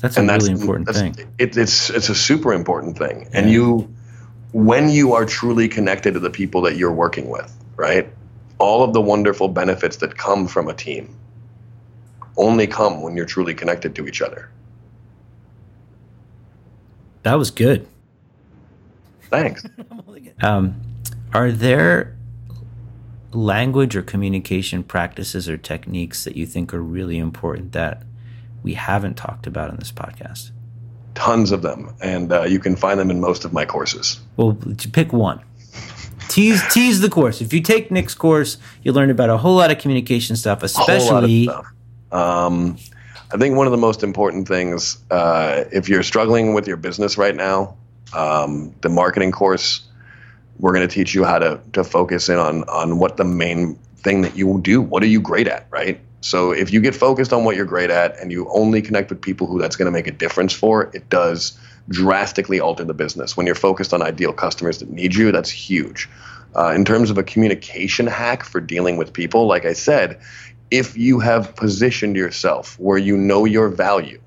That's 0.00 0.16
a 0.16 0.20
and 0.20 0.28
that's 0.28 0.48
really 0.48 0.60
important 0.60 0.86
that's, 0.86 1.00
thing. 1.00 1.14
It, 1.38 1.56
it's 1.56 1.88
it's 1.88 2.10
a 2.10 2.14
super 2.14 2.52
important 2.52 2.98
thing, 2.98 3.28
and 3.32 3.50
you 3.50 3.90
when 4.52 4.90
you 4.90 5.14
are 5.14 5.24
truly 5.24 5.66
connected 5.66 6.12
to 6.12 6.20
the 6.20 6.30
people 6.30 6.60
that 6.62 6.76
you're 6.76 6.92
working 6.92 7.30
with, 7.30 7.52
right? 7.76 8.08
All 8.58 8.84
of 8.84 8.92
the 8.92 9.00
wonderful 9.00 9.48
benefits 9.48 9.96
that 9.96 10.18
come 10.18 10.46
from 10.46 10.68
a 10.68 10.74
team 10.74 11.16
only 12.36 12.66
come 12.66 13.00
when 13.02 13.16
you're 13.16 13.24
truly 13.24 13.54
connected 13.54 13.94
to 13.96 14.06
each 14.06 14.20
other. 14.20 14.50
That 17.22 17.34
was 17.34 17.50
good. 17.50 17.86
Thanks. 19.30 19.64
Um, 20.42 20.82
are 21.32 21.52
there 21.52 22.16
language 23.34 23.96
or 23.96 24.02
communication 24.02 24.82
practices 24.82 25.48
or 25.48 25.56
techniques 25.56 26.24
that 26.24 26.36
you 26.36 26.46
think 26.46 26.72
are 26.72 26.82
really 26.82 27.18
important 27.18 27.72
that 27.72 28.02
we 28.62 28.74
haven't 28.74 29.16
talked 29.16 29.46
about 29.46 29.70
in 29.70 29.76
this 29.76 29.92
podcast? 29.92 30.50
Tons 31.14 31.52
of 31.52 31.62
them, 31.62 31.94
and 32.02 32.32
uh, 32.32 32.42
you 32.42 32.58
can 32.58 32.74
find 32.74 32.98
them 32.98 33.10
in 33.10 33.20
most 33.20 33.44
of 33.44 33.52
my 33.52 33.64
courses. 33.64 34.20
Well, 34.36 34.58
pick 34.92 35.12
one. 35.12 35.40
Tease 36.28 36.62
tease 36.72 37.00
the 37.00 37.10
course. 37.10 37.40
If 37.40 37.52
you 37.52 37.60
take 37.60 37.90
Nick's 37.90 38.14
course, 38.14 38.56
you 38.82 38.92
learn 38.92 39.10
about 39.10 39.30
a 39.30 39.36
whole 39.36 39.56
lot 39.56 39.70
of 39.70 39.78
communication 39.78 40.36
stuff, 40.36 40.62
A 40.62 40.68
whole 40.68 40.86
lot 40.86 41.24
of 41.24 41.30
especially 41.30 41.44
stuff. 41.44 41.66
Um, 42.10 42.78
I 43.32 43.36
think 43.36 43.56
one 43.56 43.66
of 43.66 43.72
the 43.72 43.78
most 43.78 44.02
important 44.02 44.48
things, 44.48 44.98
uh, 45.10 45.64
if 45.72 45.88
you're 45.88 46.02
struggling 46.02 46.54
with 46.54 46.66
your 46.66 46.76
business 46.76 47.18
right 47.18 47.34
now, 47.34 47.76
um, 48.12 48.74
the 48.80 48.88
marketing 48.88 49.32
course, 49.32 49.82
we're 50.58 50.72
going 50.72 50.86
to 50.86 50.92
teach 50.92 51.14
you 51.14 51.24
how 51.24 51.38
to 51.38 51.60
to 51.72 51.84
focus 51.84 52.28
in 52.28 52.38
on 52.38 52.64
on 52.64 52.98
what 52.98 53.16
the 53.16 53.24
main 53.24 53.76
thing 53.96 54.22
that 54.22 54.36
you 54.36 54.46
will 54.46 54.58
do. 54.58 54.80
What 54.80 55.02
are 55.02 55.06
you 55.06 55.20
great 55.20 55.48
at, 55.48 55.66
right? 55.70 56.00
So 56.20 56.52
if 56.52 56.72
you 56.72 56.80
get 56.80 56.94
focused 56.94 57.32
on 57.32 57.44
what 57.44 57.56
you're 57.56 57.66
great 57.66 57.90
at 57.90 58.18
and 58.18 58.32
you 58.32 58.48
only 58.50 58.80
connect 58.80 59.10
with 59.10 59.20
people 59.20 59.46
who 59.46 59.60
that's 59.60 59.76
going 59.76 59.86
to 59.86 59.92
make 59.92 60.06
a 60.06 60.10
difference 60.10 60.52
for, 60.52 60.90
it 60.94 61.08
does 61.10 61.58
drastically 61.90 62.60
alter 62.60 62.84
the 62.84 62.94
business. 62.94 63.36
When 63.36 63.44
you're 63.44 63.54
focused 63.54 63.92
on 63.92 64.00
ideal 64.00 64.32
customers 64.32 64.78
that 64.78 64.90
need 64.90 65.14
you, 65.14 65.32
that's 65.32 65.50
huge. 65.50 66.08
Uh, 66.56 66.72
in 66.74 66.84
terms 66.84 67.10
of 67.10 67.18
a 67.18 67.22
communication 67.22 68.06
hack 68.06 68.42
for 68.42 68.60
dealing 68.60 68.96
with 68.96 69.12
people, 69.12 69.46
like 69.46 69.66
I 69.66 69.74
said, 69.74 70.18
if 70.70 70.96
you 70.96 71.20
have 71.20 71.54
positioned 71.56 72.16
yourself 72.16 72.78
where 72.78 72.96
you 72.96 73.16
know 73.16 73.44
your 73.44 73.68
value, 73.68 74.20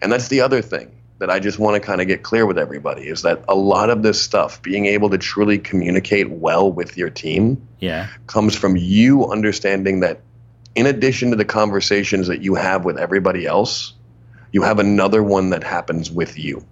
and 0.00 0.12
that's 0.12 0.28
the 0.28 0.40
other 0.40 0.62
thing 0.62 0.92
that 1.22 1.30
I 1.30 1.38
just 1.38 1.60
want 1.60 1.80
to 1.80 1.80
kind 1.80 2.00
of 2.00 2.08
get 2.08 2.24
clear 2.24 2.46
with 2.46 2.58
everybody 2.58 3.06
is 3.06 3.22
that 3.22 3.44
a 3.48 3.54
lot 3.54 3.90
of 3.90 4.02
this 4.02 4.20
stuff, 4.20 4.60
being 4.60 4.86
able 4.86 5.08
to 5.10 5.18
truly 5.18 5.56
communicate 5.56 6.28
well 6.28 6.72
with 6.72 6.96
your 6.96 7.10
team, 7.10 7.64
yeah, 7.78 8.08
comes 8.26 8.56
from 8.56 8.76
you 8.76 9.30
understanding 9.30 10.00
that 10.00 10.20
in 10.74 10.84
addition 10.86 11.30
to 11.30 11.36
the 11.36 11.44
conversations 11.44 12.26
that 12.26 12.42
you 12.42 12.56
have 12.56 12.84
with 12.84 12.98
everybody 12.98 13.46
else, 13.46 13.92
you 14.50 14.62
have 14.62 14.80
another 14.80 15.22
one 15.22 15.50
that 15.50 15.62
happens 15.62 16.10
with 16.10 16.36
you. 16.36 16.66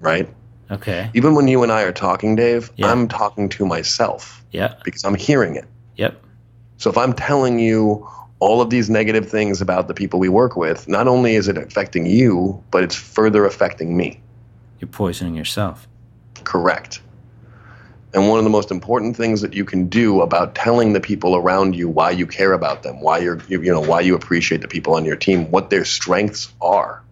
Right? 0.00 0.28
okay, 0.72 1.08
Even 1.14 1.36
when 1.36 1.46
you 1.46 1.62
and 1.62 1.70
I 1.70 1.82
are 1.82 1.92
talking, 1.92 2.34
Dave, 2.34 2.72
Yeah. 2.76 2.90
I'm 2.90 3.06
talking 3.06 3.48
to 3.50 3.64
myself 3.64 4.44
yeah, 4.50 4.74
because 4.84 5.04
I'm 5.04 5.14
hearing 5.14 5.54
it. 5.54 5.66
yep, 5.94 6.20
So 6.78 6.90
if 6.90 6.98
I'm 6.98 7.12
telling 7.12 7.60
you 7.60 8.08
all 8.40 8.60
of 8.60 8.70
these 8.70 8.90
negative 8.90 9.28
things 9.28 9.60
about 9.60 9.88
the 9.88 9.94
people 9.94 10.20
we 10.20 10.28
work 10.28 10.56
with, 10.56 10.88
not 10.88 11.08
only 11.08 11.34
is 11.34 11.48
it 11.48 11.56
affecting 11.56 12.06
you, 12.06 12.62
but 12.70 12.82
it's 12.82 12.94
further 12.94 13.46
affecting 13.46 13.96
me. 13.96 14.20
you're 14.80 14.88
poisoning 14.88 15.34
yourself. 15.34 15.88
Correct. 16.42 17.00
And 18.12 18.28
one 18.28 18.38
of 18.38 18.44
the 18.44 18.50
most 18.50 18.70
important 18.70 19.16
things 19.16 19.40
that 19.40 19.54
you 19.54 19.64
can 19.64 19.88
do 19.88 20.20
about 20.20 20.54
telling 20.54 20.92
the 20.92 21.00
people 21.00 21.34
around 21.34 21.74
you 21.74 21.88
why 21.88 22.10
you 22.10 22.26
care 22.26 22.52
about 22.52 22.82
them, 22.84 23.00
why 23.00 23.18
you're 23.18 23.40
you, 23.48 23.60
you 23.62 23.72
know 23.72 23.80
why 23.80 24.00
you 24.00 24.14
appreciate 24.14 24.60
the 24.60 24.68
people 24.68 24.94
on 24.94 25.04
your 25.04 25.16
team, 25.16 25.50
what 25.50 25.70
their 25.70 25.84
strengths 25.84 26.52
are. 26.60 27.02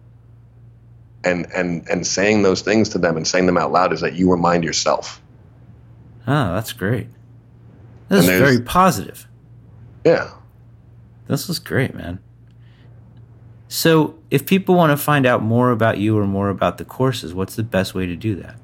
And 1.25 1.47
and 1.53 1.87
and 1.89 2.07
saying 2.07 2.43
those 2.43 2.61
things 2.61 2.89
to 2.89 2.99
them 2.99 3.17
and 3.17 3.27
saying 3.27 3.47
them 3.47 3.57
out 3.57 3.71
loud 3.71 3.91
is 3.91 4.01
that 4.01 4.13
you 4.13 4.31
remind 4.31 4.63
yourself. 4.63 5.21
Oh, 6.25 6.53
that's 6.53 6.71
great. 6.71 7.07
This 8.07 8.23
is 8.23 8.39
very 8.39 8.61
positive. 8.61 9.27
Yeah. 10.05 10.31
This 11.27 11.49
is 11.49 11.59
great, 11.59 11.93
man. 11.95 12.19
So, 13.67 14.15
if 14.29 14.45
people 14.45 14.75
want 14.75 14.91
to 14.91 14.97
find 14.97 15.25
out 15.25 15.41
more 15.41 15.71
about 15.71 15.97
you 15.97 16.17
or 16.17 16.27
more 16.27 16.49
about 16.49 16.77
the 16.77 16.85
courses, 16.85 17.33
what's 17.33 17.55
the 17.55 17.63
best 17.63 17.95
way 17.95 18.05
to 18.05 18.15
do 18.15 18.35
that? 18.35 18.55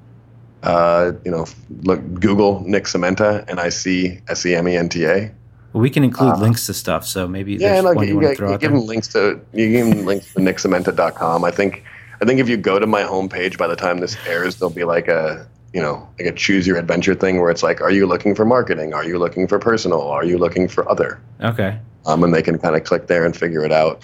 Uh, 0.61 1.13
you 1.25 1.31
know, 1.31 1.45
look 1.83 1.99
Google 2.15 2.61
Nick 2.67 2.83
Sementa 2.83 3.43
N 3.49 3.57
I 3.59 3.69
C 3.69 4.19
S 4.27 4.45
E 4.45 4.53
M 4.55 4.67
E 4.67 4.75
N 4.75 4.89
T 4.89 5.05
A. 5.05 5.31
Well, 5.71 5.81
we 5.81 5.89
can 5.89 6.03
include 6.03 6.37
links 6.39 6.65
to 6.65 6.73
stuff, 6.73 7.05
so 7.05 7.27
maybe 7.27 7.55
Uh, 7.55 7.59
Yeah, 7.59 7.69
there's 7.73 7.83
no, 7.85 7.93
one 7.93 8.07
you, 8.07 8.13
you 8.13 8.19
want 8.19 8.37
to 8.37 8.43
you, 8.43 8.53
out 8.53 8.59
give 8.59 8.71
there. 8.71 8.79
them 8.79 8.87
links 8.87 9.07
to 9.09 9.39
you 9.53 9.69
give 9.71 9.87
them 9.95 10.05
links 10.05 10.33
to 10.33 10.39
nicsementa.com. 10.41 11.43
I 11.43 11.51
think 11.51 11.83
I 12.21 12.25
think 12.25 12.39
if 12.39 12.49
you 12.49 12.57
go 12.57 12.77
to 12.77 12.85
my 12.85 13.01
homepage 13.03 13.57
by 13.57 13.67
the 13.67 13.75
time 13.75 13.99
this 13.99 14.17
airs, 14.27 14.57
there'll 14.57 14.73
be 14.73 14.83
like 14.83 15.07
a 15.07 15.47
you 15.73 15.81
know 15.81 16.07
like 16.19 16.27
a 16.27 16.31
choose 16.33 16.67
your 16.67 16.77
adventure 16.77 17.15
thing 17.15 17.39
where 17.39 17.49
it's 17.49 17.63
like, 17.63 17.81
are 17.81 17.91
you 17.91 18.05
looking 18.05 18.35
for 18.35 18.45
marketing? 18.45 18.93
Are 18.93 19.05
you 19.05 19.17
looking 19.17 19.47
for 19.47 19.57
personal? 19.59 20.01
Are 20.01 20.25
you 20.25 20.37
looking 20.37 20.67
for 20.67 20.87
other? 20.91 21.21
Okay. 21.41 21.79
Um, 22.05 22.23
and 22.23 22.33
they 22.33 22.41
can 22.41 22.57
kind 22.57 22.75
of 22.75 22.83
click 22.83 23.07
there 23.07 23.25
and 23.25 23.35
figure 23.35 23.63
it 23.63 23.71
out. 23.71 24.03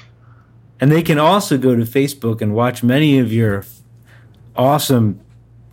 And 0.79 0.91
they 0.91 1.01
can 1.01 1.17
also 1.17 1.57
go 1.57 1.75
to 1.75 1.83
Facebook 1.83 2.41
and 2.41 2.53
watch 2.53 2.83
many 2.83 3.19
of 3.19 3.31
your 3.31 3.63
awesome, 4.55 5.21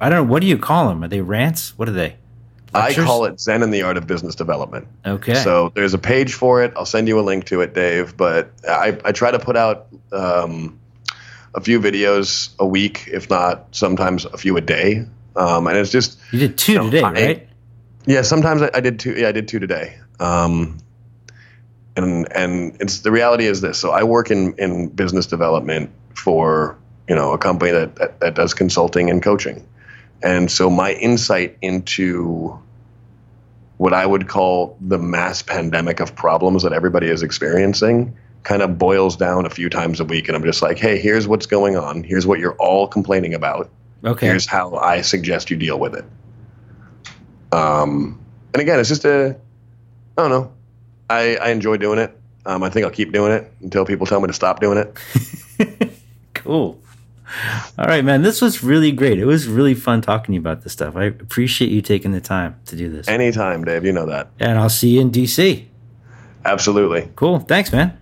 I 0.00 0.08
don't 0.08 0.26
know, 0.26 0.32
what 0.32 0.40
do 0.40 0.46
you 0.46 0.58
call 0.58 0.88
them? 0.88 1.02
Are 1.02 1.08
they 1.08 1.20
rants? 1.20 1.76
What 1.76 1.88
are 1.88 1.92
they? 1.92 2.16
I 2.74 2.94
call 2.94 3.26
it 3.26 3.38
Zen 3.38 3.62
and 3.62 3.72
the 3.72 3.82
Art 3.82 3.96
of 3.96 4.06
Business 4.06 4.34
Development. 4.34 4.88
Okay. 5.04 5.34
So 5.34 5.72
there's 5.74 5.92
a 5.92 5.98
page 5.98 6.34
for 6.34 6.62
it. 6.62 6.72
I'll 6.74 6.86
send 6.86 7.06
you 7.06 7.20
a 7.20 7.22
link 7.22 7.44
to 7.46 7.60
it, 7.60 7.74
Dave. 7.74 8.16
But 8.16 8.50
I, 8.66 8.98
I 9.04 9.12
try 9.12 9.30
to 9.30 9.38
put 9.38 9.56
out 9.56 9.88
um, 10.10 10.78
a 11.54 11.60
few 11.60 11.80
videos 11.80 12.54
a 12.58 12.66
week, 12.66 13.08
if 13.12 13.28
not 13.28 13.66
sometimes 13.72 14.24
a 14.24 14.38
few 14.38 14.56
a 14.56 14.60
day. 14.60 15.06
Um, 15.36 15.66
and 15.66 15.76
it's 15.76 15.90
just 15.90 16.18
you 16.30 16.38
did 16.38 16.56
two 16.56 16.72
you 16.72 16.78
know, 16.78 16.84
today, 16.84 17.02
I, 17.02 17.12
right? 17.12 17.48
Yeah, 18.06 18.22
sometimes 18.22 18.62
I, 18.62 18.70
I, 18.74 18.80
did 18.80 18.98
two. 18.98 19.14
Yeah, 19.14 19.28
I 19.28 19.32
did 19.32 19.48
two 19.48 19.58
today. 19.58 19.98
Um, 20.18 20.78
and 21.96 22.30
and 22.32 22.76
it's 22.80 23.00
the 23.00 23.12
reality 23.12 23.46
is 23.46 23.60
this. 23.60 23.78
So 23.78 23.90
I 23.90 24.02
work 24.02 24.30
in 24.30 24.54
in 24.58 24.88
business 24.88 25.26
development 25.26 25.90
for 26.14 26.78
you 27.08 27.14
know 27.14 27.32
a 27.32 27.38
company 27.38 27.72
that, 27.72 27.96
that, 27.96 28.20
that 28.20 28.34
does 28.34 28.54
consulting 28.54 29.10
and 29.10 29.22
coaching, 29.22 29.66
and 30.22 30.50
so 30.50 30.70
my 30.70 30.92
insight 30.94 31.56
into 31.60 32.58
what 33.76 33.92
I 33.92 34.06
would 34.06 34.28
call 34.28 34.76
the 34.80 34.98
mass 34.98 35.42
pandemic 35.42 36.00
of 36.00 36.14
problems 36.14 36.62
that 36.62 36.72
everybody 36.72 37.08
is 37.08 37.22
experiencing 37.22 38.16
kind 38.44 38.62
of 38.62 38.78
boils 38.78 39.16
down 39.16 39.46
a 39.46 39.50
few 39.50 39.68
times 39.68 40.00
a 40.00 40.04
week 40.04 40.28
and 40.28 40.36
I'm 40.36 40.44
just 40.44 40.62
like, 40.62 40.78
"Hey, 40.78 40.98
here's 40.98 41.28
what's 41.28 41.46
going 41.46 41.76
on. 41.76 42.02
Here's 42.02 42.26
what 42.26 42.38
you're 42.38 42.56
all 42.56 42.86
complaining 42.88 43.34
about. 43.34 43.70
Okay. 44.04 44.26
Here's 44.26 44.46
how 44.46 44.74
I 44.76 45.00
suggest 45.02 45.50
you 45.50 45.56
deal 45.56 45.78
with 45.78 45.94
it." 45.94 46.04
Um 47.52 48.18
and 48.54 48.60
again, 48.60 48.80
it's 48.80 48.88
just 48.88 49.04
a 49.04 49.36
I 50.16 50.22
don't 50.22 50.30
know. 50.30 50.52
I 51.12 51.36
I 51.36 51.50
enjoy 51.50 51.76
doing 51.76 51.98
it. 51.98 52.18
Um, 52.44 52.62
I 52.62 52.70
think 52.70 52.84
I'll 52.84 52.92
keep 52.92 53.12
doing 53.12 53.32
it 53.32 53.52
until 53.60 53.84
people 53.84 54.06
tell 54.06 54.20
me 54.20 54.26
to 54.26 54.32
stop 54.32 54.60
doing 54.60 54.78
it. 54.78 55.92
cool. 56.34 56.80
All 57.78 57.86
right, 57.86 58.04
man. 58.04 58.22
This 58.22 58.42
was 58.42 58.62
really 58.62 58.92
great. 58.92 59.18
It 59.18 59.24
was 59.24 59.46
really 59.46 59.74
fun 59.74 60.00
talking 60.00 60.26
to 60.26 60.34
you 60.34 60.40
about 60.40 60.62
this 60.62 60.72
stuff. 60.72 60.96
I 60.96 61.04
appreciate 61.04 61.70
you 61.70 61.80
taking 61.80 62.12
the 62.12 62.20
time 62.20 62.60
to 62.66 62.76
do 62.76 62.90
this. 62.90 63.08
Anytime, 63.08 63.64
Dave. 63.64 63.84
You 63.84 63.92
know 63.92 64.06
that. 64.06 64.30
And 64.38 64.58
I'll 64.58 64.68
see 64.68 64.90
you 64.90 65.00
in 65.00 65.10
DC. 65.10 65.66
Absolutely. 66.44 67.10
Cool. 67.14 67.38
Thanks, 67.40 67.72
man. 67.72 67.98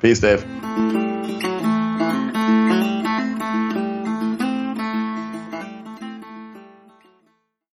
Peace, 0.00 0.20
Dave. 0.20 1.01